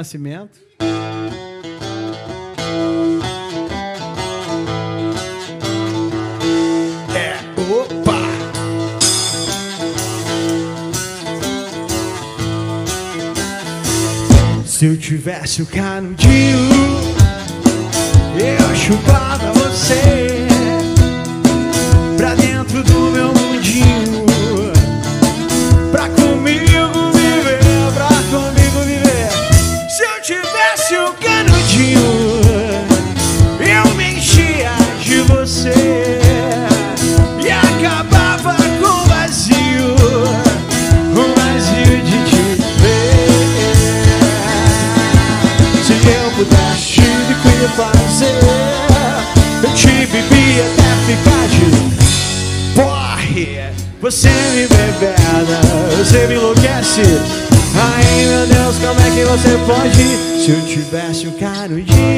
[0.00, 0.58] Nascimento.
[7.14, 7.36] É,
[7.70, 8.22] opa!
[14.64, 15.89] Se eu tivesse o canudinho,
[60.50, 62.09] eu tivesse um canudinho, eu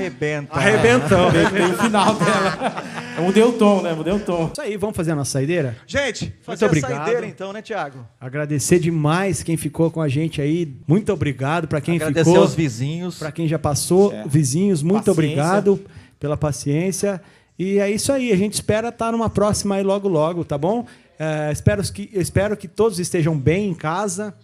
[0.00, 0.54] arrebenta.
[0.54, 1.30] Arrebentão.
[1.32, 2.84] Tem o final dela.
[3.16, 3.94] Eu mudei o tom, né?
[3.94, 4.50] Mudei o tom.
[4.52, 5.76] Isso aí, vamos fazer a nossa saideira?
[5.86, 7.04] Gente, fazer Muito a obrigado.
[7.04, 8.06] saideira então, né, Thiago?
[8.20, 10.76] Agradecer demais quem ficou com a gente aí.
[10.86, 12.42] Muito obrigado para quem Agradecer ficou.
[12.42, 13.18] aos vizinhos.
[13.18, 14.24] Para quem já passou, É.
[14.26, 15.22] vizinhos, muito Paciência.
[15.22, 15.80] obrigado
[16.20, 17.20] pela paciência.
[17.58, 20.86] E é isso aí, a gente espera estar numa próxima aí logo logo, tá bom?
[21.18, 24.34] É, espero, que, espero que todos estejam bem em casa.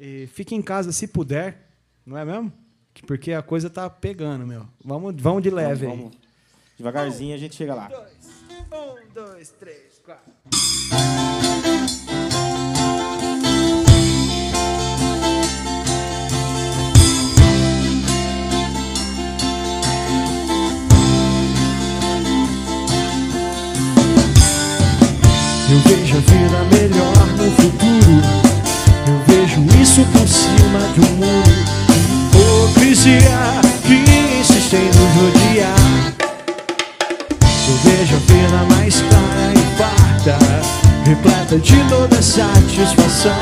[0.00, 1.56] E fiquem em casa se puder,
[2.06, 2.52] não é mesmo?
[2.94, 4.66] Que- Porque a coisa tá pegando, meu.
[4.84, 6.16] Vamos, vamos de leve Vamos, vamos.
[6.78, 7.88] Devagarzinho a gente chega lá.
[7.88, 8.14] aí.
[8.72, 10.32] Um, dois, três, quatro.
[25.70, 28.20] Eu vejo a vida melhor no futuro.
[29.06, 31.73] Eu vejo isso por cima de um muro.
[32.44, 34.04] Hipocrisia que
[34.38, 36.12] insiste em nos odiar.
[37.66, 38.16] Eu vejo
[38.54, 40.38] a mais clara e farta,
[41.06, 43.32] repleta de toda satisfação.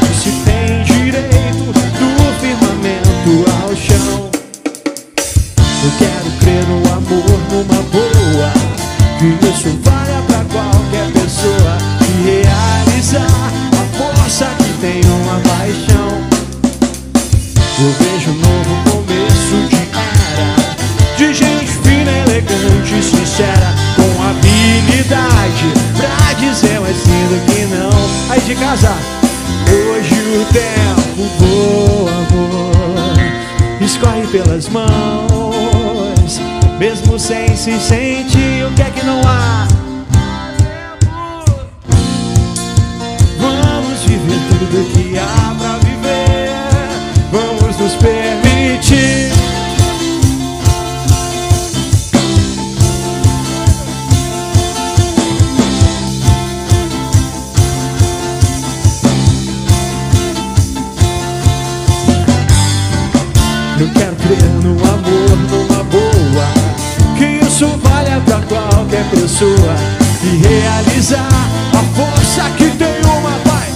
[0.00, 3.32] Que se tem direito do firmamento
[3.62, 4.30] ao chão.
[5.84, 8.52] Eu quero crer no amor, numa boa.
[9.18, 11.78] Que isso valha pra qualquer pessoa.
[12.00, 13.26] E realizar
[13.72, 16.32] a força que tem uma paixão.
[17.80, 18.41] Eu vejo
[25.02, 27.90] habilidade pra dizer mais sim do que não.
[28.30, 28.94] Aí de casa,
[29.68, 33.80] hoje o tempo voa, amor.
[33.80, 36.40] Escorre pelas mãos,
[36.78, 38.64] mesmo sem se sentir.
[38.66, 39.66] O que é que não há?
[43.38, 45.81] Vamos viver tudo que há pra
[69.02, 69.74] qualquer pessoa.
[70.22, 71.28] E realizar
[71.72, 73.68] a força que tem uma pai.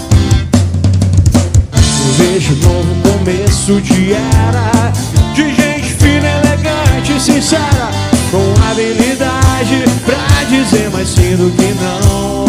[1.75, 4.93] Eu vejo novo começo de era.
[5.35, 7.91] De gente fina, elegante, sincera.
[8.31, 12.47] Com habilidade pra dizer mais sim do que não.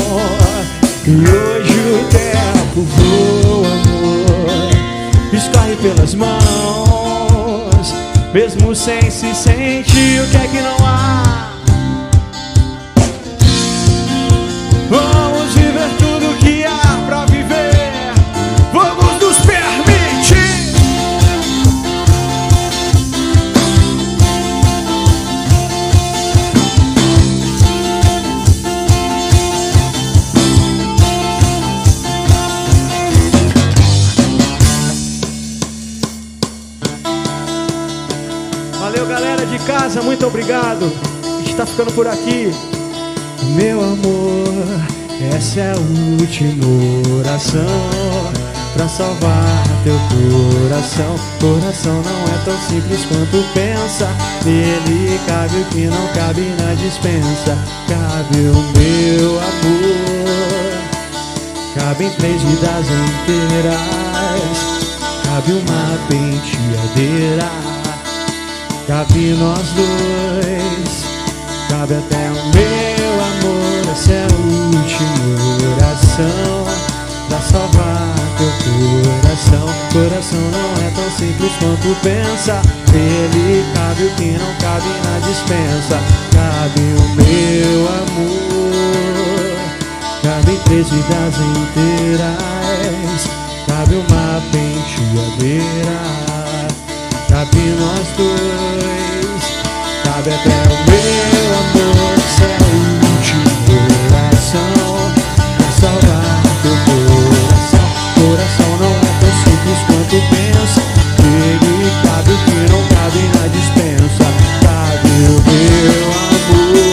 [1.06, 4.70] E hoje o tempo voa, amor.
[5.34, 7.94] Escorre pelas mãos.
[8.34, 11.37] Mesmo sem se sentir, o que é que não há?
[39.98, 40.92] Casa, muito obrigado.
[41.24, 42.52] A gente tá ficando por aqui.
[43.56, 44.48] Meu amor,
[45.36, 45.78] essa é a
[46.20, 46.66] última
[47.20, 48.32] oração
[48.74, 51.16] pra salvar teu coração.
[51.40, 54.08] Coração não é tão simples quanto pensa.
[54.46, 57.58] Nele cabe o que não cabe na dispensa.
[57.88, 60.78] Cabe o meu amor,
[61.76, 63.78] cabe em três vidas inteiras.
[65.24, 67.52] Cabe uma penteadeira,
[68.88, 71.06] cabe nós dois.
[71.70, 75.36] Cabe até o meu amor, essa é a última
[75.76, 76.66] oração.
[77.28, 79.68] Pra salvar teu coração.
[79.92, 82.62] Coração não é tão simples quanto pensa.
[82.94, 86.00] Nele cabe o que não cabe na dispensa.
[86.32, 88.38] Cabe o meu amor.
[90.24, 93.22] Cabe três vidas inteiras.
[93.68, 96.37] Cabe uma penteadeira
[97.38, 99.44] Cabe nós dois.
[100.04, 102.58] Cabe até o meu amor Você é
[103.14, 103.54] último
[104.10, 104.74] coração.
[105.56, 107.88] Pra salvar teu coração.
[108.16, 110.82] Coração não é tão simples quanto pensa.
[111.22, 114.26] Ele cabe o que não cabe na dispensa.
[114.64, 116.90] Cabe o meu amor.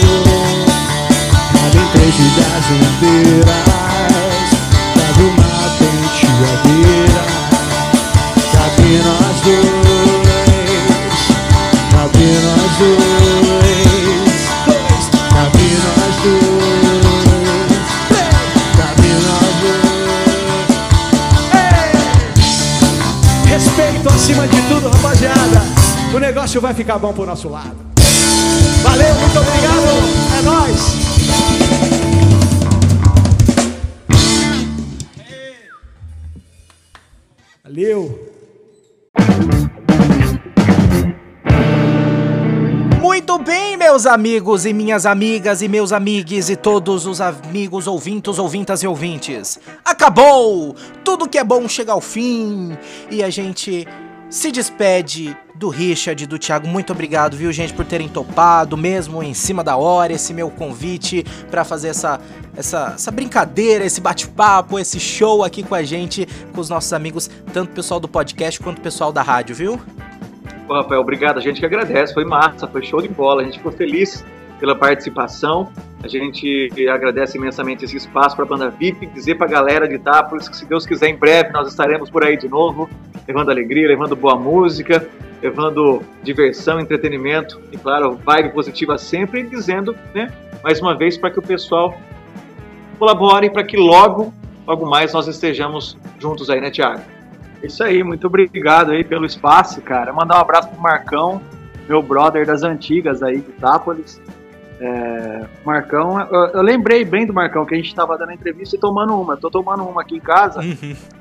[1.53, 3.69] Cabe em três das inteiras.
[4.93, 5.49] Cabe uma
[5.79, 7.04] pente a Deus
[26.55, 27.75] negócio vai ficar bom pro nosso lado.
[28.81, 29.83] Valeu, muito obrigado.
[30.37, 30.79] É nóis.
[37.63, 38.31] Valeu.
[43.01, 48.39] Muito bem, meus amigos e minhas amigas e meus amigues e todos os amigos ouvintos,
[48.39, 49.59] ouvintas e ouvintes.
[49.83, 50.75] Acabou!
[51.03, 52.77] Tudo que é bom chega ao fim
[53.09, 53.87] e a gente
[54.29, 56.67] se despede do Richard do Thiago.
[56.67, 61.25] Muito obrigado, viu, gente, por terem topado, mesmo em cima da hora, esse meu convite
[61.49, 62.19] para fazer essa,
[62.55, 67.29] essa, essa brincadeira, esse bate-papo, esse show aqui com a gente, com os nossos amigos,
[67.53, 69.79] tanto o pessoal do podcast quanto o pessoal da rádio, viu?
[70.67, 71.37] Ô, Rafael, obrigado.
[71.37, 72.13] A gente que agradece.
[72.13, 73.41] Foi massa, foi show de bola.
[73.41, 74.25] A gente ficou feliz
[74.59, 75.69] pela participação.
[76.03, 79.05] A gente agradece imensamente esse espaço para a banda VIP.
[79.07, 82.23] Dizer para a galera de Itápolis que, se Deus quiser, em breve nós estaremos por
[82.23, 82.89] aí de novo,
[83.27, 85.07] levando alegria, levando boa música,
[85.45, 89.43] levando diversão, entretenimento e, claro, vibe positiva sempre.
[89.43, 90.31] Dizendo, né,
[90.63, 91.95] mais uma vez, para que o pessoal
[92.97, 94.33] colabore para que logo,
[94.65, 97.01] logo mais nós estejamos juntos aí, né, Tiago?
[97.61, 100.11] Isso aí, muito obrigado aí pelo espaço, cara.
[100.11, 101.39] Mandar um abraço pro Marcão,
[101.87, 104.19] meu brother das antigas aí de Itápolis.
[104.79, 108.79] É, Marcão, eu, eu, lembrei bem do Marcão, que a gente estava dando entrevista e
[108.79, 109.37] tomando uma.
[109.37, 110.61] Tô tomando uma aqui em casa.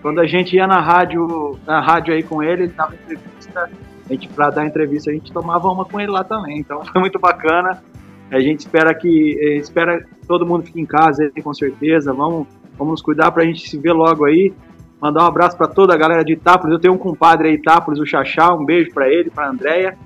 [0.02, 3.70] Quando a gente ia na rádio, na rádio aí com ele, ele dava entrevista.
[4.08, 6.58] A gente, pra dar entrevista, a gente tomava uma com ele lá também.
[6.58, 7.82] Então foi muito bacana.
[8.30, 12.12] A gente espera que espera que todo mundo fique em casa com certeza.
[12.12, 14.52] Vamos, vamos nos cuidar pra gente se ver logo aí.
[15.00, 16.72] Mandar um abraço para toda a galera de Itápolis.
[16.74, 18.54] Eu tenho um compadre aí, Itápolis, o Xaxá.
[18.54, 19.96] Um beijo para ele, para Andréia.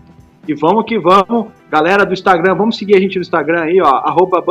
[0.47, 1.49] E vamos que vamos.
[1.71, 3.89] Galera do Instagram, vamos seguir a gente no Instagram aí, ó.
[3.89, 4.45] Arroba.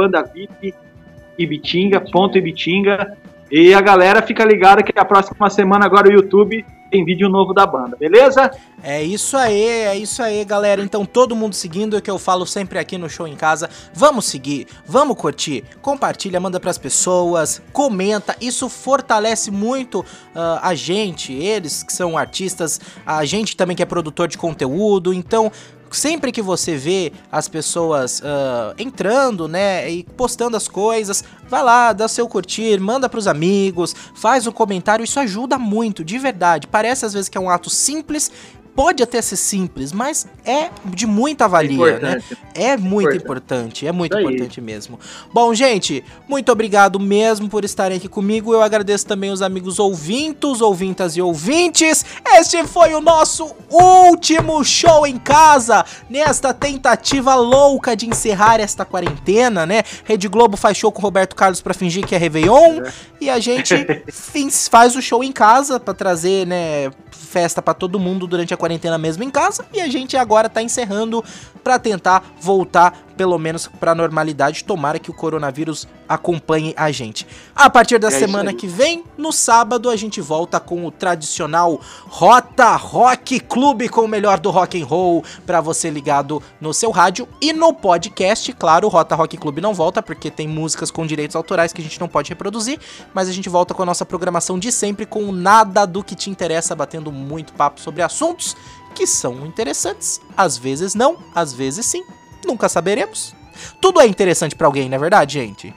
[3.50, 7.54] E a galera fica ligada que a próxima semana agora o YouTube tem vídeo novo
[7.54, 8.52] da banda, beleza?
[8.84, 10.82] É isso aí, é isso aí, galera.
[10.82, 13.70] Então todo mundo seguindo o que eu falo sempre aqui no show em casa.
[13.94, 18.36] Vamos seguir, vamos curtir, compartilha, manda pras pessoas, comenta.
[18.40, 23.86] Isso fortalece muito uh, a gente, eles que são artistas, a gente também que é
[23.86, 25.14] produtor de conteúdo.
[25.14, 25.52] Então
[25.92, 31.94] sempre que você vê as pessoas uh, entrando, né, e postando as coisas, vai lá,
[31.94, 36.68] dá seu curtir, manda pros amigos, faz um comentário, isso ajuda muito, de verdade.
[36.68, 38.32] Parece às vezes que é um ato simples,
[38.78, 42.22] pode até ser simples, mas é de muita valia, né?
[42.54, 45.00] É muito importante, importante é muito importante mesmo.
[45.34, 48.54] Bom, gente, muito obrigado mesmo por estarem aqui comigo.
[48.54, 52.06] Eu agradeço também os amigos ouvintos, ouvintas e ouvintes.
[52.36, 59.66] Este foi o nosso último show em casa nesta tentativa louca de encerrar esta quarentena,
[59.66, 59.82] né?
[60.04, 62.92] Rede Globo faz show com o Roberto Carlos para fingir que é Réveillon é.
[63.22, 63.74] e a gente
[64.70, 68.67] faz o show em casa para trazer, né, festa para todo mundo durante a quarentena
[68.98, 71.24] mesmo em casa e a gente agora tá encerrando
[71.64, 74.64] para tentar voltar pelo menos para normalidade.
[74.64, 77.28] Tomara que o coronavírus acompanhe a gente.
[77.56, 81.82] A partir da é semana que vem, no sábado, a gente volta com o tradicional
[82.06, 86.92] Rota Rock Clube com o melhor do rock and roll para você ligado no seu
[86.92, 88.54] rádio e no podcast.
[88.54, 91.84] Claro, o Rota Rock Clube não volta porque tem músicas com direitos autorais que a
[91.84, 92.80] gente não pode reproduzir,
[93.14, 96.30] mas a gente volta com a nossa programação de sempre com nada do que te
[96.30, 98.56] interessa, batendo muito papo sobre assuntos
[98.98, 102.04] que são interessantes, às vezes não, às vezes sim.
[102.48, 103.36] Nunca saberemos.
[103.82, 105.74] Tudo é interessante para alguém, não é verdade, gente?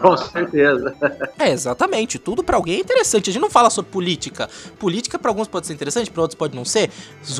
[0.00, 0.96] Com certeza.
[1.38, 2.18] É, exatamente.
[2.18, 3.28] Tudo para alguém é interessante.
[3.28, 4.48] A gente não fala sobre política.
[4.78, 6.90] Política para alguns pode ser interessante, para outros pode não ser.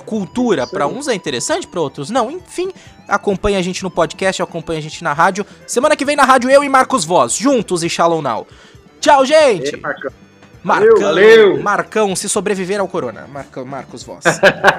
[0.04, 2.30] Cultura para uns é interessante, para outros não.
[2.30, 2.70] Enfim,
[3.08, 5.46] acompanha a gente no podcast, acompanha a gente na rádio.
[5.66, 8.46] Semana que vem na rádio eu e Marcos Voz, juntos e Shalom Now.
[9.00, 9.74] Tchau, gente.
[9.74, 9.80] Ei,
[10.62, 10.88] Marcão.
[10.88, 11.62] Marcão, valeu.
[11.62, 13.26] Marcão, se sobreviver ao corona.
[13.32, 14.24] Marcão, Marcos Voz.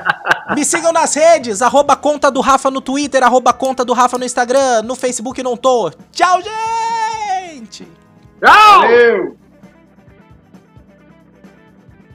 [0.56, 4.26] Me sigam nas redes, arroba conta do Rafa no Twitter, arroba conta do Rafa no
[4.26, 5.92] Instagram, no Facebook não tô.
[6.12, 7.88] Tchau, gente!
[8.40, 8.82] Tchau!
[8.82, 9.41] Valeu!